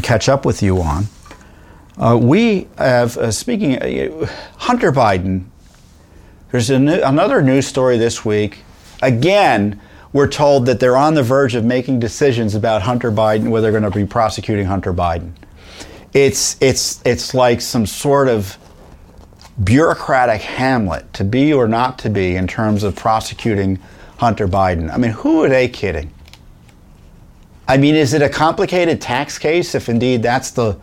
catch 0.01 0.27
up 0.27 0.43
with 0.43 0.63
you 0.63 0.81
on. 0.81 1.05
Uh, 1.99 2.17
we 2.19 2.67
have, 2.79 3.15
uh, 3.17 3.31
speaking, 3.31 3.77
uh, 3.77 4.25
Hunter 4.57 4.91
Biden, 4.91 5.45
there's 6.51 6.71
new, 6.71 6.99
another 6.99 7.43
news 7.43 7.67
story 7.67 7.99
this 7.99 8.25
week. 8.25 8.63
Again, 9.03 9.79
we're 10.17 10.27
told 10.27 10.65
that 10.65 10.79
they're 10.79 10.97
on 10.97 11.13
the 11.13 11.21
verge 11.21 11.53
of 11.53 11.63
making 11.63 11.99
decisions 11.99 12.55
about 12.55 12.81
Hunter 12.81 13.11
Biden, 13.11 13.49
whether 13.49 13.69
they're 13.69 13.79
going 13.79 13.91
to 13.91 13.95
be 13.95 14.03
prosecuting 14.03 14.65
Hunter 14.65 14.91
Biden. 14.91 15.31
It's, 16.11 16.59
it's, 16.59 17.03
it's 17.05 17.35
like 17.35 17.61
some 17.61 17.85
sort 17.85 18.27
of 18.27 18.57
bureaucratic 19.63 20.41
Hamlet 20.41 21.13
to 21.13 21.23
be 21.23 21.53
or 21.53 21.67
not 21.67 21.99
to 21.99 22.09
be 22.09 22.35
in 22.35 22.47
terms 22.47 22.81
of 22.81 22.95
prosecuting 22.95 23.77
Hunter 24.17 24.47
Biden. 24.47 24.91
I 24.91 24.97
mean, 24.97 25.11
who 25.11 25.43
are 25.43 25.49
they 25.49 25.67
kidding? 25.67 26.11
I 27.67 27.77
mean, 27.77 27.93
is 27.93 28.15
it 28.15 28.23
a 28.23 28.29
complicated 28.29 28.99
tax 28.99 29.37
case 29.37 29.75
if 29.75 29.87
indeed 29.87 30.23
that's 30.23 30.49
the 30.49 30.79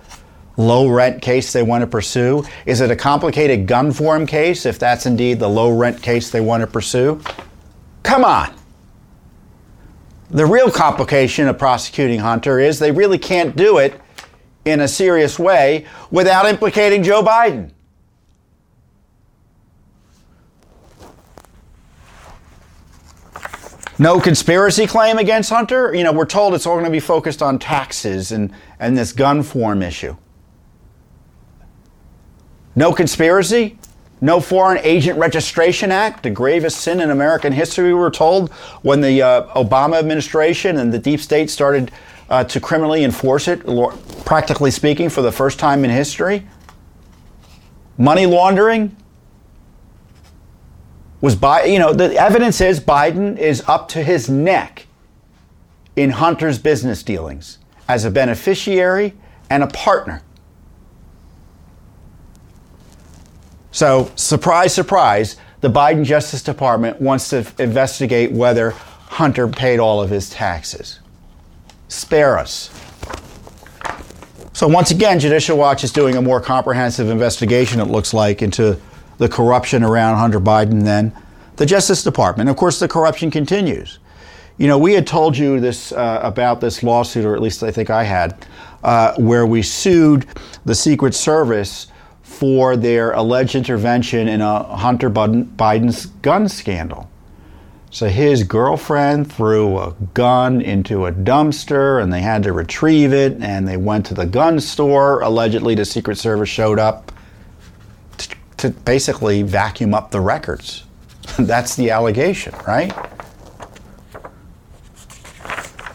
low 0.57 0.87
rent 0.87 1.23
case 1.23 1.53
they 1.53 1.65
want 1.65 1.83
to 1.83 1.89
pursue? 1.89 2.45
Is 2.67 2.81
it 2.81 2.93
a 2.93 2.97
complicated 2.97 3.67
gun 3.67 3.91
form 3.91 4.29
case 4.29 4.65
if 4.65 4.79
that's 4.79 5.07
indeed 5.07 5.41
the 5.41 5.49
low 5.49 5.77
rent 5.77 6.01
case 6.01 6.31
they 6.31 6.41
want 6.41 6.61
to 6.61 6.69
pursue? 6.69 7.21
Come 8.05 8.25
on. 8.25 8.55
The 10.35 10.45
real 10.45 10.69
complication 10.69 11.47
of 11.47 11.59
prosecuting 11.61 12.19
Hunter 12.19 12.59
is 12.59 12.81
they 12.81 12.91
really 12.91 13.19
can't 13.19 13.55
do 13.55 13.79
it 13.79 14.01
in 14.65 14.81
a 14.81 14.89
serious 14.89 15.39
way 15.39 15.87
without 16.11 16.45
implicating 16.47 17.05
Joe 17.05 17.23
Biden. 17.23 17.71
No 23.97 24.19
conspiracy 24.19 24.89
claim 24.89 25.19
against 25.19 25.51
Hunter. 25.51 25.95
You 25.95 26.03
know, 26.03 26.13
we're 26.13 26.25
told 26.25 26.55
it's 26.55 26.67
all 26.67 26.75
going 26.75 26.85
to 26.85 26.91
be 26.91 26.99
focused 26.99 27.41
on 27.41 27.61
taxes 27.61 28.33
and, 28.33 28.53
and 28.81 28.99
this 28.99 29.13
gun 29.13 29.45
form 29.45 29.83
issue. 29.83 30.17
No 32.75 32.93
conspiracy. 32.93 33.79
No 34.25 34.41
Foreign 34.41 34.79
Agent 34.79 35.19
Registration 35.19 35.93
Act, 35.93 36.23
the 36.23 36.31
gravest 36.31 36.79
sin 36.79 37.01
in 37.03 37.11
American 37.11 37.53
history, 37.53 37.89
we 37.89 37.93
were 37.93 38.11
told, 38.11 38.51
when 38.81 39.03
the 39.03 39.21
uh, 39.21 39.43
Obama 39.53 39.99
administration 39.99 40.79
and 40.79 40.91
the 40.91 40.99
deep 40.99 41.21
state 41.21 41.51
started 41.51 41.93
uh, 42.31 42.43
to 42.45 42.59
criminally 42.59 43.05
enforce 43.05 43.49
it, 43.49 43.61
practically 44.25 44.71
speaking, 44.71 45.11
for 45.11 45.21
the 45.21 45.31
first 45.31 45.59
time 45.59 45.85
in 45.85 45.91
history. 45.91 46.49
Money 47.99 48.25
laundering, 48.25 48.97
was 51.21 51.37
by 51.37 51.65
you 51.65 51.79
know 51.79 51.93
the 51.93 52.17
evidence 52.17 52.63
is 52.63 52.81
Biden 52.81 53.37
is 53.37 53.63
up 53.67 53.89
to 53.89 54.03
his 54.03 54.31
neck 54.31 54.87
in 55.97 56.09
Hunter's 56.09 56.59
business 56.59 57.03
dealings 57.03 57.59
as 57.89 58.07
a 58.07 58.11
beneficiary 58.11 59.13
and 59.51 59.63
a 59.63 59.67
partner. 59.67 60.23
So, 63.75 64.13
surprise, 64.15 64.73
surprise, 64.73 65.37
the 65.61 65.69
Biden 65.69 66.05
Justice 66.05 66.45
Department 66.45 67.01
wants 67.01 67.31
to 67.31 67.45
investigate 67.59 68.31
whether 68.31 68.71
Hunter 68.71 69.49
paid 69.49 69.81
all 69.81 70.01
of 70.01 70.11
his 70.11 70.31
taxes. 70.31 71.01
Spare 71.89 72.39
us. 72.39 72.71
So, 74.53 74.69
once 74.69 74.93
again, 74.93 75.19
Judicial 75.19 75.59
Watch 75.59 75.83
is 75.83 75.91
doing 75.91 76.17
a 76.17 76.23
more 76.23 76.41
comprehensive 76.41 77.09
investigation, 77.09 77.81
it 77.81 77.87
looks 77.87 78.15
like, 78.15 78.43
into 78.43 78.81
the 79.19 79.29
corruption 79.29 79.83
around 79.83 80.19
Hunter 80.19 80.39
Biden 80.39 80.85
then. 80.85 81.13
The 81.57 81.67
Justice 81.67 82.05
Department, 82.05 82.49
of 82.49 82.55
course, 82.55 82.79
the 82.79 82.87
corruption 82.87 83.29
continues. 83.29 83.99
You 84.57 84.69
know, 84.69 84.79
we 84.79 84.93
had 84.93 85.05
told 85.05 85.37
you 85.37 85.59
this 85.59 85.91
uh, 85.91 86.21
about 86.23 86.61
this 86.61 86.85
lawsuit, 86.85 87.25
or 87.25 87.35
at 87.35 87.43
least 87.43 87.65
I 87.65 87.73
think 87.73 87.91
I 87.91 88.05
had, 88.05 88.47
uh, 88.85 89.17
where 89.17 89.47
we 89.47 89.63
sued 89.63 90.27
the 90.65 90.77
Secret 90.77 91.13
Service 91.13 91.89
for 92.35 92.77
their 92.77 93.13
alleged 93.13 93.55
intervention 93.55 94.29
in 94.29 94.41
a 94.41 94.63
Hunter 94.77 95.09
Biden's 95.09 96.07
gun 96.07 96.49
scandal. 96.49 97.09
So 97.91 98.09
his 98.09 98.43
girlfriend 98.43 99.33
threw 99.33 99.79
a 99.79 99.95
gun 100.15 100.61
into 100.61 101.07
a 101.07 101.13
dumpster 101.13 102.03
and 102.03 102.13
they 102.13 102.23
had 102.23 102.43
to 102.43 102.53
retrieve 102.53 103.13
it 103.13 103.41
and 103.41 103.69
they 103.69 103.77
went 103.77 104.07
to 104.07 104.15
the 104.15 104.27
gun 104.27 104.59
store. 104.59 105.21
Allegedly, 105.21 105.77
the 105.77 105.85
Secret 105.85 106.19
Service 106.19 106.49
showed 106.49 106.81
up 106.81 107.13
to 108.57 108.71
basically 108.71 109.43
vacuum 109.43 109.95
up 109.95 110.11
the 110.11 110.21
records. 110.21 110.85
That's 111.39 111.77
the 111.77 111.91
allegation, 111.91 112.55
right? 112.67 112.93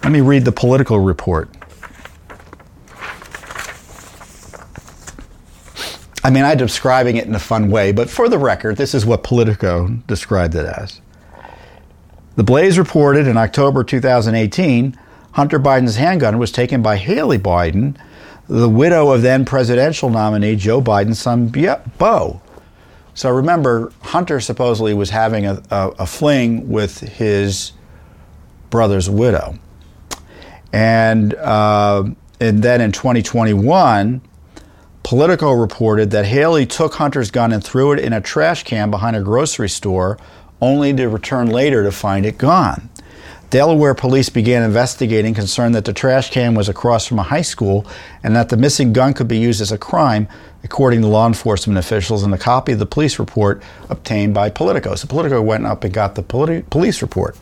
Let 0.04 0.12
me 0.14 0.22
read 0.22 0.46
the 0.46 0.52
Politico 0.54 0.96
report. 0.96 1.50
I 6.24 6.30
mean, 6.30 6.44
I'm 6.44 6.58
describing 6.58 7.16
it 7.16 7.26
in 7.28 7.36
a 7.36 7.40
fun 7.40 7.72
way, 7.72 7.92
but 7.92 8.10
for 8.10 8.28
the 8.28 8.38
record, 8.38 8.76
this 8.76 8.94
is 8.94 9.06
what 9.06 9.24
Politico 9.24 9.88
described 10.08 10.56
it 10.56 10.66
as. 10.66 11.00
The 12.36 12.44
Blaze 12.44 12.78
reported 12.78 13.28
in 13.28 13.38
October 13.38 13.84
2018 13.84 14.98
Hunter 15.32 15.60
Biden's 15.60 15.96
handgun 15.96 16.38
was 16.40 16.52
taken 16.52 16.82
by 16.82 16.98
Hallie 16.98 17.38
Biden, 17.38 17.96
the 18.48 18.68
widow 18.68 19.12
of 19.12 19.22
then 19.22 19.46
presidential 19.46 20.10
nominee 20.10 20.56
Joe 20.56 20.82
Biden's 20.82 21.20
son 21.20 21.50
Beau. 21.98 22.42
So 23.14 23.30
remember, 23.30 23.92
Hunter 24.02 24.40
supposedly 24.40 24.94
was 24.94 25.10
having 25.12 25.46
a, 25.46 25.62
a, 25.70 25.90
a 26.00 26.06
fling 26.06 26.70
with 26.70 27.00
his 27.00 27.74
brother's 28.70 29.10
widow. 29.10 29.56
And, 30.74 31.36
uh, 31.36 32.06
and 32.40 32.64
then 32.64 32.82
in 32.82 32.92
2021, 32.92 34.22
Politico 35.10 35.54
reported 35.54 36.12
that 36.12 36.28
Hallie 36.28 36.68
took 36.68 36.94
Hunter's 36.94 37.32
gun 37.32 37.52
and 37.52 37.64
threw 37.64 37.94
it 37.94 37.98
in 37.98 38.14
a 38.14 38.22
trash 38.22 38.64
can 38.64 38.92
behind 38.92 39.16
a 39.16 39.22
grocery 39.22 39.68
store, 39.68 40.20
only 40.62 40.94
to 40.94 41.10
return 41.10 41.48
later 41.48 41.84
to 41.84 41.92
find 41.92 42.28
it 42.28 42.38
gone. 42.38 42.92
Delaware 43.50 43.96
police 43.96 44.30
began 44.30 44.62
investigating, 44.62 45.34
concerned 45.34 45.74
that 45.74 45.86
the 45.86 45.94
trash 45.94 46.30
can 46.30 46.54
was 46.54 46.70
across 46.70 47.08
from 47.08 47.18
a 47.18 47.24
high 47.24 47.42
school 47.42 47.88
and 48.22 48.36
that 48.36 48.50
the 48.50 48.58
missing 48.58 48.94
gun 48.94 49.16
could 49.16 49.28
be 49.28 49.40
used 49.40 49.62
as 49.62 49.72
a 49.72 49.80
crime, 49.80 50.28
according 50.64 51.02
to 51.02 51.08
law 51.08 51.26
enforcement 51.26 51.80
officials, 51.80 52.22
in 52.22 52.32
a 52.32 52.38
copy 52.38 52.74
of 52.74 52.78
the 52.78 52.86
police 52.86 53.18
report 53.18 53.64
obtained 53.90 54.36
by 54.36 54.52
Politico. 54.52 54.94
So 54.94 55.08
Politico 55.08 55.42
went 55.42 55.66
up 55.66 55.84
and 55.84 55.92
got 55.92 56.14
the 56.14 56.22
politi- 56.22 56.70
police 56.70 57.02
report. 57.02 57.36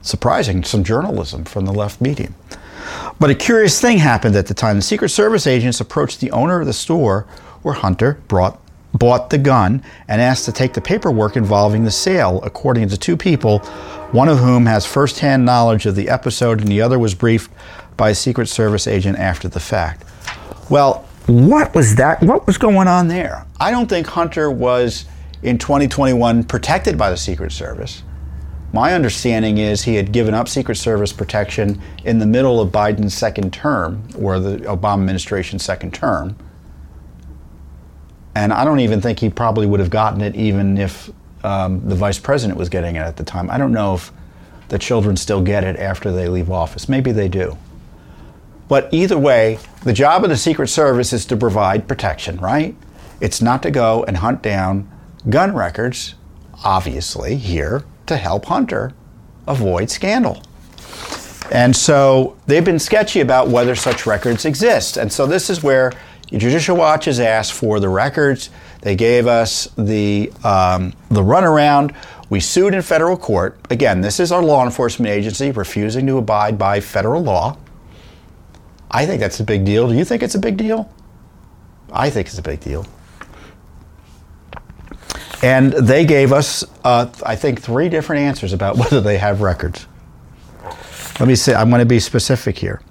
Surprising, 0.00 0.64
some 0.64 0.82
journalism 0.82 1.44
from 1.44 1.66
the 1.66 1.74
left 1.74 2.00
medium. 2.00 2.34
But 3.18 3.30
a 3.30 3.34
curious 3.34 3.80
thing 3.80 3.98
happened 3.98 4.36
at 4.36 4.46
the 4.46 4.54
time. 4.54 4.76
The 4.76 4.82
Secret 4.82 5.08
Service 5.08 5.46
agents 5.46 5.80
approached 5.80 6.20
the 6.20 6.30
owner 6.30 6.60
of 6.60 6.66
the 6.66 6.72
store 6.72 7.26
where 7.62 7.74
Hunter 7.74 8.20
brought 8.28 8.60
bought 8.92 9.30
the 9.30 9.38
gun 9.38 9.82
and 10.08 10.22
asked 10.22 10.46
to 10.46 10.52
take 10.52 10.72
the 10.72 10.80
paperwork 10.80 11.36
involving 11.36 11.84
the 11.84 11.90
sale, 11.90 12.40
according 12.42 12.88
to 12.88 12.96
two 12.96 13.16
people, 13.16 13.58
one 14.12 14.28
of 14.28 14.38
whom 14.38 14.64
has 14.64 14.86
firsthand 14.86 15.44
knowledge 15.44 15.84
of 15.86 15.94
the 15.94 16.08
episode 16.08 16.60
and 16.60 16.68
the 16.68 16.80
other 16.80 16.98
was 16.98 17.14
briefed 17.14 17.50
by 17.96 18.10
a 18.10 18.14
Secret 18.14 18.46
Service 18.48 18.86
agent 18.86 19.18
after 19.18 19.48
the 19.48 19.60
fact. 19.60 20.04
Well, 20.70 21.04
what 21.26 21.74
was 21.74 21.96
that? 21.96 22.22
What 22.22 22.46
was 22.46 22.56
going 22.56 22.88
on 22.88 23.08
there? 23.08 23.46
I 23.58 23.70
don't 23.70 23.88
think 23.88 24.06
Hunter 24.06 24.50
was 24.50 25.06
in 25.42 25.58
2021 25.58 26.44
protected 26.44 26.96
by 26.96 27.10
the 27.10 27.16
Secret 27.16 27.52
Service. 27.52 28.02
My 28.72 28.94
understanding 28.94 29.58
is 29.58 29.84
he 29.84 29.94
had 29.94 30.12
given 30.12 30.34
up 30.34 30.48
Secret 30.48 30.74
Service 30.74 31.12
protection 31.12 31.80
in 32.04 32.18
the 32.18 32.26
middle 32.26 32.60
of 32.60 32.70
Biden's 32.70 33.14
second 33.14 33.52
term, 33.52 34.02
or 34.18 34.38
the 34.38 34.58
Obama 34.58 35.00
administration's 35.00 35.64
second 35.64 35.94
term. 35.94 36.36
And 38.34 38.52
I 38.52 38.64
don't 38.64 38.80
even 38.80 39.00
think 39.00 39.18
he 39.18 39.30
probably 39.30 39.66
would 39.66 39.80
have 39.80 39.88
gotten 39.88 40.20
it 40.20 40.36
even 40.36 40.76
if 40.76 41.10
um, 41.42 41.88
the 41.88 41.94
vice 41.94 42.18
president 42.18 42.58
was 42.58 42.68
getting 42.68 42.96
it 42.96 43.00
at 43.00 43.16
the 43.16 43.24
time. 43.24 43.50
I 43.50 43.56
don't 43.56 43.72
know 43.72 43.94
if 43.94 44.12
the 44.68 44.78
children 44.78 45.16
still 45.16 45.40
get 45.40 45.64
it 45.64 45.76
after 45.76 46.12
they 46.12 46.28
leave 46.28 46.50
office. 46.50 46.88
Maybe 46.88 47.12
they 47.12 47.28
do. 47.28 47.56
But 48.68 48.92
either 48.92 49.16
way, 49.16 49.58
the 49.84 49.92
job 49.92 50.24
of 50.24 50.28
the 50.28 50.36
Secret 50.36 50.68
Service 50.68 51.12
is 51.12 51.24
to 51.26 51.36
provide 51.36 51.86
protection, 51.86 52.36
right? 52.38 52.74
It's 53.20 53.40
not 53.40 53.62
to 53.62 53.70
go 53.70 54.04
and 54.04 54.16
hunt 54.18 54.42
down 54.42 54.90
gun 55.30 55.54
records, 55.54 56.16
obviously, 56.64 57.36
here 57.36 57.84
to 58.06 58.16
help 58.16 58.46
Hunter 58.46 58.92
avoid 59.46 59.90
scandal. 59.90 60.42
And 61.52 61.74
so 61.74 62.36
they've 62.46 62.64
been 62.64 62.78
sketchy 62.78 63.20
about 63.20 63.48
whether 63.48 63.74
such 63.74 64.06
records 64.06 64.44
exist. 64.44 64.96
And 64.96 65.12
so 65.12 65.26
this 65.26 65.48
is 65.48 65.62
where 65.62 65.92
Judicial 66.26 66.76
Watch 66.76 67.04
has 67.04 67.20
asked 67.20 67.52
for 67.52 67.78
the 67.78 67.88
records. 67.88 68.50
They 68.80 68.96
gave 68.96 69.26
us 69.26 69.68
the 69.76 70.32
um, 70.42 70.92
the 71.08 71.22
runaround. 71.22 71.94
We 72.28 72.40
sued 72.40 72.74
in 72.74 72.82
federal 72.82 73.16
court. 73.16 73.58
Again, 73.70 74.00
this 74.00 74.18
is 74.18 74.32
our 74.32 74.42
law 74.42 74.64
enforcement 74.64 75.12
agency 75.12 75.52
refusing 75.52 76.06
to 76.08 76.18
abide 76.18 76.58
by 76.58 76.80
federal 76.80 77.22
law. 77.22 77.56
I 78.90 79.06
think 79.06 79.20
that's 79.20 79.38
a 79.38 79.44
big 79.44 79.64
deal. 79.64 79.88
Do 79.88 79.94
you 79.94 80.04
think 80.04 80.22
it's 80.22 80.34
a 80.34 80.38
big 80.40 80.56
deal? 80.56 80.92
I 81.92 82.10
think 82.10 82.26
it's 82.26 82.38
a 82.38 82.42
big 82.42 82.60
deal. 82.60 82.86
And 85.42 85.72
they 85.72 86.04
gave 86.04 86.32
us, 86.32 86.64
uh, 86.84 87.10
I 87.24 87.36
think, 87.36 87.60
three 87.60 87.88
different 87.88 88.22
answers 88.22 88.52
about 88.52 88.76
whether 88.78 89.00
they 89.00 89.18
have 89.18 89.40
records. 89.40 89.86
Let 91.18 91.28
me 91.28 91.34
say, 91.34 91.54
I'm 91.54 91.70
going 91.70 91.80
to 91.80 91.86
be 91.86 92.00
specific 92.00 92.58
here. 92.58 92.82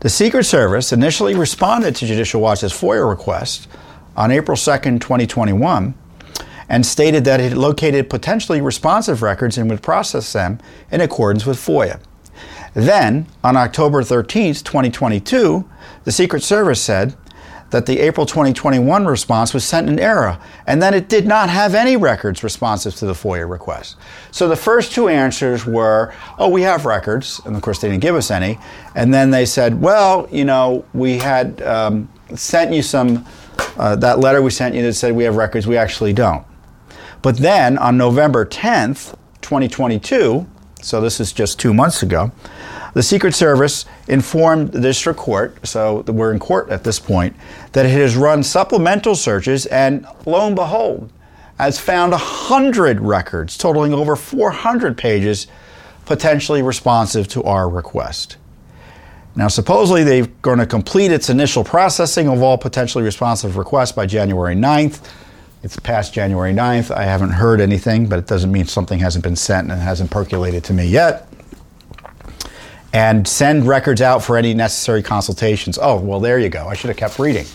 The 0.00 0.08
Secret 0.08 0.44
Service 0.44 0.92
initially 0.92 1.34
responded 1.34 1.96
to 1.96 2.06
Judicial 2.06 2.40
Watch's 2.40 2.72
FOIA 2.72 3.08
request 3.08 3.68
on 4.16 4.30
April 4.30 4.56
2nd, 4.56 5.00
2021, 5.00 5.94
and 6.68 6.86
stated 6.86 7.24
that 7.24 7.40
it 7.40 7.56
located 7.56 8.10
potentially 8.10 8.60
responsive 8.60 9.22
records 9.22 9.58
and 9.58 9.68
would 9.70 9.82
process 9.82 10.32
them 10.32 10.58
in 10.90 11.00
accordance 11.00 11.46
with 11.46 11.56
FOIA. 11.56 12.00
Then, 12.74 13.26
on 13.44 13.56
October 13.56 14.02
13th, 14.02 14.64
2022, 14.64 15.68
the 16.04 16.12
Secret 16.12 16.42
Service 16.42 16.80
said 16.80 17.14
that 17.72 17.86
the 17.86 17.98
April 18.00 18.26
2021 18.26 19.06
response 19.06 19.52
was 19.52 19.64
sent 19.64 19.88
in 19.88 19.98
error 19.98 20.38
and 20.66 20.80
that 20.82 20.94
it 20.94 21.08
did 21.08 21.26
not 21.26 21.48
have 21.48 21.74
any 21.74 21.96
records 21.96 22.44
responsive 22.44 22.94
to 22.94 23.06
the 23.06 23.14
FOIA 23.14 23.48
request. 23.48 23.96
So 24.30 24.46
the 24.46 24.56
first 24.56 24.92
two 24.92 25.08
answers 25.08 25.66
were, 25.66 26.14
oh, 26.38 26.48
we 26.48 26.62
have 26.62 26.84
records. 26.84 27.40
And 27.46 27.56
of 27.56 27.62
course, 27.62 27.80
they 27.80 27.88
didn't 27.88 28.02
give 28.02 28.14
us 28.14 28.30
any. 28.30 28.58
And 28.94 29.12
then 29.12 29.30
they 29.30 29.46
said, 29.46 29.80
well, 29.80 30.28
you 30.30 30.44
know, 30.44 30.84
we 30.92 31.16
had 31.18 31.62
um, 31.62 32.08
sent 32.36 32.72
you 32.72 32.82
some, 32.82 33.26
uh, 33.78 33.96
that 33.96 34.18
letter 34.18 34.42
we 34.42 34.50
sent 34.50 34.74
you 34.74 34.82
that 34.82 34.92
said 34.92 35.14
we 35.14 35.24
have 35.24 35.36
records, 35.36 35.66
we 35.66 35.78
actually 35.78 36.12
don't. 36.12 36.44
But 37.22 37.38
then 37.38 37.78
on 37.78 37.96
November 37.96 38.44
10th, 38.44 39.16
2022, 39.40 40.46
so 40.84 41.00
this 41.00 41.20
is 41.20 41.32
just 41.32 41.58
two 41.58 41.72
months 41.72 42.02
ago, 42.02 42.32
the 42.94 43.02
Secret 43.02 43.34
Service 43.34 43.86
informed 44.08 44.72
the 44.72 44.80
district 44.80 45.18
court, 45.18 45.66
so 45.66 46.02
we're 46.02 46.32
in 46.32 46.38
court 46.38 46.68
at 46.68 46.84
this 46.84 46.98
point, 46.98 47.34
that 47.72 47.86
it 47.86 47.90
has 47.90 48.16
run 48.16 48.42
supplemental 48.42 49.14
searches 49.14 49.66
and 49.66 50.06
lo 50.26 50.46
and 50.46 50.56
behold, 50.56 51.10
has 51.58 51.78
found 51.78 52.12
100 52.12 53.00
records 53.00 53.56
totaling 53.56 53.94
over 53.94 54.16
400 54.16 54.98
pages 54.98 55.46
potentially 56.04 56.60
responsive 56.60 57.28
to 57.28 57.42
our 57.44 57.68
request. 57.68 58.36
Now, 59.34 59.48
supposedly 59.48 60.04
they're 60.04 60.26
going 60.42 60.58
to 60.58 60.66
complete 60.66 61.10
its 61.10 61.30
initial 61.30 61.64
processing 61.64 62.28
of 62.28 62.42
all 62.42 62.58
potentially 62.58 63.04
responsive 63.04 63.56
requests 63.56 63.92
by 63.92 64.04
January 64.04 64.54
9th. 64.54 65.08
It's 65.62 65.78
past 65.78 66.12
January 66.12 66.52
9th. 66.52 66.90
I 66.90 67.04
haven't 67.04 67.30
heard 67.30 67.60
anything, 67.60 68.08
but 68.08 68.18
it 68.18 68.26
doesn't 68.26 68.50
mean 68.50 68.66
something 68.66 68.98
hasn't 68.98 69.22
been 69.22 69.36
sent 69.36 69.70
and 69.70 69.80
hasn't 69.80 70.10
percolated 70.10 70.64
to 70.64 70.72
me 70.72 70.86
yet 70.86 71.28
and 72.92 73.26
send 73.26 73.66
records 73.66 74.02
out 74.02 74.22
for 74.22 74.36
any 74.36 74.54
necessary 74.54 75.02
consultations. 75.02 75.78
Oh, 75.80 75.98
well, 75.98 76.20
there 76.20 76.38
you 76.38 76.48
go. 76.48 76.68
I 76.68 76.74
should 76.74 76.88
have 76.88 76.96
kept 76.96 77.18
reading. 77.18 77.46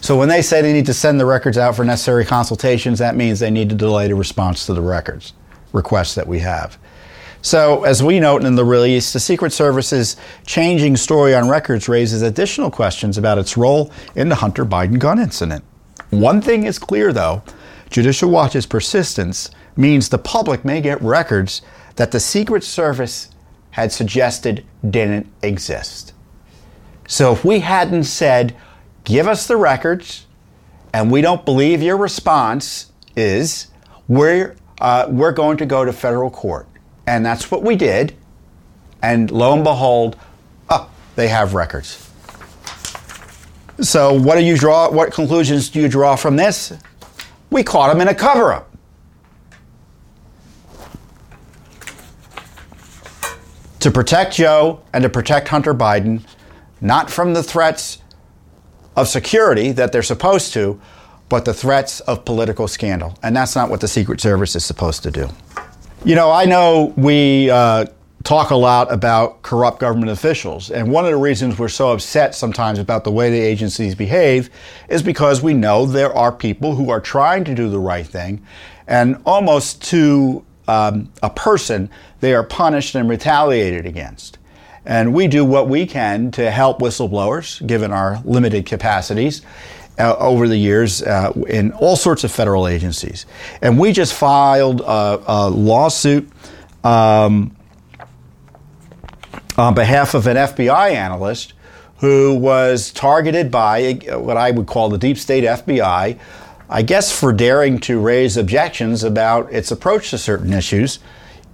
So 0.00 0.16
when 0.16 0.28
they 0.28 0.42
say 0.42 0.62
they 0.62 0.72
need 0.72 0.86
to 0.86 0.94
send 0.94 1.20
the 1.20 1.26
records 1.26 1.58
out 1.58 1.76
for 1.76 1.84
necessary 1.84 2.24
consultations, 2.24 2.98
that 2.98 3.16
means 3.16 3.40
they 3.40 3.50
need 3.50 3.68
to 3.68 3.74
delay 3.74 4.08
the 4.08 4.14
response 4.14 4.66
to 4.66 4.74
the 4.74 4.80
records 4.80 5.32
requests 5.72 6.14
that 6.14 6.26
we 6.26 6.38
have. 6.38 6.78
So, 7.42 7.84
as 7.84 8.02
we 8.02 8.18
note 8.18 8.44
in 8.44 8.56
the 8.56 8.64
release, 8.64 9.12
the 9.12 9.20
Secret 9.20 9.52
Service's 9.52 10.16
changing 10.46 10.96
story 10.96 11.34
on 11.34 11.48
records 11.48 11.88
raises 11.88 12.22
additional 12.22 12.70
questions 12.70 13.18
about 13.18 13.38
its 13.38 13.56
role 13.56 13.92
in 14.16 14.28
the 14.28 14.34
Hunter 14.36 14.64
Biden 14.64 14.98
gun 14.98 15.20
incident. 15.20 15.62
One 16.10 16.40
thing 16.40 16.64
is 16.64 16.78
clear, 16.78 17.12
though 17.12 17.42
Judicial 17.90 18.30
Watch's 18.30 18.66
persistence 18.66 19.50
means 19.76 20.08
the 20.08 20.18
public 20.18 20.64
may 20.64 20.80
get 20.80 21.00
records 21.02 21.62
that 21.96 22.12
the 22.12 22.20
Secret 22.20 22.64
Service 22.64 23.30
had 23.70 23.92
suggested 23.92 24.64
didn't 24.88 25.26
exist. 25.42 26.12
So 27.08 27.32
if 27.32 27.44
we 27.44 27.60
hadn't 27.60 28.04
said, 28.04 28.56
give 29.04 29.28
us 29.28 29.46
the 29.46 29.56
records, 29.56 30.26
and 30.92 31.10
we 31.10 31.20
don't 31.20 31.44
believe 31.44 31.82
your 31.82 31.96
response 31.96 32.90
is, 33.14 33.68
we're, 34.08 34.56
uh, 34.80 35.06
we're 35.08 35.32
going 35.32 35.56
to 35.58 35.66
go 35.66 35.84
to 35.84 35.92
federal 35.92 36.30
court. 36.30 36.66
And 37.06 37.24
that's 37.24 37.50
what 37.50 37.62
we 37.62 37.76
did. 37.76 38.16
And 39.02 39.30
lo 39.30 39.52
and 39.52 39.62
behold, 39.62 40.16
oh, 40.70 40.90
they 41.14 41.28
have 41.28 41.54
records. 41.54 42.05
So 43.80 44.14
what 44.14 44.36
do 44.36 44.44
you 44.44 44.56
draw? 44.56 44.90
What 44.90 45.12
conclusions 45.12 45.68
do 45.68 45.80
you 45.80 45.88
draw 45.88 46.16
from 46.16 46.36
this? 46.36 46.72
We 47.50 47.62
caught 47.62 47.88
them 47.88 48.00
in 48.00 48.08
a 48.08 48.14
cover-up. 48.14 48.76
to 53.86 53.92
protect 53.92 54.34
Joe 54.34 54.82
and 54.92 55.04
to 55.04 55.08
protect 55.08 55.46
Hunter 55.46 55.72
Biden, 55.72 56.20
not 56.80 57.08
from 57.08 57.34
the 57.34 57.42
threats 57.44 57.98
of 58.96 59.06
security 59.06 59.70
that 59.70 59.92
they're 59.92 60.02
supposed 60.02 60.52
to, 60.54 60.80
but 61.28 61.44
the 61.44 61.54
threats 61.54 62.00
of 62.00 62.24
political 62.24 62.66
scandal. 62.66 63.16
And 63.22 63.36
that's 63.36 63.54
not 63.54 63.70
what 63.70 63.80
the 63.80 63.86
Secret 63.86 64.20
Service 64.20 64.56
is 64.56 64.64
supposed 64.64 65.04
to 65.04 65.12
do. 65.12 65.28
You 66.04 66.16
know, 66.16 66.32
I 66.32 66.46
know 66.46 66.94
we 66.96 67.48
uh, 67.48 67.86
talk 68.26 68.50
a 68.50 68.56
lot 68.56 68.92
about 68.92 69.40
corrupt 69.42 69.78
government 69.78 70.10
officials. 70.10 70.72
And 70.72 70.90
one 70.90 71.04
of 71.04 71.12
the 71.12 71.16
reasons 71.16 71.60
we're 71.60 71.68
so 71.68 71.92
upset 71.92 72.34
sometimes 72.34 72.80
about 72.80 73.04
the 73.04 73.12
way 73.12 73.30
the 73.30 73.38
agencies 73.38 73.94
behave 73.94 74.50
is 74.88 75.00
because 75.00 75.42
we 75.42 75.54
know 75.54 75.86
there 75.86 76.12
are 76.12 76.32
people 76.32 76.74
who 76.74 76.90
are 76.90 77.00
trying 77.00 77.44
to 77.44 77.54
do 77.54 77.70
the 77.70 77.78
right 77.78 78.06
thing 78.06 78.44
and 78.88 79.22
almost 79.24 79.80
to 79.90 80.44
um, 80.66 81.12
a 81.22 81.30
person, 81.30 81.88
they 82.18 82.34
are 82.34 82.42
punished 82.42 82.96
and 82.96 83.08
retaliated 83.08 83.86
against. 83.86 84.38
And 84.84 85.14
we 85.14 85.28
do 85.28 85.44
what 85.44 85.68
we 85.68 85.86
can 85.86 86.32
to 86.32 86.50
help 86.50 86.80
whistleblowers, 86.80 87.64
given 87.64 87.92
our 87.92 88.20
limited 88.24 88.66
capacities 88.66 89.42
uh, 90.00 90.16
over 90.16 90.48
the 90.48 90.56
years 90.56 91.00
uh, 91.02 91.32
in 91.48 91.70
all 91.74 91.94
sorts 91.94 92.24
of 92.24 92.32
federal 92.32 92.66
agencies. 92.66 93.24
And 93.62 93.78
we 93.78 93.92
just 93.92 94.14
filed 94.14 94.80
a, 94.80 95.22
a 95.26 95.48
lawsuit 95.48 96.28
um, 96.82 97.55
on 99.56 99.74
behalf 99.74 100.14
of 100.14 100.26
an 100.26 100.36
FBI 100.36 100.92
analyst 100.92 101.52
who 101.98 102.34
was 102.34 102.92
targeted 102.92 103.50
by 103.50 103.94
what 104.12 104.36
I 104.36 104.50
would 104.50 104.66
call 104.66 104.88
the 104.88 104.98
deep 104.98 105.16
state 105.18 105.44
FBI 105.44 106.18
I 106.68 106.82
guess 106.82 107.16
for 107.16 107.32
daring 107.32 107.78
to 107.80 108.00
raise 108.00 108.36
objections 108.36 109.04
about 109.04 109.52
its 109.52 109.70
approach 109.70 110.10
to 110.10 110.18
certain 110.18 110.52
issues, 110.52 110.98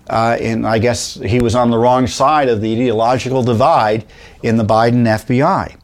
uh, 0.08 0.38
and 0.40 0.66
I 0.66 0.78
guess 0.78 1.14
he 1.14 1.40
was 1.40 1.54
on 1.54 1.70
the 1.70 1.76
wrong 1.76 2.06
side 2.06 2.48
of 2.48 2.62
the 2.62 2.72
ideological 2.72 3.42
divide 3.42 4.06
in 4.42 4.56
the 4.56 4.64
Biden 4.64 5.04
FBI. 5.04 5.76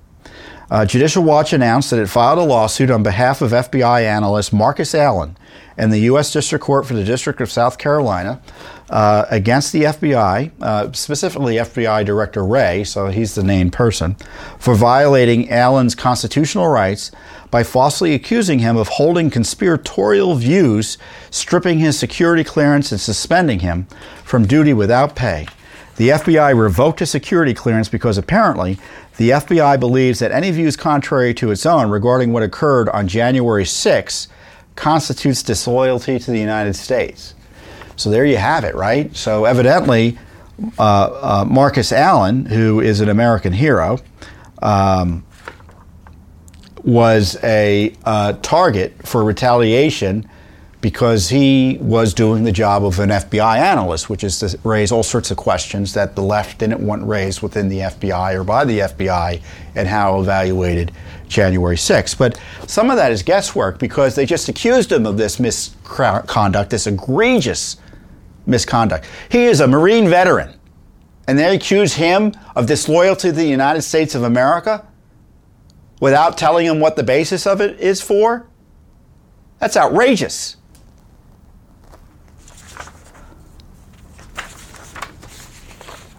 Uh, 0.71 0.87
Judicial 0.87 1.23
Watch 1.23 1.53
announced 1.53 1.91
that 1.91 2.01
it 2.01 2.09
filed 2.09 2.39
a 2.39 2.43
lawsuit 2.43 2.91
on 2.91 3.03
behalf 3.03 3.43
of 3.43 3.53
FBI 3.53 4.03
analyst 4.03 4.53
Marcus 4.53 4.95
Allen 4.95 5.37
and 5.77 5.93
the 5.93 6.01
U.S. 6.01 6.33
District 6.33 6.65
Court 6.65 6.87
for 6.87 6.95
the 6.95 7.05
District 7.05 7.41
of 7.41 7.51
South 7.51 7.79
Carolina 7.79 8.41
uh, 8.91 9.27
against 9.31 9.73
the 9.73 9.85
FBI, 9.85 10.51
uh, 10.61 10.93
specifically 10.93 11.57
FBI 11.57 12.05
Director 12.05 12.45
Wray, 12.45 12.85
so 12.85 13.09
he's 13.09 13.35
the 13.35 13.43
named 13.43 13.73
person, 13.73 14.15
for 14.59 14.75
violating 14.75 15.51
Allen's 15.51 15.95
constitutional 15.95 16.69
rights 16.69 17.11
by 17.51 17.63
falsely 17.63 18.15
accusing 18.15 18.59
him 18.59 18.77
of 18.77 18.89
holding 18.89 19.31
conspiratorial 19.31 20.35
views, 20.35 20.99
stripping 21.31 21.79
his 21.79 21.99
security 21.99 22.45
clearance, 22.45 22.93
and 22.93 23.01
suspending 23.01 23.61
him 23.61 23.87
from 24.25 24.47
duty 24.47 24.73
without 24.73 25.17
pay. 25.17 25.47
The 25.97 26.11
FBI 26.11 26.57
revoked 26.57 27.01
his 27.01 27.11
security 27.11 27.55
clearance 27.55 27.89
because 27.89 28.19
apparently 28.19 28.79
the 29.17 29.31
FBI 29.31 29.81
believes 29.81 30.21
that 30.21 30.31
any 30.31 30.51
views 30.53 30.77
contrary 30.77 31.35
to 31.35 31.51
its 31.51 31.67
own 31.67 31.91
regarding 31.91 32.33
what 32.33 32.45
occurred 32.45 32.89
on 32.91 33.09
January 33.09 33.65
6 33.65 34.29
constitutes 34.77 35.43
disloyalty 35.43 36.21
to 36.21 36.31
the 36.31 36.39
United 36.39 36.77
States. 36.77 37.35
So 37.99 38.11
there 38.11 38.25
you 38.25 38.37
have 38.37 38.63
it, 38.65 38.75
right? 38.77 39.15
So 39.17 39.45
evidently, 39.45 40.17
uh, 40.79 40.83
uh, 40.83 41.45
Marcus 41.49 41.93
Allen, 41.93 42.47
who 42.47 42.81
is 42.81 43.01
an 43.01 43.09
American 43.09 43.53
hero, 43.53 43.99
um, 44.63 45.25
was 46.85 47.37
a 47.43 47.93
uh, 48.05 48.35
target 48.35 48.95
for 49.07 49.25
retaliation 49.25 50.29
because 50.81 51.29
he 51.29 51.77
was 51.81 52.15
doing 52.15 52.45
the 52.45 52.53
job 52.53 52.85
of 52.85 53.01
an 53.01 53.11
FBI 53.11 53.59
analyst, 53.59 54.09
which 54.09 54.23
is 54.23 54.39
to 54.39 54.57
raise 54.63 54.93
all 54.93 55.03
sorts 55.03 55.33
of 55.33 55.37
questions 55.37 55.93
that 55.95 56.15
the 56.15 56.23
left 56.23 56.59
didn't 56.59 56.81
want 56.81 57.03
raised 57.05 57.43
within 57.43 57.69
the 57.69 57.81
FBI 57.81 58.35
or 58.35 58.45
by 58.45 58.65
the 58.65 58.79
FBI 58.79 59.43
and 59.75 59.89
how 59.89 60.21
evaluated 60.21 60.93
January 61.27 61.75
6th. 61.77 62.17
But 62.17 62.41
some 62.69 62.91
of 62.91 62.97
that 62.97 63.11
is 63.11 63.25
guesswork 63.25 63.81
because 63.81 64.15
they 64.15 64.25
just 64.25 64.49
accused 64.49 64.93
him 64.93 65.05
of 65.05 65.17
this 65.17 65.41
misconduct, 65.41 66.71
this 66.71 66.87
egregious 66.87 67.77
misconduct. 68.49 69.07
He 69.29 69.45
is 69.45 69.61
a 69.61 69.69
Marine 69.69 70.09
veteran, 70.09 70.59
and 71.29 71.39
they 71.39 71.55
accuse 71.55 71.95
him 71.95 72.33
of 72.57 72.67
disloyalty 72.67 73.29
to 73.29 73.33
the 73.33 73.45
United 73.45 73.83
States 73.83 74.15
of 74.15 74.23
America 74.23 74.87
without 76.01 76.39
telling 76.39 76.67
him 76.67 76.81
what 76.81 76.97
the 76.97 77.03
basis 77.03 77.47
of 77.47 77.61
it 77.61 77.79
is 77.79 78.01
for? 78.01 78.47
That's 79.59 79.77
outrageous. 79.77 80.57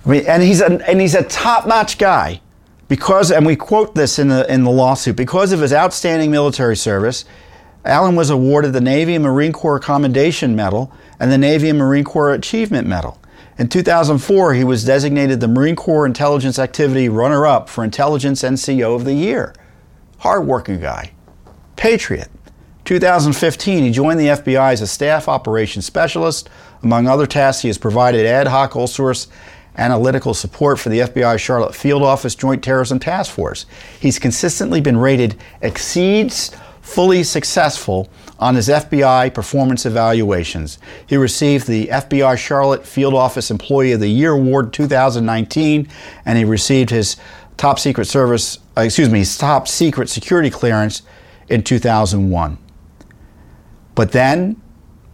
I 0.05 0.09
mean, 0.09 0.25
and 0.27 0.43
he's 0.43 0.61
a, 0.61 0.65
and 0.89 0.99
he's 0.99 1.15
a 1.15 1.23
top-notch 1.23 1.97
guy 1.97 2.41
because, 2.87 3.31
and 3.31 3.45
we 3.45 3.55
quote 3.55 3.95
this 3.95 4.17
in 4.17 4.27
the 4.27 4.51
in 4.51 4.63
the 4.63 4.71
lawsuit, 4.71 5.15
because 5.15 5.51
of 5.51 5.59
his 5.59 5.71
outstanding 5.71 6.31
military 6.31 6.75
service, 6.75 7.25
Allen 7.85 8.15
was 8.15 8.29
awarded 8.29 8.73
the 8.73 8.81
Navy 8.81 9.15
and 9.15 9.23
Marine 9.23 9.53
Corps 9.53 9.79
Commendation 9.79 10.55
Medal 10.55 10.91
and 11.19 11.31
the 11.31 11.37
Navy 11.37 11.69
and 11.69 11.79
Marine 11.79 12.03
Corps 12.03 12.33
Achievement 12.33 12.87
Medal. 12.87 13.19
In 13.57 13.67
2004, 13.67 14.53
he 14.53 14.63
was 14.63 14.85
designated 14.85 15.39
the 15.39 15.47
Marine 15.47 15.75
Corps 15.75 16.05
Intelligence 16.05 16.57
Activity 16.57 17.09
runner-up 17.09 17.67
for 17.67 17.83
Intelligence 17.83 18.41
NCO 18.41 18.95
of 18.95 19.03
the 19.03 19.13
Year. 19.13 19.53
Hardworking 20.19 20.79
guy, 20.79 21.11
patriot. 21.75 22.29
2015, 22.85 23.83
he 23.83 23.91
joined 23.91 24.19
the 24.19 24.27
FBI 24.27 24.71
as 24.71 24.81
a 24.81 24.87
staff 24.87 25.27
operations 25.27 25.85
specialist. 25.85 26.49
Among 26.83 27.07
other 27.07 27.27
tasks, 27.27 27.61
he 27.61 27.67
has 27.67 27.77
provided 27.77 28.25
ad 28.25 28.47
hoc 28.47 28.75
all 28.75 28.87
source 28.87 29.27
analytical 29.77 30.33
support 30.33 30.79
for 30.79 30.89
the 30.89 30.99
FBI 30.99 31.37
Charlotte 31.37 31.75
Field 31.75 32.01
Office 32.01 32.35
Joint 32.35 32.63
Terrorism 32.63 32.99
Task 32.99 33.31
Force. 33.31 33.65
He's 33.99 34.19
consistently 34.19 34.81
been 34.81 34.97
rated 34.97 35.35
exceeds 35.61 36.51
fully 36.81 37.23
successful 37.23 38.09
on 38.39 38.55
his 38.55 38.69
FBI 38.69 39.33
performance 39.33 39.85
evaluations. 39.85 40.79
He 41.05 41.17
received 41.17 41.67
the 41.67 41.87
FBI 41.87 42.37
Charlotte 42.37 42.85
Field 42.85 43.13
Office 43.13 43.51
Employee 43.51 43.91
of 43.91 43.99
the 43.99 44.07
Year 44.07 44.31
Award 44.31 44.73
2019 44.73 45.87
and 46.25 46.37
he 46.37 46.45
received 46.45 46.89
his 46.89 47.17
top 47.57 47.77
secret 47.77 48.05
service 48.05 48.59
uh, 48.79 48.81
excuse 48.81 49.09
me, 49.09 49.25
top 49.25 49.67
secret 49.67 50.09
security 50.09 50.49
clearance 50.49 51.01
in 51.49 51.63
2001. 51.63 52.57
But 53.93 54.13
then 54.13 54.61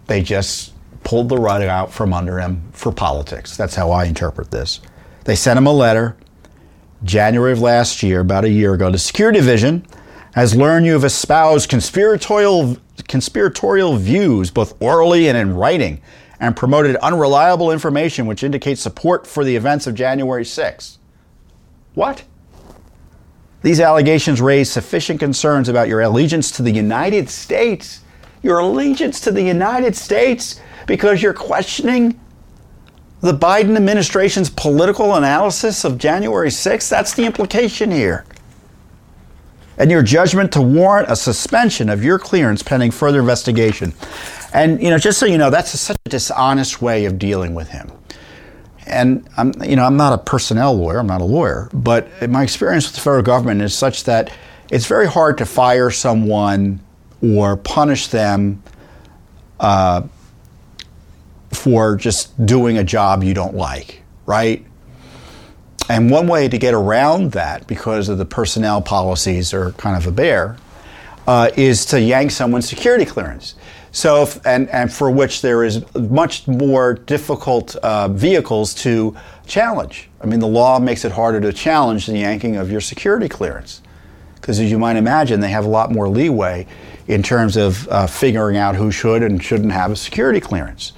they 0.05 0.21
just 0.21 0.73
pulled 1.03 1.29
the 1.29 1.37
rug 1.37 1.63
out 1.63 1.91
from 1.91 2.13
under 2.13 2.39
him 2.39 2.61
for 2.71 2.91
politics. 2.91 3.57
That's 3.57 3.73
how 3.73 3.89
I 3.89 4.05
interpret 4.05 4.51
this. 4.51 4.81
They 5.23 5.35
sent 5.35 5.57
him 5.57 5.65
a 5.65 5.73
letter 5.73 6.15
January 7.03 7.53
of 7.53 7.61
last 7.61 8.03
year, 8.03 8.19
about 8.19 8.45
a 8.45 8.49
year 8.49 8.73
ago. 8.73 8.91
The 8.91 8.99
Security 8.99 9.39
Division 9.39 9.85
has 10.33 10.55
learned 10.55 10.85
you 10.85 10.93
have 10.93 11.03
espoused 11.03 11.69
conspiratorial, 11.69 12.77
conspiratorial 13.07 13.97
views, 13.97 14.51
both 14.51 14.75
orally 14.81 15.27
and 15.27 15.37
in 15.37 15.55
writing, 15.55 16.01
and 16.39 16.55
promoted 16.55 16.95
unreliable 16.97 17.71
information 17.71 18.25
which 18.25 18.43
indicates 18.43 18.81
support 18.81 19.25
for 19.25 19.43
the 19.43 19.55
events 19.55 19.87
of 19.87 19.95
January 19.95 20.45
6. 20.45 20.99
What? 21.93 22.23
These 23.61 23.79
allegations 23.79 24.41
raise 24.41 24.69
sufficient 24.69 25.19
concerns 25.19 25.69
about 25.69 25.87
your 25.87 26.01
allegiance 26.01 26.51
to 26.51 26.61
the 26.61 26.71
United 26.71 27.29
States. 27.29 28.01
Your 28.43 28.59
allegiance 28.59 29.19
to 29.21 29.31
the 29.31 29.41
United 29.41 29.95
States 29.95 30.61
because 30.85 31.23
you're 31.23 31.33
questioning 31.33 32.19
the 33.21 33.33
Biden 33.33 33.75
administration's 33.75 34.51
political 34.51 35.15
analysis 35.15 35.83
of 35.83 35.97
January 35.97 36.49
6th? 36.49 36.89
That's 36.89 37.15
the 37.15 37.25
implication 37.25 37.89
here. 37.89 38.25
And 39.77 39.91
your 39.91 40.01
judgment 40.01 40.51
to 40.53 40.61
warrant 40.61 41.09
a 41.09 41.15
suspension 41.15 41.89
of 41.89 42.03
your 42.03 42.17
clearance 42.17 42.63
pending 42.63 42.91
further 42.91 43.19
investigation. 43.19 43.93
And, 44.53 44.81
you 44.81 44.89
know, 44.89 44.97
just 44.97 45.19
so 45.19 45.25
you 45.25 45.37
know, 45.37 45.49
that's 45.49 45.77
such 45.77 45.97
a 46.05 46.09
dishonest 46.09 46.81
way 46.81 47.05
of 47.05 47.19
dealing 47.19 47.53
with 47.55 47.69
him. 47.69 47.91
And 48.87 49.27
I'm, 49.35 49.53
you 49.63 49.75
know, 49.75 49.83
I'm 49.83 49.97
not 49.97 50.13
a 50.13 50.17
personnel 50.17 50.75
lawyer, 50.75 50.99
I'm 50.99 51.07
not 51.07 51.21
a 51.21 51.25
lawyer, 51.25 51.69
but 51.73 52.07
my 52.29 52.43
experience 52.43 52.85
with 52.85 52.95
the 52.95 53.01
federal 53.01 53.23
government 53.23 53.61
is 53.61 53.75
such 53.75 54.03
that 54.03 54.31
it's 54.71 54.85
very 54.85 55.07
hard 55.07 55.37
to 55.39 55.45
fire 55.45 55.89
someone 55.89 56.79
or 57.21 57.57
punish 57.57 58.07
them 58.07 58.61
uh, 59.59 60.03
for 61.51 61.95
just 61.95 62.45
doing 62.45 62.77
a 62.77 62.83
job 62.83 63.23
you 63.23 63.33
don't 63.33 63.55
like, 63.55 64.03
right? 64.25 64.65
And 65.87 66.09
one 66.09 66.27
way 66.27 66.47
to 66.47 66.57
get 66.57 66.73
around 66.73 67.33
that, 67.33 67.67
because 67.67 68.09
of 68.09 68.17
the 68.17 68.25
personnel 68.25 68.81
policies 68.81 69.53
are 69.53 69.71
kind 69.73 69.95
of 69.95 70.07
a 70.07 70.11
bear, 70.11 70.57
uh, 71.27 71.51
is 71.55 71.85
to 71.87 72.01
yank 72.01 72.31
someone's 72.31 72.67
security 72.67 73.05
clearance. 73.05 73.55
So, 73.91 74.23
if, 74.23 74.45
and, 74.45 74.67
and 74.69 74.91
for 74.91 75.09
which 75.09 75.41
there 75.41 75.63
is 75.63 75.85
much 75.95 76.47
more 76.47 76.95
difficult 76.95 77.75
uh, 77.77 78.09
vehicles 78.09 78.73
to 78.75 79.15
challenge. 79.45 80.09
I 80.21 80.25
mean, 80.25 80.39
the 80.39 80.47
law 80.47 80.79
makes 80.79 81.05
it 81.05 81.11
harder 81.13 81.39
to 81.41 81.53
challenge 81.53 82.07
the 82.07 82.17
yanking 82.17 82.57
of 82.57 82.69
your 82.69 82.81
security 82.81 83.29
clearance. 83.29 83.81
Because 84.35 84.59
as 84.59 84.69
you 84.69 84.77
might 84.77 84.97
imagine, 84.97 85.39
they 85.39 85.49
have 85.49 85.65
a 85.65 85.69
lot 85.69 85.91
more 85.91 86.09
leeway 86.09 86.67
in 87.07 87.23
terms 87.23 87.55
of 87.57 87.87
uh, 87.87 88.05
figuring 88.07 88.57
out 88.57 88.75
who 88.75 88.91
should 88.91 89.23
and 89.23 89.41
shouldn't 89.41 89.71
have 89.71 89.91
a 89.91 89.95
security 89.95 90.39
clearance. 90.39 90.93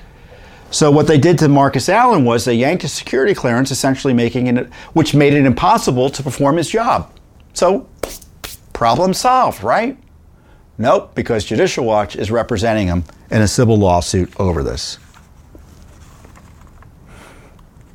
So 0.70 0.92
what 0.92 1.08
they 1.08 1.18
did 1.18 1.38
to 1.40 1.48
Marcus 1.48 1.88
Allen 1.88 2.26
was 2.26 2.46
they 2.46 2.54
yanked 2.54 2.82
his 2.82 2.92
security 2.92 3.34
clearance, 3.34 3.72
essentially 3.72 4.14
making 4.14 4.48
it, 4.48 4.68
which 4.94 5.16
made 5.16 5.34
it 5.34 5.46
impossible 5.46 6.10
to 6.10 6.22
perform 6.22 6.58
his 6.58 6.70
job. 6.70 7.12
So, 7.54 7.88
problem 8.74 9.14
solved, 9.14 9.64
right? 9.64 9.98
Nope, 10.78 11.16
because 11.16 11.46
Judicial 11.46 11.86
Watch 11.86 12.16
is 12.16 12.30
representing 12.30 12.88
him 12.88 13.04
in 13.32 13.42
a 13.42 13.48
civil 13.48 13.78
lawsuit 13.78 14.32
over 14.40 14.62
this. 14.62 15.00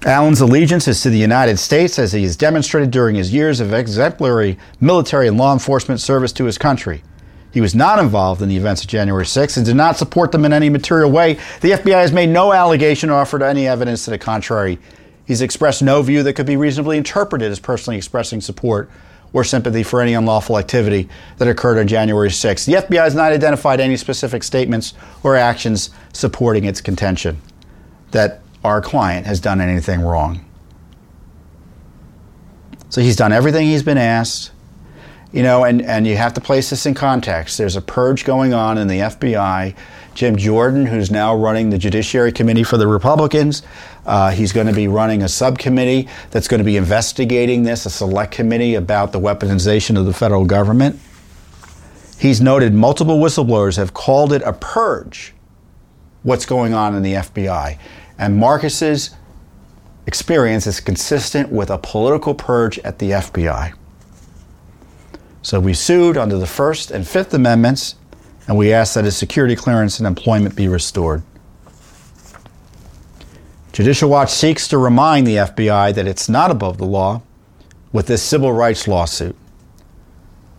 Allen's 0.05 0.41
allegiance 0.41 0.89
is 0.89 1.01
to 1.03 1.11
the 1.11 1.19
United 1.19 1.59
States 1.59 1.97
as 1.97 2.13
he 2.13 2.25
has 2.25 2.35
demonstrated 2.35 2.91
during 2.91 3.15
his 3.15 3.33
years 3.33 3.61
of 3.61 3.73
exemplary 3.73 4.59
military 4.81 5.29
and 5.29 5.39
law 5.39 5.53
enforcement 5.53 6.01
service 6.01 6.33
to 6.33 6.45
his 6.45 6.59
country. 6.59 7.05
He 7.53 7.61
was 7.61 7.75
not 7.75 7.99
involved 7.99 8.41
in 8.41 8.49
the 8.49 8.57
events 8.57 8.83
of 8.83 8.89
January 8.89 9.25
6th 9.25 9.59
and 9.59 9.67
did 9.67 9.77
not 9.77 9.99
support 9.99 10.33
them 10.33 10.45
in 10.45 10.53
any 10.53 10.71
material 10.71 11.11
way. 11.11 11.35
The 11.61 11.73
FBI 11.73 12.01
has 12.01 12.13
made 12.13 12.31
no 12.31 12.53
allegation 12.53 13.11
or 13.11 13.15
offered 13.15 13.43
any 13.43 13.69
evidence 13.69 14.07
to 14.07 14.11
the 14.11 14.19
contrary. 14.19 14.79
He's 15.27 15.43
expressed 15.43 15.83
no 15.83 16.01
view 16.03 16.23
that 16.23 16.33
could 16.33 16.47
be 16.47 16.57
reasonably 16.57 16.97
interpreted 16.97 17.53
as 17.53 17.61
personally 17.61 17.99
expressing 17.99 18.41
support 18.41 18.91
or 19.35 19.45
sympathy 19.45 19.83
for 19.83 20.01
any 20.01 20.15
unlawful 20.15 20.59
activity 20.59 21.09
that 21.39 21.49
occurred 21.49 21.79
on 21.79 21.87
January 21.87 22.29
6th. 22.29 22.65
The 22.65 22.75
FBI 22.75 23.03
has 23.03 23.15
not 23.15 23.33
identified 23.33 23.81
any 23.81 23.97
specific 23.97 24.43
statements 24.43 24.95
or 25.23 25.37
actions 25.37 25.91
supporting 26.13 26.65
its 26.65 26.81
contention 26.81 27.41
that 28.13 28.41
our 28.65 28.81
client 28.81 29.27
has 29.27 29.41
done 29.41 29.61
anything 29.61 30.01
wrong. 30.01 30.45
So 32.89 33.01
he's 33.01 33.17
done 33.17 33.33
everything 33.33 33.67
he's 33.67 33.83
been 33.83 33.99
asked 33.99 34.52
You 35.33 35.43
know, 35.43 35.65
and, 35.65 35.81
and 35.81 36.07
you 36.07 36.17
have 36.17 36.35
to 36.35 36.43
place 36.43 36.69
this 36.69 36.85
in 36.85 36.93
context. 36.93 37.57
There's 37.57 37.77
a 37.77 37.81
purge 37.81 38.25
going 38.25 38.53
on 38.53 38.77
in 38.77 38.87
the 38.87 38.99
FBI. 38.99 39.75
Jim 40.15 40.37
Jordan, 40.37 40.85
who's 40.85 41.11
now 41.11 41.35
running 41.35 41.71
the 41.71 41.79
Judiciary 41.79 42.33
Committee 42.33 42.65
for 42.65 42.77
the 42.77 42.87
Republicans, 42.87 43.63
uh, 44.05 44.31
he's 44.31 44.53
going 44.53 44.67
to 44.67 44.75
be 44.75 44.89
running 44.89 45.23
a 45.23 45.29
subcommittee 45.29 46.07
that's 46.31 46.49
going 46.49 46.59
to 46.59 46.65
be 46.65 46.77
investigating 46.77 47.63
this, 47.63 47.87
a 47.87 47.91
select 47.91 48.33
committee 48.33 48.75
about 48.75 49.13
the 49.13 49.21
weaponization 49.21 49.99
of 49.99 50.05
the 50.05 50.13
federal 50.13 50.45
government. 50.45 51.01
He's 52.19 52.41
noted 52.41 52.75
multiple 52.75 53.19
whistleblowers 53.19 53.79
have 53.79 53.95
called 53.95 54.35
it 54.35 54.43
a 54.43 54.53
purge, 54.53 55.33
what's 56.23 56.45
going 56.45 56.75
on 56.75 56.95
in 56.95 57.03
the 57.03 57.15
FBI. 57.15 57.79
And 58.19 58.37
Marcus's 58.37 59.17
experience 60.07 60.67
is 60.67 60.79
consistent 60.79 61.51
with 61.51 61.71
a 61.71 61.79
political 61.79 62.35
purge 62.35 62.79
at 62.81 62.99
the 62.99 63.11
FBI. 63.13 63.73
So 65.43 65.59
we 65.59 65.75
sued 65.75 66.17
under 66.17 66.39
the 66.39 66.47
First 66.47 66.93
and 66.93 67.07
Fifth 67.07 67.35
Amendments, 67.35 67.97
and 68.47 68.57
we 68.57 68.73
asked 68.73 68.95
that 68.95 69.05
his 69.05 69.17
security 69.17 69.57
clearance 69.57 69.99
and 69.99 70.07
employment 70.07 70.55
be 70.55 70.69
restored. 70.69 71.23
Judicial 73.73 74.09
Watch 74.09 74.31
seeks 74.31 74.69
to 74.69 74.79
remind 74.79 75.27
the 75.27 75.37
FBI 75.37 75.95
that 75.95 76.07
it's 76.07 76.29
not 76.29 76.51
above 76.51 76.79
the 76.79 76.87
law 76.87 77.23
with 77.93 78.07
this 78.07 78.23
civil 78.23 78.53
rights 78.53 78.87
lawsuit 78.87 79.35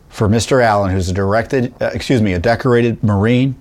for 0.10 0.28
Mr. 0.28 0.62
Allen, 0.62 0.92
who's 0.92 1.10
a 1.10 1.14
directed, 1.14 1.74
uh, 1.82 1.92
excuse 1.94 2.22
me, 2.22 2.34
a 2.34 2.40
decorated 2.40 3.02
Marine, 3.04 3.56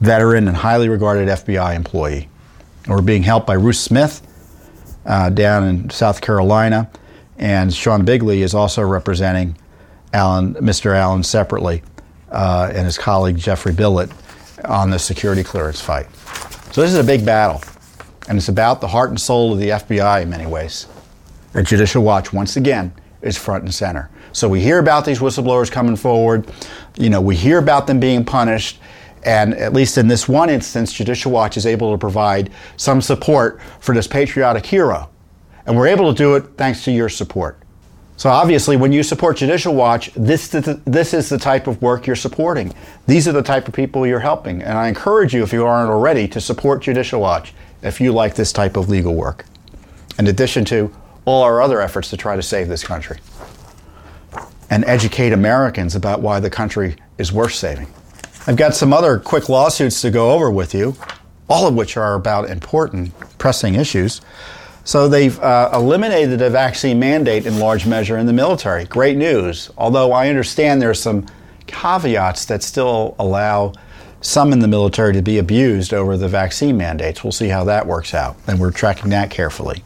veteran, 0.00 0.46
and 0.46 0.56
highly 0.56 0.88
regarded 0.88 1.28
FBI 1.28 1.74
employee. 1.74 2.28
And 2.84 2.94
we're 2.94 3.02
being 3.02 3.22
helped 3.22 3.46
by 3.46 3.54
Ruth 3.54 3.76
Smith 3.76 4.20
uh, 5.06 5.30
down 5.30 5.64
in 5.64 5.90
South 5.90 6.20
Carolina, 6.20 6.90
and 7.38 7.72
Sean 7.72 8.04
Bigley 8.04 8.42
is 8.42 8.54
also 8.54 8.82
representing 8.82 9.56
Allen, 10.14 10.54
Mr. 10.54 10.96
Allen 10.96 11.22
separately, 11.22 11.82
uh, 12.30 12.70
and 12.72 12.86
his 12.86 12.96
colleague 12.96 13.36
Jeffrey 13.36 13.72
Billet 13.72 14.10
on 14.64 14.88
the 14.88 14.98
security 14.98 15.42
clearance 15.42 15.80
fight. 15.80 16.06
So 16.72 16.80
this 16.80 16.90
is 16.90 16.98
a 16.98 17.04
big 17.04 17.26
battle, 17.26 17.60
and 18.28 18.38
it's 18.38 18.48
about 18.48 18.80
the 18.80 18.88
heart 18.88 19.10
and 19.10 19.20
soul 19.20 19.52
of 19.52 19.58
the 19.58 19.70
FBI 19.70 20.22
in 20.22 20.30
many 20.30 20.46
ways. 20.46 20.86
And 21.52 21.66
Judicial 21.66 22.02
Watch, 22.02 22.32
once 22.32 22.56
again, 22.56 22.92
is 23.22 23.36
front 23.36 23.64
and 23.64 23.74
center. 23.74 24.08
So 24.32 24.48
we 24.48 24.60
hear 24.60 24.78
about 24.78 25.04
these 25.04 25.18
whistleblowers 25.18 25.70
coming 25.70 25.96
forward. 25.96 26.50
You 26.96 27.10
know, 27.10 27.20
we 27.20 27.36
hear 27.36 27.58
about 27.58 27.86
them 27.86 28.00
being 28.00 28.24
punished. 28.24 28.80
And 29.24 29.54
at 29.54 29.72
least 29.72 29.96
in 29.96 30.06
this 30.06 30.28
one 30.28 30.50
instance, 30.50 30.92
Judicial 30.92 31.32
Watch 31.32 31.56
is 31.56 31.64
able 31.64 31.92
to 31.92 31.98
provide 31.98 32.50
some 32.76 33.00
support 33.00 33.60
for 33.80 33.94
this 33.94 34.06
patriotic 34.06 34.66
hero. 34.66 35.08
And 35.66 35.76
we're 35.76 35.86
able 35.86 36.12
to 36.12 36.16
do 36.16 36.34
it 36.34 36.42
thanks 36.56 36.84
to 36.84 36.92
your 36.92 37.08
support. 37.08 37.63
So 38.16 38.30
obviously, 38.30 38.76
when 38.76 38.92
you 38.92 39.02
support 39.02 39.38
Judicial 39.38 39.74
Watch, 39.74 40.12
this, 40.14 40.48
this 40.48 41.14
is 41.14 41.28
the 41.28 41.38
type 41.38 41.66
of 41.66 41.82
work 41.82 42.06
you're 42.06 42.14
supporting. 42.14 42.72
These 43.06 43.26
are 43.26 43.32
the 43.32 43.42
type 43.42 43.66
of 43.66 43.74
people 43.74 44.06
you're 44.06 44.20
helping. 44.20 44.62
And 44.62 44.78
I 44.78 44.88
encourage 44.88 45.34
you, 45.34 45.42
if 45.42 45.52
you 45.52 45.66
aren't 45.66 45.90
already, 45.90 46.28
to 46.28 46.40
support 46.40 46.82
Judicial 46.82 47.20
Watch 47.20 47.52
if 47.82 48.00
you 48.00 48.12
like 48.12 48.36
this 48.36 48.52
type 48.52 48.76
of 48.76 48.88
legal 48.88 49.14
work. 49.14 49.44
In 50.18 50.28
addition 50.28 50.64
to 50.66 50.94
all 51.24 51.42
our 51.42 51.60
other 51.60 51.80
efforts 51.80 52.10
to 52.10 52.16
try 52.16 52.36
to 52.36 52.42
save 52.42 52.68
this 52.68 52.84
country 52.84 53.18
and 54.70 54.84
educate 54.84 55.32
Americans 55.32 55.94
about 55.94 56.20
why 56.20 56.38
the 56.40 56.50
country 56.50 56.96
is 57.18 57.32
worth 57.32 57.54
saving. 57.54 57.88
I've 58.46 58.56
got 58.56 58.74
some 58.74 58.92
other 58.92 59.18
quick 59.18 59.48
lawsuits 59.48 60.00
to 60.02 60.10
go 60.10 60.32
over 60.32 60.50
with 60.50 60.74
you, 60.74 60.96
all 61.48 61.66
of 61.66 61.74
which 61.74 61.96
are 61.96 62.14
about 62.14 62.48
important, 62.48 63.12
pressing 63.38 63.74
issues. 63.74 64.20
So 64.84 65.08
they've 65.08 65.38
uh, 65.40 65.70
eliminated 65.72 66.42
a 66.42 66.50
vaccine 66.50 66.98
mandate 66.98 67.46
in 67.46 67.58
large 67.58 67.86
measure 67.86 68.18
in 68.18 68.26
the 68.26 68.34
military. 68.34 68.84
Great 68.84 69.16
news. 69.16 69.70
Although 69.78 70.12
I 70.12 70.28
understand 70.28 70.82
there 70.82 70.90
are 70.90 70.94
some 70.94 71.26
caveats 71.66 72.44
that 72.46 72.62
still 72.62 73.16
allow 73.18 73.72
some 74.20 74.52
in 74.52 74.58
the 74.58 74.68
military 74.68 75.14
to 75.14 75.22
be 75.22 75.38
abused 75.38 75.94
over 75.94 76.16
the 76.16 76.28
vaccine 76.28 76.76
mandates. 76.76 77.24
We'll 77.24 77.32
see 77.32 77.48
how 77.48 77.64
that 77.64 77.86
works 77.86 78.14
out, 78.14 78.36
and 78.46 78.60
we're 78.60 78.70
tracking 78.70 79.10
that 79.10 79.30
carefully. 79.30 79.82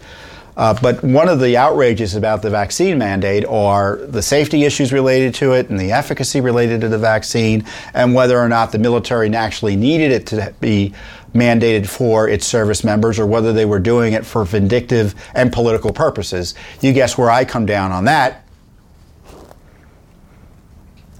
Uh, 0.56 0.76
but 0.82 1.02
one 1.04 1.28
of 1.28 1.38
the 1.38 1.56
outrages 1.56 2.16
about 2.16 2.42
the 2.42 2.50
vaccine 2.50 2.98
mandate 2.98 3.44
are 3.46 3.96
the 3.96 4.22
safety 4.22 4.64
issues 4.64 4.92
related 4.92 5.32
to 5.32 5.52
it 5.52 5.70
and 5.70 5.78
the 5.78 5.92
efficacy 5.92 6.40
related 6.40 6.80
to 6.80 6.88
the 6.88 6.98
vaccine, 6.98 7.64
and 7.94 8.12
whether 8.12 8.36
or 8.36 8.48
not 8.48 8.72
the 8.72 8.78
military 8.78 9.32
actually 9.34 9.76
needed 9.76 10.10
it 10.10 10.26
to 10.26 10.52
be 10.60 10.92
mandated 11.34 11.86
for 11.86 12.28
its 12.28 12.46
service 12.46 12.84
members 12.84 13.18
or 13.18 13.26
whether 13.26 13.52
they 13.52 13.64
were 13.64 13.78
doing 13.78 14.12
it 14.12 14.24
for 14.24 14.44
vindictive 14.44 15.14
and 15.34 15.52
political 15.52 15.92
purposes. 15.92 16.54
You 16.80 16.92
guess 16.92 17.18
where 17.18 17.30
I 17.30 17.44
come 17.44 17.66
down 17.66 17.92
on 17.92 18.04
that. 18.06 18.44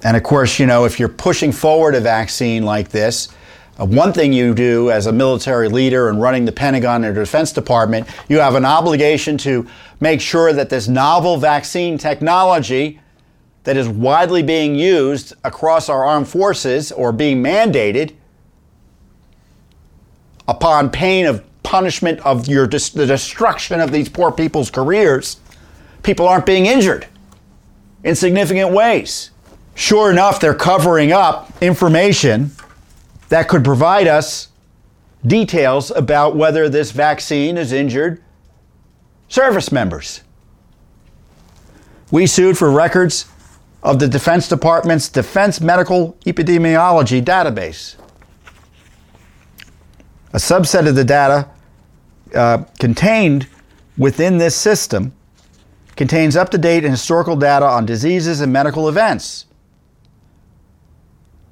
And 0.05 0.17
of 0.17 0.23
course, 0.23 0.59
you 0.59 0.67
know, 0.67 0.85
if 0.85 1.01
you're 1.01 1.09
pushing 1.09 1.53
forward 1.53 1.95
a 1.95 2.01
vaccine 2.01 2.65
like 2.65 2.91
this, 2.91 3.29
uh, 3.79 3.85
one 3.85 4.13
thing 4.13 4.33
you 4.33 4.55
do 4.55 4.91
as 4.91 5.07
a 5.07 5.13
military 5.13 5.69
leader 5.69 6.09
and 6.09 6.21
running 6.21 6.45
the 6.45 6.53
Pentagon 6.53 7.05
or 7.05 7.13
Defense 7.13 7.53
Department, 7.53 8.09
you 8.29 8.39
have 8.39 8.55
an 8.55 8.65
obligation 8.65 9.37
to 9.39 9.67
make 10.01 10.21
sure 10.21 10.53
that 10.53 10.71
this 10.71 10.89
novel 10.89 11.37
vaccine 11.37 11.99
technology 11.99 13.01
that 13.65 13.77
is 13.77 13.89
widely 13.89 14.43
being 14.43 14.75
used 14.75 15.35
across 15.45 15.89
our 15.89 16.05
armed 16.05 16.29
forces 16.29 16.91
or 16.93 17.13
being 17.13 17.43
mandated 17.43 18.15
upon 20.49 20.91
pain 20.91 21.27
of 21.27 21.45
punishment 21.63 22.19
of 22.21 22.49
your 22.49 22.67
the 22.67 23.05
destruction 23.07 23.81
of 23.81 23.93
these 23.93 24.09
poor 24.09 24.33
people's 24.33 24.71
careers, 24.71 25.39
people 26.03 26.27
aren't 26.27 26.47
being 26.47 26.67
injured 26.67 27.07
in 28.03 28.15
significant 28.17 28.73
ways. 28.73 29.31
Sure 29.75 30.11
enough, 30.11 30.41
they're 30.41 30.55
covering 30.55 31.13
up 31.13 31.53
information 31.63 32.51
that 33.29 33.49
could 33.49 33.63
provide 33.63 34.07
us 34.07 34.49
details 35.27 35.91
about 35.91 36.35
whether 36.35 36.69
this 36.69 36.91
vaccine 36.91 37.57
has 37.57 37.73
injured 37.73 38.23
service 39.29 39.71
members. 39.71 40.23
We 42.11 42.27
sued 42.27 42.57
for 42.57 42.71
records 42.71 43.27
of 43.83 43.99
the 43.99 44.09
Defense 44.09 44.49
Department's 44.49 45.09
Defense 45.09 45.61
Medical 45.61 46.17
Epidemiology 46.25 47.23
database. 47.23 47.97
A 50.33 50.37
subset 50.37 50.87
of 50.89 50.95
the 50.95 51.05
data 51.05 51.49
uh, 52.35 52.65
contained 52.79 53.49
within 53.97 54.39
this 54.39 54.55
system 54.55 55.13
contains 55.97 56.37
up 56.37 56.51
to 56.51 56.59
date 56.59 56.85
and 56.85 56.93
historical 56.93 57.35
data 57.35 57.67
on 57.67 57.87
diseases 57.87 58.41
and 58.41 58.53
medical 58.53 58.89
events. 58.89 59.47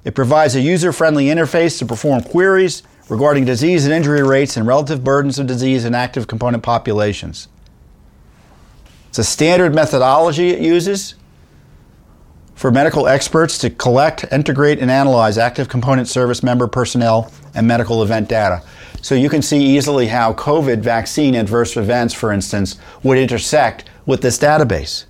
It 0.05 0.15
provides 0.15 0.55
a 0.55 0.61
user 0.61 0.93
friendly 0.93 1.25
interface 1.25 1.79
to 1.79 1.85
perform 1.85 2.21
queries 2.21 2.83
regarding 3.09 3.45
disease 3.45 3.83
and 3.83 3.93
injury 3.93 4.23
rates 4.23 4.55
and 4.55 4.65
relative 4.65 5.03
burdens 5.03 5.39
of 5.39 5.47
disease 5.47 5.83
in 5.83 5.93
active 5.93 6.27
component 6.27 6.63
populations. 6.63 7.49
It's 9.09 9.19
a 9.19 9.23
standard 9.23 9.73
methodology 9.73 10.51
it 10.51 10.61
uses 10.61 11.15
for 12.57 12.71
medical 12.71 13.07
experts 13.07 13.59
to 13.59 13.69
collect, 13.69 14.25
integrate, 14.31 14.79
and 14.79 14.89
analyze 14.89 15.37
active 15.37 15.69
component 15.69 16.07
service 16.07 16.41
member 16.41 16.67
personnel 16.67 17.31
and 17.53 17.67
medical 17.67 18.01
event 18.01 18.27
data. 18.27 18.63
So 19.03 19.13
you 19.13 19.29
can 19.29 19.43
see 19.43 19.63
easily 19.63 20.07
how 20.07 20.33
COVID 20.33 20.79
vaccine 20.79 21.35
adverse 21.35 21.77
events, 21.77 22.15
for 22.15 22.31
instance, 22.31 22.79
would 23.03 23.19
intersect 23.19 23.85
with 24.07 24.21
this 24.21 24.39
database. 24.39 25.05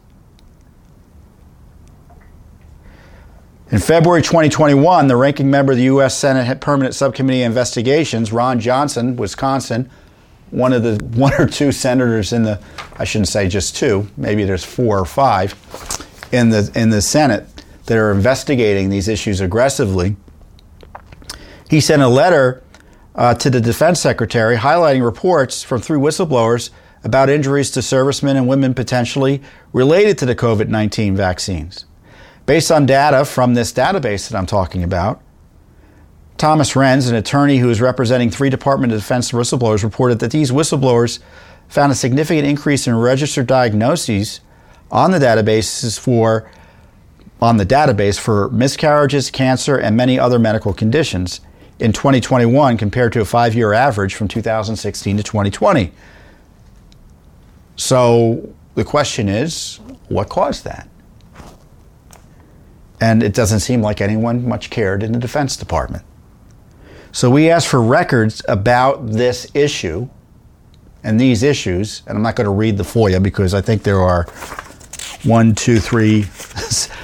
In 3.72 3.80
February 3.80 4.22
2021, 4.22 5.08
the 5.08 5.16
ranking 5.16 5.50
member 5.50 5.72
of 5.72 5.78
the 5.78 5.86
U.S. 5.86 6.18
Senate 6.18 6.60
Permanent 6.60 6.96
Subcommittee 6.96 7.44
of 7.44 7.48
Investigations, 7.48 8.34
Ron 8.34 8.60
Johnson, 8.60 9.16
Wisconsin, 9.16 9.90
one 10.52 10.74
of 10.74 10.84
the 10.84 11.02
one 11.18 11.34
or 11.40 11.48
two 11.48 11.72
senators 11.72 12.34
in 12.34 12.44
the, 12.44 12.62
I 12.98 13.06
shouldn't 13.06 13.30
say 13.30 13.48
just 13.48 13.78
two, 13.78 14.10
maybe 14.18 14.44
there's 14.44 14.66
four 14.66 15.00
or 15.00 15.06
five 15.06 15.54
in 16.32 16.50
the 16.50 16.72
in 16.76 16.90
the 16.90 17.02
Senate 17.02 17.48
that 17.86 17.98
are 17.98 18.12
investigating 18.12 18.90
these 18.90 19.08
issues 19.08 19.42
aggressively. 19.42 20.16
He 21.70 21.82
sent 21.82 22.02
a 22.02 22.08
letter 22.08 22.64
uh, 23.16 23.34
to 23.36 23.50
the 23.50 23.60
Defense 23.60 24.00
Secretary 24.00 24.58
highlighting 24.58 25.04
reports 25.04 25.64
from 25.64 25.82
three 25.82 25.98
whistleblowers 25.98 26.70
about 27.04 27.30
injuries 27.30 27.72
to 27.72 27.82
servicemen 27.82 28.38
and 28.38 28.48
women 28.48 28.74
potentially 28.74 29.42
related 29.74 30.18
to 30.20 30.26
the 30.26 30.36
COVID 30.36 30.68
19 30.68 31.16
vaccines. 31.16 31.86
Based 32.46 32.72
on 32.72 32.86
data 32.86 33.26
from 33.26 33.54
this 33.54 33.74
database 33.74 34.30
that 34.30 34.38
I'm 34.38 34.46
talking 34.46 34.84
about, 34.84 35.22
Thomas 36.38 36.74
Renz, 36.74 37.10
an 37.10 37.16
attorney 37.16 37.58
who 37.58 37.70
is 37.70 37.82
representing 37.82 38.30
three 38.30 38.50
Department 38.50 38.94
of 38.94 39.00
Defense 39.00 39.32
whistleblowers, 39.32 39.84
reported 39.84 40.20
that 40.20 40.32
these 40.32 40.52
whistleblowers 40.52 41.20
found 41.68 41.92
a 41.92 41.96
significant 41.96 42.48
increase 42.48 42.88
in 42.88 42.96
registered 42.96 43.48
diagnoses 43.48 44.40
on 44.92 45.12
the 45.12 45.20
databases 45.20 46.00
for 46.00 46.50
on 47.40 47.58
the 47.58 47.66
database 47.66 48.20
for 48.20 48.50
miscarriages, 48.50 49.30
cancer, 49.30 49.78
and 49.78 49.96
many 49.96 50.18
other 50.20 50.40
medical 50.40 50.74
conditions 50.74 51.40
in 51.80 51.94
2021 51.94 52.78
compared 52.78 53.14
to 53.14 53.22
a 53.22 53.26
five-year 53.26 53.74
average 53.74 54.16
from 54.16 54.28
2016 54.28 55.18
to 55.18 55.24
2020. 55.24 55.92
So 57.76 58.56
the 58.74 58.84
question 58.84 59.30
is, 59.30 59.80
what 60.10 60.30
caused 60.30 60.64
that? 60.64 60.90
And 63.00 63.22
it 63.22 63.36
doesn't 63.36 63.60
seem 63.60 63.82
like 63.84 64.02
anyone 64.02 64.48
much 64.48 64.72
cared 64.72 65.04
in 65.04 65.12
the 65.12 65.20
Defense 65.20 65.56
Department. 65.56 66.04
So 67.12 67.30
we 67.30 67.50
asked 67.50 67.68
for 67.68 67.82
records 67.82 68.42
about 68.48 69.12
this 69.12 69.48
issue 69.54 70.10
and 71.04 71.20
these 71.20 71.44
issues. 71.44 72.02
And 72.08 72.18
I'm 72.18 72.24
not 72.24 72.36
going 72.36 72.46
to 72.46 72.52
read 72.52 72.78
the 72.78 72.84
FOIA 72.84 73.22
because 73.22 73.54
I 73.54 73.62
think 73.62 73.84
there 73.84 74.02
are 74.02 74.26
one, 75.28 75.54
two, 75.54 75.80
three, 75.80 76.24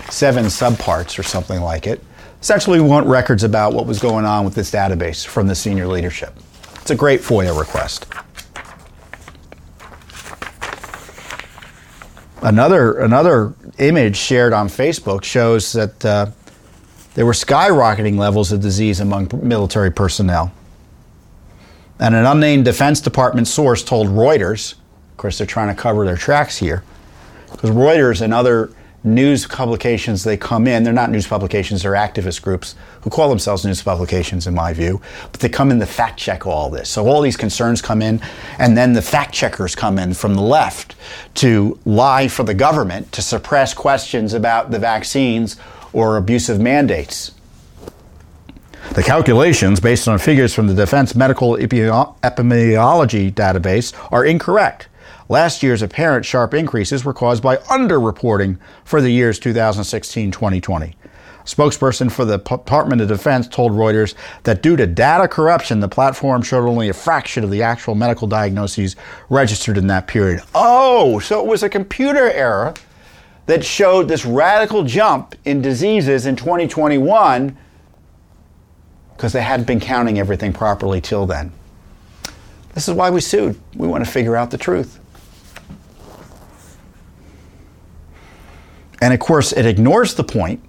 seven 0.09 0.45
subparts 0.45 1.19
or 1.19 1.23
something 1.23 1.61
like 1.61 1.87
it. 1.87 2.03
Essentially, 2.41 2.79
we 2.79 2.87
want 2.87 3.05
records 3.07 3.43
about 3.43 3.73
what 3.73 3.85
was 3.85 3.99
going 3.99 4.25
on 4.25 4.45
with 4.45 4.55
this 4.55 4.71
database 4.71 5.25
from 5.25 5.47
the 5.47 5.55
senior 5.55 5.87
leadership. 5.87 6.33
It's 6.75 6.91
a 6.91 6.95
great 6.95 7.21
FOIA 7.21 7.57
request. 7.57 8.07
Another, 12.41 12.99
another 12.99 13.53
image 13.77 14.17
shared 14.17 14.51
on 14.51 14.67
Facebook 14.67 15.23
shows 15.23 15.71
that 15.71 16.03
uh, 16.05 16.25
there 17.13 17.25
were 17.25 17.33
skyrocketing 17.33 18.17
levels 18.17 18.51
of 18.51 18.61
disease 18.61 18.99
among 18.99 19.29
military 19.41 19.91
personnel. 19.91 20.51
And 21.99 22.15
an 22.15 22.25
unnamed 22.25 22.65
Defense 22.65 22.99
Department 22.99 23.47
source 23.47 23.83
told 23.83 24.07
Reuters, 24.07 24.73
of 24.73 25.17
course, 25.17 25.37
they're 25.37 25.47
trying 25.47 25.73
to 25.73 25.81
cover 25.81 26.05
their 26.05 26.17
tracks 26.17 26.57
here, 26.57 26.83
because 27.53 27.69
Reuters 27.69 28.21
and 28.21 28.33
other 28.33 28.71
news 29.05 29.45
publications 29.45 30.23
they 30.23 30.37
come 30.37 30.65
in 30.65 30.83
they're 30.83 30.93
not 30.93 31.09
news 31.09 31.27
publications 31.27 31.83
they're 31.83 31.91
activist 31.91 32.41
groups 32.41 32.73
who 33.01 33.09
call 33.09 33.27
themselves 33.27 33.65
news 33.65 33.83
publications 33.83 34.47
in 34.47 34.53
my 34.53 34.71
view 34.71 35.01
but 35.29 35.41
they 35.41 35.49
come 35.49 35.71
in 35.71 35.79
to 35.79 35.85
fact 35.85 36.17
check 36.17 36.47
all 36.47 36.69
this. 36.69 36.89
So 36.89 37.05
all 37.05 37.21
these 37.21 37.35
concerns 37.35 37.81
come 37.81 38.01
in 38.01 38.21
and 38.59 38.77
then 38.77 38.93
the 38.93 39.01
fact 39.01 39.33
checkers 39.33 39.75
come 39.75 39.99
in 39.99 40.13
from 40.13 40.35
the 40.35 40.41
left 40.41 40.95
to 41.35 41.77
lie 41.85 42.29
for 42.29 42.43
the 42.43 42.53
government 42.53 43.11
to 43.11 43.21
suppress 43.21 43.73
questions 43.73 44.33
about 44.33 44.71
the 44.71 44.79
vaccines 44.79 45.57
or 45.91 46.15
abusive 46.17 46.59
mandates. 46.59 47.31
The 48.93 49.03
calculations 49.03 49.79
based 49.79 50.07
on 50.07 50.17
figures 50.19 50.53
from 50.53 50.67
the 50.67 50.73
defense 50.73 51.15
medical 51.15 51.55
epidemiology 51.57 53.33
database 53.33 53.93
are 54.11 54.25
incorrect 54.25 54.87
Last 55.29 55.63
year's 55.63 55.81
apparent 55.81 56.25
sharp 56.25 56.53
increases 56.53 57.05
were 57.05 57.13
caused 57.13 57.41
by 57.41 57.57
underreporting 57.57 58.57
for 58.83 59.01
the 59.01 59.09
years 59.09 59.39
2016 59.39 60.31
2020. 60.31 60.85
A 61.43 61.45
spokesperson 61.45 62.11
for 62.11 62.23
the 62.23 62.37
Department 62.37 63.01
of 63.01 63.09
Defense 63.09 63.47
told 63.47 63.73
Reuters 63.73 64.15
that 64.43 64.61
due 64.61 64.75
to 64.77 64.87
data 64.87 65.27
corruption, 65.27 65.81
the 65.81 65.89
platform 65.89 66.41
showed 66.41 66.67
only 66.67 66.87
a 66.87 66.93
fraction 66.93 67.43
of 67.43 67.51
the 67.51 67.61
actual 67.61 67.95
medical 67.95 68.27
diagnoses 68.27 68.95
registered 69.29 69.77
in 69.77 69.87
that 69.87 70.07
period. 70.07 70.41
Oh, 70.55 71.19
so 71.19 71.41
it 71.41 71.47
was 71.47 71.63
a 71.63 71.69
computer 71.69 72.31
error 72.31 72.73
that 73.45 73.63
showed 73.63 74.07
this 74.07 74.25
radical 74.25 74.83
jump 74.83 75.35
in 75.43 75.61
diseases 75.61 76.25
in 76.25 76.37
2021 76.37 77.57
because 79.15 79.33
they 79.33 79.41
hadn't 79.41 79.67
been 79.67 79.81
counting 79.81 80.19
everything 80.19 80.53
properly 80.53 81.01
till 81.01 81.25
then. 81.25 81.51
This 82.73 82.87
is 82.87 82.93
why 82.93 83.09
we 83.09 83.21
sued. 83.21 83.59
We 83.75 83.87
want 83.87 84.03
to 84.03 84.09
figure 84.09 84.35
out 84.35 84.49
the 84.49 84.57
truth. 84.57 84.99
And 89.03 89.13
of 89.13 89.19
course, 89.19 89.51
it 89.51 89.65
ignores 89.65 90.13
the 90.13 90.23
point 90.23 90.63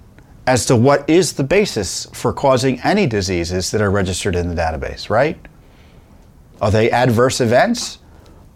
as 0.48 0.66
to 0.66 0.74
what 0.74 1.08
is 1.08 1.34
the 1.34 1.44
basis 1.44 2.06
for 2.12 2.32
causing 2.32 2.80
any 2.80 3.06
diseases 3.06 3.70
that 3.70 3.80
are 3.80 3.92
registered 3.92 4.34
in 4.34 4.48
the 4.48 4.56
database, 4.56 5.08
right? 5.08 5.38
Are 6.60 6.72
they 6.72 6.90
adverse 6.90 7.40
events? 7.40 7.98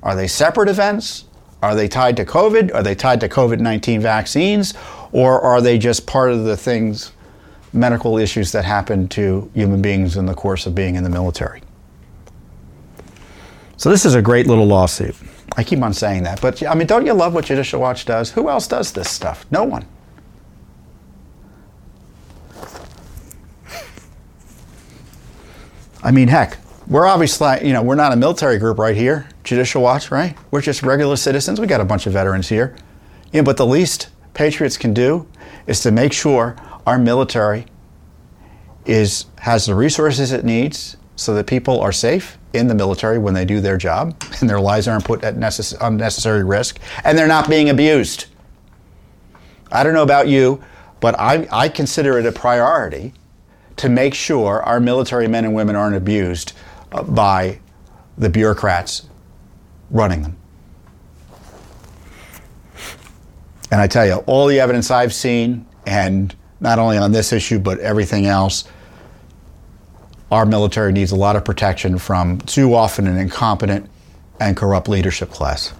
Are 0.02 0.16
they 0.16 0.26
separate 0.26 0.68
events? 0.68 1.26
Are 1.62 1.76
they 1.76 1.86
tied 1.86 2.16
to 2.16 2.24
COVID? 2.24 2.74
Are 2.74 2.82
they 2.82 2.96
tied 2.96 3.20
to 3.20 3.28
COVID 3.28 3.60
19 3.60 4.00
vaccines? 4.00 4.74
Or 5.12 5.40
are 5.40 5.60
they 5.60 5.78
just 5.78 6.08
part 6.08 6.32
of 6.32 6.42
the 6.42 6.56
things, 6.56 7.12
medical 7.72 8.18
issues 8.18 8.50
that 8.50 8.64
happen 8.64 9.06
to 9.10 9.48
human 9.54 9.80
beings 9.80 10.16
in 10.16 10.26
the 10.26 10.34
course 10.34 10.66
of 10.66 10.74
being 10.74 10.96
in 10.96 11.04
the 11.04 11.10
military? 11.10 11.62
So, 13.76 13.90
this 13.90 14.04
is 14.04 14.16
a 14.16 14.22
great 14.22 14.48
little 14.48 14.66
lawsuit. 14.66 15.14
I 15.57 15.64
keep 15.64 15.82
on 15.82 15.92
saying 15.92 16.22
that, 16.22 16.40
but 16.40 16.64
I 16.66 16.74
mean, 16.74 16.86
don't 16.86 17.05
you 17.07 17.12
love 17.12 17.34
what 17.34 17.46
Judicial 17.46 17.80
Watch 17.80 18.05
does? 18.05 18.30
Who 18.32 18.49
else 18.49 18.68
does 18.68 18.92
this 18.92 19.11
stuff? 19.11 19.44
No 19.51 19.64
one. 19.64 19.86
I 26.03 26.12
mean, 26.12 26.28
heck, 26.28 26.59
we're 26.86 27.07
obviously, 27.07 27.66
you 27.66 27.72
know, 27.72 27.82
we're 27.82 27.96
not 27.96 28.12
a 28.12 28.16
military 28.16 28.59
group 28.59 28.78
right 28.78 28.96
here, 28.96 29.28
Judicial 29.44 29.82
Watch, 29.82 30.11
right? 30.11 30.36
We're 30.51 30.62
just 30.62 30.82
regular 30.82 31.16
citizens. 31.16 31.61
We 31.61 31.66
got 31.66 31.80
a 31.80 31.84
bunch 31.84 32.07
of 32.07 32.12
veterans 32.12 32.49
here. 32.49 32.76
Yeah, 33.32 33.42
but 33.42 33.57
the 33.57 33.66
least 33.66 34.09
patriots 34.32 34.76
can 34.76 34.94
do 34.94 35.26
is 35.66 35.80
to 35.82 35.90
make 35.90 36.12
sure 36.12 36.57
our 36.86 36.99
military 36.99 37.66
is 38.86 39.26
has 39.40 39.66
the 39.66 39.74
resources 39.74 40.32
it 40.32 40.44
needs 40.44 40.96
so 41.16 41.34
that 41.34 41.46
people 41.46 41.80
are 41.80 41.92
safe 41.92 42.38
in 42.53 42.66
the 42.66 42.74
military 42.74 43.18
when 43.18 43.34
they 43.34 43.44
do 43.44 43.61
their 43.61 43.76
job 43.76 44.20
and 44.40 44.49
their 44.49 44.61
lives 44.61 44.88
aren't 44.88 45.05
put 45.05 45.22
at 45.22 45.36
necess- 45.36 45.76
unnecessary 45.80 46.44
risk 46.44 46.80
and 47.05 47.16
they're 47.16 47.28
not 47.28 47.49
being 47.49 47.68
abused. 47.68 48.26
I 49.70 49.82
don't 49.82 49.94
know 49.94 50.03
about 50.03 50.28
you, 50.28 50.62
but 51.01 51.18
I, 51.18 51.46
I 51.53 51.68
consider 51.68 52.18
it 52.18 52.26
a 52.26 52.32
priority 52.32 53.12
to 53.76 53.88
make 53.88 54.14
sure 54.14 54.62
our 54.62 54.80
military 54.80 55.28
men 55.28 55.44
and 55.44 55.55
women 55.55 55.76
aren't 55.76 55.96
abused 55.96 56.53
uh, 56.92 57.03
by 57.03 57.61
the 58.16 58.28
bureaucrats 58.28 59.09
running 59.90 60.22
them. 60.22 60.36
And 63.70 63.80
I 63.80 63.86
tell 63.86 64.07
you, 64.07 64.14
all 64.26 64.46
the 64.46 64.61
evidence 64.61 64.90
I've 64.90 65.12
seen, 65.12 65.66
and 65.86 66.34
not 66.61 66.78
only 66.78 66.96
on 66.96 67.12
this 67.12 67.32
issue, 67.32 67.59
but 67.59 67.78
everything 67.80 68.26
else, 68.26 68.64
our 70.30 70.44
military 70.44 70.92
needs 70.92 71.12
a 71.12 71.16
lot 71.16 71.36
of 71.36 71.44
protection 71.44 71.98
from 71.98 72.38
too 72.42 72.74
often 72.74 73.06
an 73.06 73.16
incompetent 73.16 73.88
and 74.40 74.56
corrupt 74.56 74.88
leadership 74.88 75.30
class. 75.30 75.72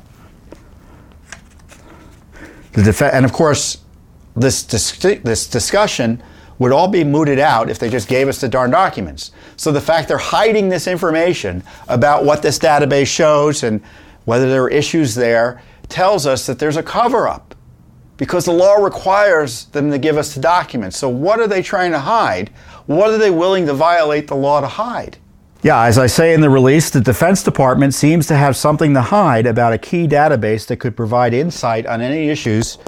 The 2.73 2.83
def- 2.83 3.03
and 3.03 3.25
of 3.25 3.33
course, 3.33 3.79
this, 4.37 4.63
dis- 4.63 4.99
this 4.99 5.47
discussion 5.47 6.23
would 6.59 6.73
all 6.73 6.89
be 6.89 7.05
mooted 7.05 7.39
out 7.39 7.71
if 7.71 7.79
they 7.79 7.89
just 7.89 8.09
gave 8.09 8.29
us 8.29 8.41
the 8.41 8.49
darn 8.49 8.71
documents. 8.71 9.31
So 9.57 9.71
the 9.71 9.81
fact 9.81 10.09
they're 10.09 10.19
hiding 10.19 10.69
this 10.69 10.87
information 10.87 11.63
about 11.87 12.25
what 12.25 12.43
this 12.43 12.59
database 12.59 13.07
shows 13.07 13.63
and 13.63 13.83
whether 14.25 14.49
there 14.49 14.65
are 14.65 14.71
issues 14.71 15.15
there 15.15 15.63
tells 15.89 16.27
us 16.27 16.47
that 16.47 16.59
there's 16.59 16.77
a 16.77 16.83
cover 16.83 17.29
up 17.29 17.48
because 18.19 18.45
the 18.45 18.53
law 18.53 18.75
requires 18.75 19.65
them 19.67 19.91
to 19.91 19.99
give 19.99 20.19
us 20.19 20.35
the 20.35 20.41
documents. 20.41 20.99
So 20.99 21.09
what 21.09 21.41
are 21.41 21.47
they 21.47 21.63
trying 21.63 21.93
to 21.93 22.01
hide? 22.01 22.51
What 22.87 23.11
are 23.11 23.19
they 23.19 23.31
willing 23.31 23.65
to 23.67 23.75
violate 23.75 24.27
the 24.27 24.35
law 24.35 24.61
to 24.61 24.67
hide? 24.67 25.17
Yeah, 25.63 25.85
as 25.85 25.99
I 25.99 26.07
say 26.07 26.35
in 26.35 26.41
the 26.41 26.51
release, 26.51 26.91
the 26.91 27.01
Defense 27.01 27.43
Department 27.43 27.95
seems 27.95 28.27
to 28.27 28.37
have 28.37 28.57
something 28.57 28.93
to 28.95 29.01
hide 29.01 29.47
about 29.47 29.73
a 29.73 29.79
key 29.79 30.07
database 30.07 30.67
that 30.67 30.77
could 30.77 30.97
provide 30.97 31.33
insight 31.33 31.87
on 31.87 32.01
any 32.01 32.29
issues 32.29 32.79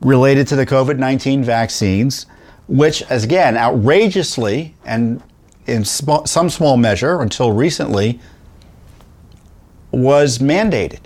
related 0.00 0.46
to 0.48 0.56
the 0.56 0.66
COVID 0.66 0.98
19 0.98 1.42
vaccines, 1.42 2.26
which, 2.66 3.02
as 3.04 3.24
again, 3.24 3.56
outrageously 3.56 4.74
and 4.84 5.22
in 5.66 5.84
sm- 5.84 6.26
some 6.26 6.50
small 6.50 6.76
measure 6.76 7.20
until 7.22 7.52
recently 7.52 8.20
was 9.90 10.38
mandated. 10.38 11.00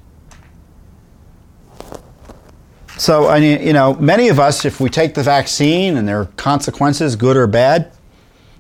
So, 2.99 3.28
I 3.28 3.38
mean, 3.38 3.64
you 3.64 3.72
know, 3.72 3.94
many 3.94 4.28
of 4.28 4.40
us, 4.40 4.64
if 4.64 4.80
we 4.80 4.90
take 4.90 5.14
the 5.14 5.22
vaccine 5.22 5.96
and 5.96 6.09
there 6.09 6.20
are 6.20 6.24
consequences, 6.36 7.14
good 7.14 7.36
or 7.36 7.46
bad, 7.46 7.92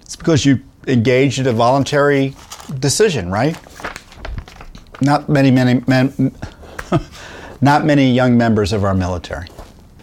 it's 0.00 0.14
because 0.14 0.46
you 0.46 0.60
engaged 0.86 1.40
in 1.40 1.48
a 1.48 1.52
voluntary 1.52 2.36
decision, 2.78 3.32
right? 3.32 3.58
Not 5.00 5.28
many, 5.28 5.50
many, 5.50 5.82
men, 5.88 6.32
not 7.60 7.84
many 7.84 8.12
young 8.12 8.38
members 8.38 8.72
of 8.72 8.84
our 8.84 8.94
military. 8.94 9.48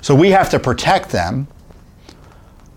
So 0.02 0.14
we 0.14 0.32
have 0.32 0.50
to 0.50 0.60
protect 0.60 1.12
them 1.12 1.48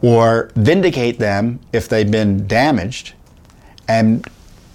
or 0.01 0.53
vindicate 0.55 1.19
them 1.19 1.59
if 1.73 1.89
they've 1.89 2.09
been 2.09 2.47
damaged 2.47 3.15
and 3.89 4.25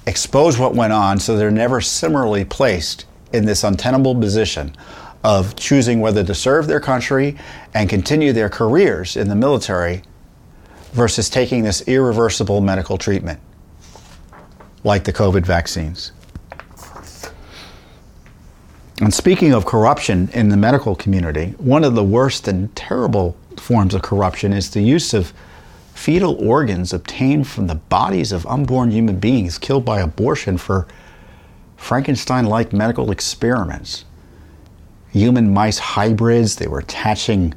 expose 0.06 0.60
what 0.60 0.76
went 0.76 0.92
on 0.92 1.18
so 1.18 1.38
they're 1.38 1.50
never 1.50 1.80
similarly 1.80 2.44
placed 2.44 3.06
in 3.32 3.46
this 3.46 3.64
untenable 3.64 4.14
position 4.14 4.76
of 5.24 5.56
choosing 5.56 6.02
whether 6.02 6.24
to 6.24 6.36
serve 6.36 6.68
their 6.68 6.80
country 6.80 7.38
and 7.74 7.90
continue 7.90 8.34
their 8.34 8.50
careers 8.50 9.16
in 9.16 9.30
the 9.30 9.36
military 9.36 10.02
versus 10.92 11.30
taking 11.30 11.64
this 11.64 11.88
irreversible 11.88 12.62
medical 12.62 12.98
treatment 12.98 13.40
like 14.84 15.06
the 15.06 15.14
COVID 15.14 15.46
vaccines. 15.46 16.12
And 19.00 19.14
speaking 19.14 19.54
of 19.54 19.66
corruption 19.66 20.30
in 20.34 20.50
the 20.50 20.58
medical 20.58 20.96
community, 20.96 21.56
one 21.58 21.84
of 21.84 21.96
the 21.96 22.04
worst 22.04 22.48
and 22.48 22.74
terrible 22.76 23.36
forms 23.58 23.94
of 23.94 24.02
corruption 24.02 24.54
is 24.54 24.70
the 24.70 24.82
use 24.82 25.14
of 25.14 25.34
fetal 25.94 26.36
organs 26.46 26.94
obtained 26.94 27.48
from 27.48 27.68
the 27.68 27.76
bodies 27.76 28.32
of 28.32 28.46
unborn 28.46 28.92
human 28.92 29.20
beings 29.20 29.58
killed 29.58 29.86
by 29.86 30.00
abortion 30.00 30.58
for 30.58 30.88
Frankenstein 31.78 32.46
like 32.46 32.74
medical 32.74 33.12
experiments 33.12 34.06
human 35.14 35.54
mice 35.54 35.78
hybrids. 35.78 36.56
They 36.56 36.68
were 36.68 36.80
attaching 36.80 37.54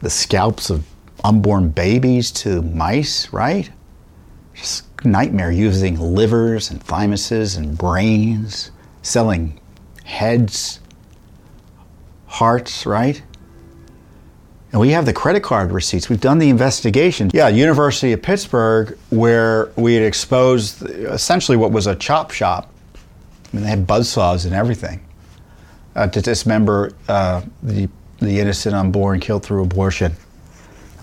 the 0.00 0.10
scalps 0.10 0.70
of 0.70 0.84
unborn 1.24 1.68
babies 1.68 2.30
to 2.32 2.62
mice, 2.62 3.32
right? 3.32 3.70
Just 4.54 4.84
nightmare 5.04 5.50
using 5.50 5.98
livers 5.98 6.70
and 6.70 6.84
thymuses 6.84 7.56
and 7.56 7.78
brains, 7.78 8.70
selling 9.02 9.60
heads, 10.04 10.80
hearts, 12.26 12.86
right? 12.86 13.22
And 14.72 14.80
we 14.80 14.90
have 14.90 15.04
the 15.04 15.12
credit 15.12 15.42
card 15.42 15.72
receipts. 15.72 16.08
We've 16.08 16.20
done 16.20 16.38
the 16.38 16.48
investigation. 16.48 17.30
Yeah, 17.34 17.48
University 17.48 18.12
of 18.12 18.22
Pittsburgh, 18.22 18.96
where 19.10 19.72
we 19.76 19.94
had 19.94 20.04
exposed 20.04 20.82
essentially 20.82 21.56
what 21.56 21.72
was 21.72 21.86
a 21.86 21.96
chop 21.96 22.30
shop. 22.30 22.72
I 22.94 23.56
mean, 23.56 23.64
they 23.64 23.70
had 23.70 23.86
buzzsaws 23.86 24.44
and 24.46 24.54
everything 24.54 25.00
uh, 25.96 26.06
to 26.08 26.20
dismember 26.20 26.92
uh, 27.08 27.42
the, 27.62 27.88
the 28.18 28.40
innocent 28.40 28.74
unborn 28.74 29.20
killed 29.20 29.42
through 29.42 29.62
abortion. 29.62 30.14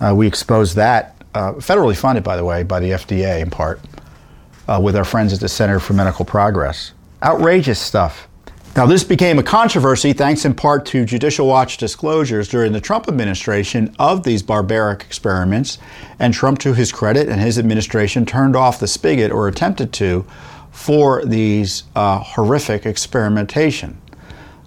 Uh, 0.00 0.14
we 0.14 0.26
exposed 0.26 0.76
that, 0.76 1.16
uh, 1.34 1.52
federally 1.54 1.96
funded, 1.96 2.24
by 2.24 2.36
the 2.36 2.44
way, 2.44 2.62
by 2.62 2.80
the 2.80 2.90
FDA 2.90 3.40
in 3.40 3.50
part, 3.50 3.80
uh, 4.68 4.80
with 4.82 4.96
our 4.96 5.04
friends 5.04 5.32
at 5.32 5.40
the 5.40 5.48
Center 5.48 5.80
for 5.80 5.92
Medical 5.92 6.24
Progress. 6.24 6.92
Outrageous 7.22 7.78
stuff. 7.78 8.28
Now, 8.76 8.86
this 8.86 9.02
became 9.02 9.40
a 9.40 9.42
controversy 9.42 10.12
thanks 10.12 10.44
in 10.44 10.54
part 10.54 10.86
to 10.86 11.04
Judicial 11.04 11.48
Watch 11.48 11.78
disclosures 11.78 12.48
during 12.48 12.72
the 12.72 12.80
Trump 12.80 13.08
administration 13.08 13.92
of 13.98 14.22
these 14.22 14.40
barbaric 14.40 15.02
experiments, 15.02 15.78
and 16.20 16.32
Trump, 16.32 16.60
to 16.60 16.74
his 16.74 16.92
credit, 16.92 17.28
and 17.28 17.40
his 17.40 17.58
administration 17.58 18.24
turned 18.24 18.54
off 18.54 18.78
the 18.78 18.86
spigot 18.86 19.32
or 19.32 19.48
attempted 19.48 19.92
to 19.94 20.24
for 20.70 21.24
these 21.24 21.84
uh, 21.96 22.20
horrific 22.20 22.86
experimentation 22.86 24.00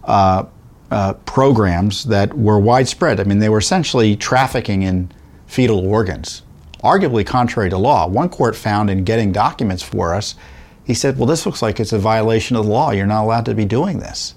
uh, 0.04 0.46
uh, 0.90 1.14
programs 1.14 2.06
that 2.06 2.38
were 2.38 2.60
widespread. 2.60 3.20
I 3.20 3.24
mean, 3.24 3.40
they 3.40 3.50
were 3.50 3.60
essentially 3.60 4.16
trafficking 4.16 4.84
in 4.84 5.12
fetal 5.48 5.80
organs, 5.80 6.44
arguably 6.84 7.26
contrary 7.26 7.70
to 7.70 7.78
law. 7.78 8.08
One 8.08 8.30
court 8.30 8.56
found 8.56 8.90
in 8.90 9.04
getting 9.04 9.32
documents 9.32 9.84
for 9.84 10.14
us 10.14 10.36
he 10.84 10.94
said, 10.94 11.18
Well, 11.18 11.26
this 11.26 11.46
looks 11.46 11.62
like 11.62 11.80
it's 11.80 11.94
a 11.94 12.00
violation 12.00 12.56
of 12.56 12.66
the 12.66 12.72
law. 12.72 12.92
You're 12.92 13.06
not 13.06 13.24
allowed 13.24 13.46
to 13.46 13.54
be 13.54 13.66
doing 13.66 14.00
this. 14.00 14.36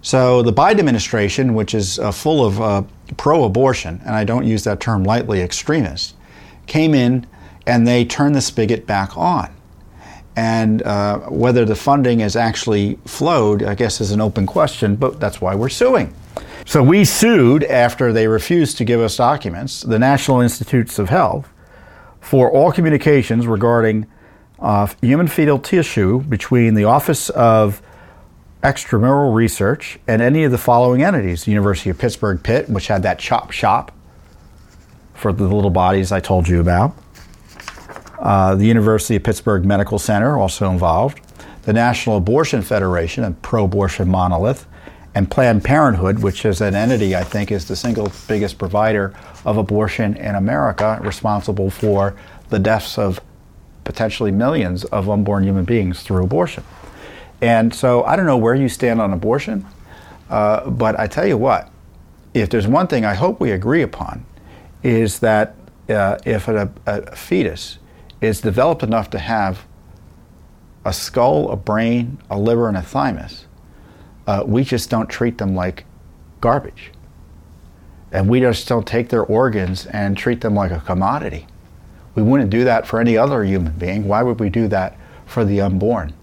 So 0.00 0.42
the 0.42 0.52
Biden 0.52 0.78
administration, 0.78 1.54
which 1.54 1.74
is 1.74 1.98
uh, 1.98 2.12
full 2.12 2.44
of 2.44 2.60
uh, 2.60 2.82
pro 3.16 3.44
abortion, 3.44 4.00
and 4.04 4.14
I 4.14 4.24
don't 4.24 4.46
use 4.46 4.64
that 4.64 4.80
term 4.80 5.04
lightly, 5.04 5.40
extremists, 5.40 6.14
came 6.66 6.94
in 6.94 7.26
and 7.66 7.86
they 7.86 8.04
turned 8.04 8.34
the 8.34 8.40
spigot 8.40 8.86
back 8.86 9.16
on. 9.16 9.54
And 10.38 10.82
uh, 10.84 11.18
whether 11.30 11.64
the 11.64 11.74
funding 11.74 12.20
has 12.20 12.36
actually 12.36 12.96
flowed, 13.06 13.64
I 13.64 13.74
guess, 13.74 14.00
is 14.00 14.12
an 14.12 14.20
open 14.20 14.46
question, 14.46 14.94
but 14.94 15.18
that's 15.18 15.40
why 15.40 15.56
we're 15.56 15.68
suing. 15.68 16.14
So 16.64 16.80
we 16.80 17.04
sued 17.04 17.64
after 17.64 18.12
they 18.12 18.28
refused 18.28 18.76
to 18.76 18.84
give 18.84 19.00
us 19.00 19.16
documents, 19.16 19.80
the 19.82 19.98
National 19.98 20.40
Institutes 20.40 21.00
of 21.00 21.08
Health, 21.08 21.48
for 22.20 22.52
all 22.52 22.70
communications 22.70 23.48
regarding 23.48 24.06
of 24.60 24.96
human 25.00 25.26
fetal 25.26 25.58
tissue 25.58 26.20
between 26.20 26.74
the 26.74 26.84
Office 26.84 27.30
of 27.30 27.82
Extramural 28.62 29.34
Research 29.34 29.98
and 30.06 30.22
any 30.22 30.44
of 30.44 30.52
the 30.52 30.58
following 30.58 31.02
entities 31.02 31.46
the 31.46 31.50
University 31.50 31.90
of 31.90 31.98
Pittsburgh 31.98 32.40
Pitt, 32.40 32.68
which 32.68 32.86
had 32.86 33.02
that 33.02 33.18
chop 33.18 33.50
shop 33.50 33.90
for 35.14 35.32
the 35.32 35.48
little 35.48 35.70
bodies 35.70 36.12
I 36.12 36.20
told 36.20 36.46
you 36.46 36.60
about, 36.60 36.94
uh, 38.20 38.54
the 38.54 38.66
University 38.66 39.16
of 39.16 39.22
Pittsburgh 39.22 39.64
Medical 39.64 39.98
Center, 39.98 40.38
also 40.38 40.70
involved, 40.70 41.20
the 41.62 41.72
National 41.72 42.16
Abortion 42.16 42.62
Federation, 42.62 43.24
a 43.24 43.30
pro 43.30 43.64
abortion 43.64 44.08
monolith, 44.08 44.66
and 45.14 45.30
Planned 45.30 45.64
Parenthood, 45.64 46.20
which 46.20 46.44
is 46.44 46.60
an 46.60 46.74
entity 46.74 47.16
I 47.16 47.24
think 47.24 47.50
is 47.50 47.66
the 47.66 47.76
single 47.76 48.12
biggest 48.26 48.58
provider 48.58 49.14
of 49.44 49.56
abortion 49.56 50.16
in 50.16 50.34
America, 50.34 50.98
responsible 51.02 51.70
for 51.70 52.16
the 52.50 52.58
deaths 52.58 52.98
of 52.98 53.20
potentially 53.84 54.30
millions 54.30 54.84
of 54.86 55.08
unborn 55.08 55.44
human 55.44 55.64
beings 55.64 56.02
through 56.02 56.22
abortion. 56.22 56.62
And 57.40 57.74
so 57.74 58.04
I 58.04 58.16
don't 58.16 58.26
know 58.26 58.36
where 58.36 58.54
you 58.54 58.68
stand 58.68 59.00
on 59.00 59.12
abortion, 59.12 59.64
uh, 60.28 60.68
but 60.68 60.98
I 60.98 61.06
tell 61.06 61.26
you 61.26 61.36
what, 61.36 61.70
if 62.34 62.50
there's 62.50 62.66
one 62.66 62.86
thing 62.86 63.04
I 63.04 63.14
hope 63.14 63.40
we 63.40 63.52
agree 63.52 63.82
upon, 63.82 64.24
is 64.82 65.20
that 65.20 65.54
uh, 65.88 66.18
if 66.24 66.48
a, 66.48 66.70
a, 66.86 67.16
fetus 67.16 67.78
is 68.20 68.40
developed 68.40 68.82
enough 68.82 69.10
to 69.10 69.18
have 69.18 69.66
a 70.84 70.92
skull, 70.92 71.50
a 71.50 71.56
brain, 71.56 72.18
a 72.30 72.38
liver, 72.38 72.68
and 72.68 72.76
a 72.76 72.82
thymus, 72.82 73.46
uh, 74.26 74.42
we 74.46 74.64
just 74.64 74.90
don't 74.90 75.08
treat 75.08 75.38
them 75.38 75.54
like 75.54 75.84
garbage. 76.40 76.92
And 78.10 78.28
we 78.28 78.40
just 78.40 78.66
don't 78.66 78.86
take 78.86 79.10
their 79.10 79.24
organs 79.24 79.86
and 79.86 80.16
treat 80.16 80.40
them 80.40 80.54
like 80.54 80.70
a 80.70 80.80
commodity. 80.80 81.46
We 82.14 82.22
wouldn't 82.22 82.50
do 82.50 82.64
that 82.64 82.86
for 82.86 83.00
any 83.00 83.16
other 83.16 83.44
human 83.44 83.74
being. 83.74 84.08
Why 84.08 84.22
would 84.22 84.40
we 84.40 84.48
do 84.48 84.66
that 84.68 84.96
for 85.26 85.44
the 85.44 85.60
unborn? 85.60 86.14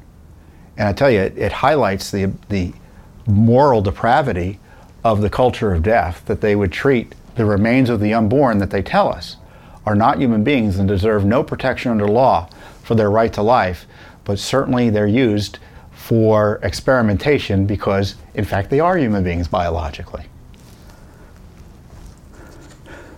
And 0.78 0.89
I 0.89 0.93
tell 0.93 1.12
you, 1.12 1.20
it, 1.20 1.38
it 1.38 1.52
highlights 1.52 2.12
the, 2.12 2.34
the 2.50 2.74
moral 3.28 3.82
depravity 3.82 4.60
of 5.04 5.22
the 5.22 5.30
culture 5.30 5.74
of 5.74 5.84
death 5.84 6.24
that 6.26 6.41
they 6.41 6.56
would 6.56 6.72
treat 6.72 7.14
the 7.36 7.46
remains 7.46 7.89
of 7.89 8.00
the 8.00 8.14
unborn 8.14 8.58
that 8.58 8.72
they 8.72 8.82
tell 8.82 9.10
us 9.10 9.38
are 9.86 9.95
not 9.95 10.19
human 10.19 10.43
beings 10.43 10.77
and 10.77 10.88
deserve 10.88 11.25
no 11.25 11.43
protection 11.43 11.91
under 11.91 12.07
law 12.07 12.49
for 12.83 12.95
their 12.95 13.11
right 13.11 13.31
to 13.33 13.41
life, 13.41 13.86
but 14.23 14.39
certainly 14.39 14.89
they're 14.89 15.07
used 15.07 15.59
for 15.91 16.59
experimentation 16.63 17.65
because, 17.65 18.15
in 18.33 18.45
fact, 18.45 18.69
they 18.69 18.79
are 18.79 18.97
human 18.97 19.23
beings 19.23 19.47
biologically. 19.47 20.25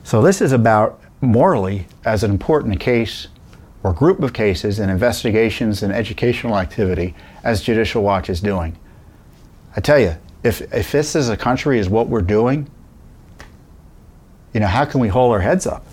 So, 0.04 0.22
this 0.22 0.42
is 0.42 0.54
about 0.54 1.02
morally 1.20 1.88
as 2.06 2.24
an 2.24 2.32
important 2.32 2.80
case 2.80 3.28
or 3.84 3.94
group 3.94 4.22
of 4.22 4.34
cases 4.34 4.80
and 4.80 4.90
investigations 4.90 5.84
and 5.84 5.92
educational 5.92 6.58
activity 6.58 7.14
as 7.44 7.62
Judicial 7.62 8.04
Watch 8.04 8.30
is 8.30 8.40
doing. 8.40 8.78
I 9.76 9.82
tell 9.82 10.00
you, 10.00 10.16
if, 10.44 10.62
if 10.74 10.92
this 10.92 11.16
as 11.16 11.30
a 11.30 11.38
country 11.38 11.80
is 11.80 11.90
what 11.90 12.08
we're 12.08 12.22
doing, 12.22 12.70
you 14.54 14.60
know, 14.60 14.68
how 14.68 14.86
can 14.86 15.00
we 15.00 15.08
hold 15.08 15.34
our 15.34 15.42
heads 15.42 15.68
up? 15.68 15.86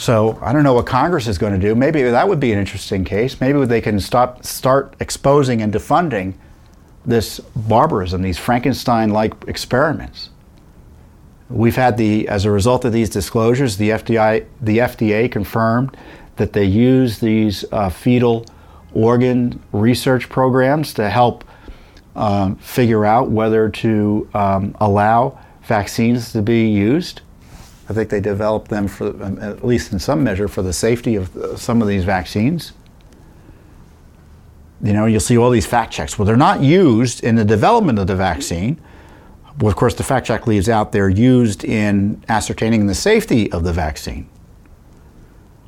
So 0.00 0.38
I 0.40 0.54
don't 0.54 0.62
know 0.62 0.72
what 0.72 0.86
Congress 0.86 1.28
is 1.28 1.36
going 1.36 1.52
to 1.52 1.58
do. 1.58 1.74
Maybe 1.74 2.02
that 2.02 2.26
would 2.26 2.40
be 2.40 2.52
an 2.52 2.58
interesting 2.58 3.04
case. 3.04 3.38
Maybe 3.38 3.66
they 3.66 3.82
can 3.82 4.00
stop, 4.00 4.42
start 4.46 4.96
exposing 4.98 5.60
and 5.60 5.70
defunding 5.70 6.32
this 7.04 7.38
barbarism, 7.54 8.22
these 8.22 8.38
Frankenstein-like 8.38 9.34
experiments. 9.46 10.30
We've 11.50 11.76
had 11.76 11.98
the, 11.98 12.26
as 12.28 12.46
a 12.46 12.50
result 12.50 12.86
of 12.86 12.94
these 12.94 13.10
disclosures, 13.10 13.76
the 13.76 13.90
FDA, 13.90 14.46
the 14.62 14.78
FDA 14.78 15.30
confirmed 15.30 15.94
that 16.36 16.54
they 16.54 16.64
use 16.64 17.18
these 17.18 17.66
uh, 17.70 17.90
fetal 17.90 18.46
organ 18.94 19.62
research 19.70 20.30
programs 20.30 20.94
to 20.94 21.10
help 21.10 21.44
um, 22.16 22.56
figure 22.56 23.04
out 23.04 23.30
whether 23.30 23.68
to 23.68 24.30
um, 24.32 24.74
allow 24.80 25.38
vaccines 25.60 26.32
to 26.32 26.40
be 26.40 26.70
used. 26.70 27.20
I 27.90 27.92
think 27.92 28.08
they 28.08 28.20
developed 28.20 28.68
them 28.68 28.88
for, 28.88 29.08
um, 29.22 29.38
at 29.40 29.64
least 29.64 29.92
in 29.92 29.98
some 29.98 30.24
measure, 30.24 30.48
for 30.48 30.62
the 30.62 30.72
safety 30.72 31.16
of 31.16 31.36
uh, 31.36 31.56
some 31.56 31.82
of 31.82 31.88
these 31.88 32.04
vaccines. 32.04 32.72
You 34.82 34.94
know, 34.94 35.04
you'll 35.04 35.20
see 35.20 35.36
all 35.36 35.50
these 35.50 35.66
fact 35.66 35.92
checks. 35.92 36.18
Well, 36.18 36.24
they're 36.24 36.36
not 36.36 36.62
used 36.62 37.22
in 37.22 37.34
the 37.34 37.44
development 37.44 37.98
of 37.98 38.06
the 38.06 38.16
vaccine 38.16 38.80
well, 39.60 39.68
of 39.68 39.76
course, 39.76 39.94
the 39.94 40.02
fact 40.02 40.26
check 40.26 40.46
leaves 40.46 40.68
out 40.68 40.92
they're 40.92 41.08
used 41.08 41.64
in 41.64 42.24
ascertaining 42.28 42.86
the 42.86 42.94
safety 42.94 43.52
of 43.52 43.62
the 43.62 43.72
vaccine. 43.72 44.28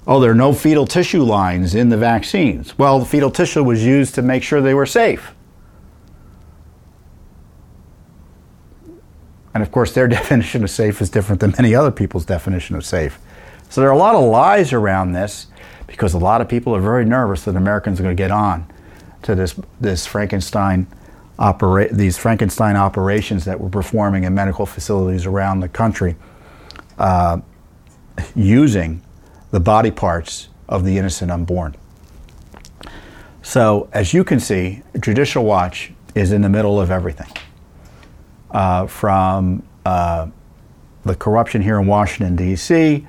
Oh, 0.07 0.19
there 0.19 0.31
are 0.31 0.35
no 0.35 0.53
fetal 0.53 0.87
tissue 0.87 1.23
lines 1.23 1.75
in 1.75 1.91
the 1.91 1.97
vaccines. 1.97 2.77
Well, 2.79 2.99
the 2.99 3.05
fetal 3.05 3.31
tissue 3.31 3.63
was 3.63 3.85
used 3.85 4.15
to 4.15 4.23
make 4.23 4.43
sure 4.43 4.61
they 4.61 4.75
were 4.75 4.87
safe. 4.87 5.35
And 9.55 9.63
of 9.63 9.71
course, 9.71 9.93
their 9.93 10.09
definition 10.21 10.65
of 10.65 10.71
safe 10.71 11.01
is 11.01 11.11
different 11.11 11.41
than 11.41 11.55
many 11.59 11.75
other 11.75 11.91
people's 11.91 12.25
definition 12.25 12.77
of 12.77 12.85
safe. 12.85 13.19
So 13.69 13.81
there 13.81 13.89
are 13.89 13.95
a 13.95 13.99
lot 13.99 14.15
of 14.15 14.25
lies 14.25 14.73
around 14.73 15.13
this 15.13 15.47
because 15.87 16.15
a 16.15 16.19
lot 16.19 16.41
of 16.41 16.49
people 16.49 16.75
are 16.75 16.81
very 16.81 17.05
nervous 17.05 17.45
that 17.45 17.57
Americans 17.57 18.01
are 18.01 18.03
going 18.03 18.17
to 18.17 18.23
get 18.23 18.31
on 18.31 18.67
to 19.23 19.35
this, 19.35 19.59
this 19.81 20.07
Frankenstein 20.07 20.87
opera- 21.39 21.93
these 21.93 22.19
Frankenstein 22.19 22.77
operations 22.77 23.45
that 23.45 23.61
we're 23.61 23.69
performing 23.69 24.25
in 24.25 24.35
medical 24.35 24.67
facilities 24.67 25.27
around 25.27 25.61
the 25.61 25.69
country 25.69 26.17
uh, 26.99 27.41
using 28.35 29.03
the 29.51 29.61
body 29.61 29.91
parts 29.91 30.49
of 30.69 30.85
the 30.85 30.99
innocent 30.99 31.31
unborn. 31.31 31.75
So, 33.43 33.89
as 33.93 34.15
you 34.15 34.23
can 34.23 34.39
see, 34.39 34.83
Judicial 35.01 35.45
Watch 35.45 35.93
is 36.15 36.31
in 36.31 36.43
the 36.43 36.49
middle 36.49 36.81
of 36.81 36.91
everything. 36.91 37.29
Uh, 38.53 38.87
from 38.87 39.63
uh, 39.87 40.29
the 41.05 41.15
corruption 41.17 41.63
here 41.63 41.81
in 41.81 41.87
Washington, 41.87 42.37
D.C., 42.37 43.07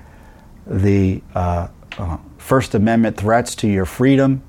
the 0.65 1.21
uh, 1.35 1.67
uh, 1.97 2.17
First 2.37 2.75
Amendment 2.75 3.17
threats 3.17 3.55
to 3.55 3.67
your 3.67 3.85
freedom, 3.85 4.41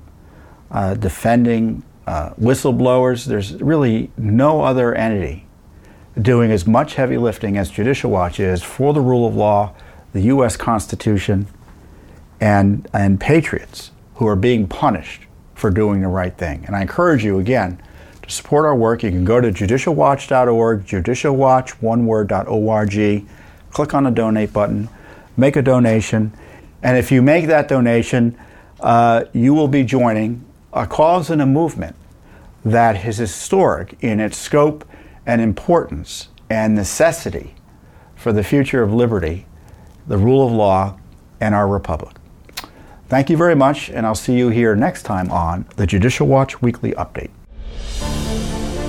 uh, 0.71 0.93
defending 0.95 1.83
uh, 2.07 2.31
whistleblowers. 2.31 3.25
There's 3.25 3.61
really 3.61 4.11
no 4.17 4.61
other 4.61 4.95
entity 4.95 5.45
doing 6.21 6.51
as 6.51 6.65
much 6.65 6.95
heavy 6.95 7.17
lifting 7.17 7.57
as 7.57 7.69
Judicial 7.69 8.09
Watch 8.09 8.39
is 8.39 8.63
for 8.63 8.93
the 8.93 9.01
rule 9.01 9.27
of 9.27 9.35
law, 9.35 9.73
the 10.13 10.21
U.S. 10.21 10.55
Constitution, 10.55 11.47
and, 12.39 12.87
and 12.93 13.19
patriots 13.19 13.91
who 14.15 14.27
are 14.27 14.35
being 14.35 14.67
punished 14.67 15.23
for 15.55 15.69
doing 15.69 16.01
the 16.01 16.07
right 16.07 16.37
thing. 16.37 16.63
And 16.65 16.75
I 16.75 16.81
encourage 16.81 17.23
you 17.23 17.39
again 17.39 17.81
to 18.27 18.33
support 18.33 18.65
our 18.65 18.75
work. 18.75 19.03
You 19.03 19.11
can 19.11 19.25
go 19.25 19.41
to 19.41 19.51
judicialwatch.org, 19.51 20.85
judicialwatch.org, 20.85 23.25
click 23.71 23.93
on 23.93 24.03
the 24.03 24.11
donate 24.11 24.53
button, 24.53 24.89
make 25.37 25.55
a 25.55 25.61
donation, 25.61 26.33
and 26.81 26.97
if 26.97 27.11
you 27.11 27.21
make 27.21 27.47
that 27.47 27.67
donation, 27.67 28.37
uh, 28.79 29.25
you 29.33 29.53
will 29.53 29.67
be 29.67 29.83
joining 29.83 30.45
a 30.73 30.85
cause 30.85 31.29
and 31.29 31.41
a 31.41 31.45
movement 31.45 31.95
that 32.63 33.05
is 33.05 33.17
historic 33.17 33.95
in 34.01 34.19
its 34.19 34.37
scope 34.37 34.85
and 35.25 35.41
importance 35.41 36.29
and 36.49 36.75
necessity 36.75 37.55
for 38.15 38.31
the 38.31 38.43
future 38.43 38.83
of 38.83 38.93
liberty, 38.93 39.45
the 40.07 40.17
rule 40.17 40.45
of 40.45 40.51
law, 40.51 40.97
and 41.39 41.55
our 41.55 41.67
republic. 41.67 42.15
Thank 43.07 43.29
you 43.29 43.37
very 43.37 43.55
much, 43.55 43.89
and 43.89 44.05
I'll 44.05 44.15
see 44.15 44.37
you 44.37 44.49
here 44.49 44.75
next 44.75 45.03
time 45.03 45.31
on 45.31 45.65
the 45.75 45.85
Judicial 45.85 46.27
Watch 46.27 46.61
Weekly 46.61 46.91
Update. 46.93 47.29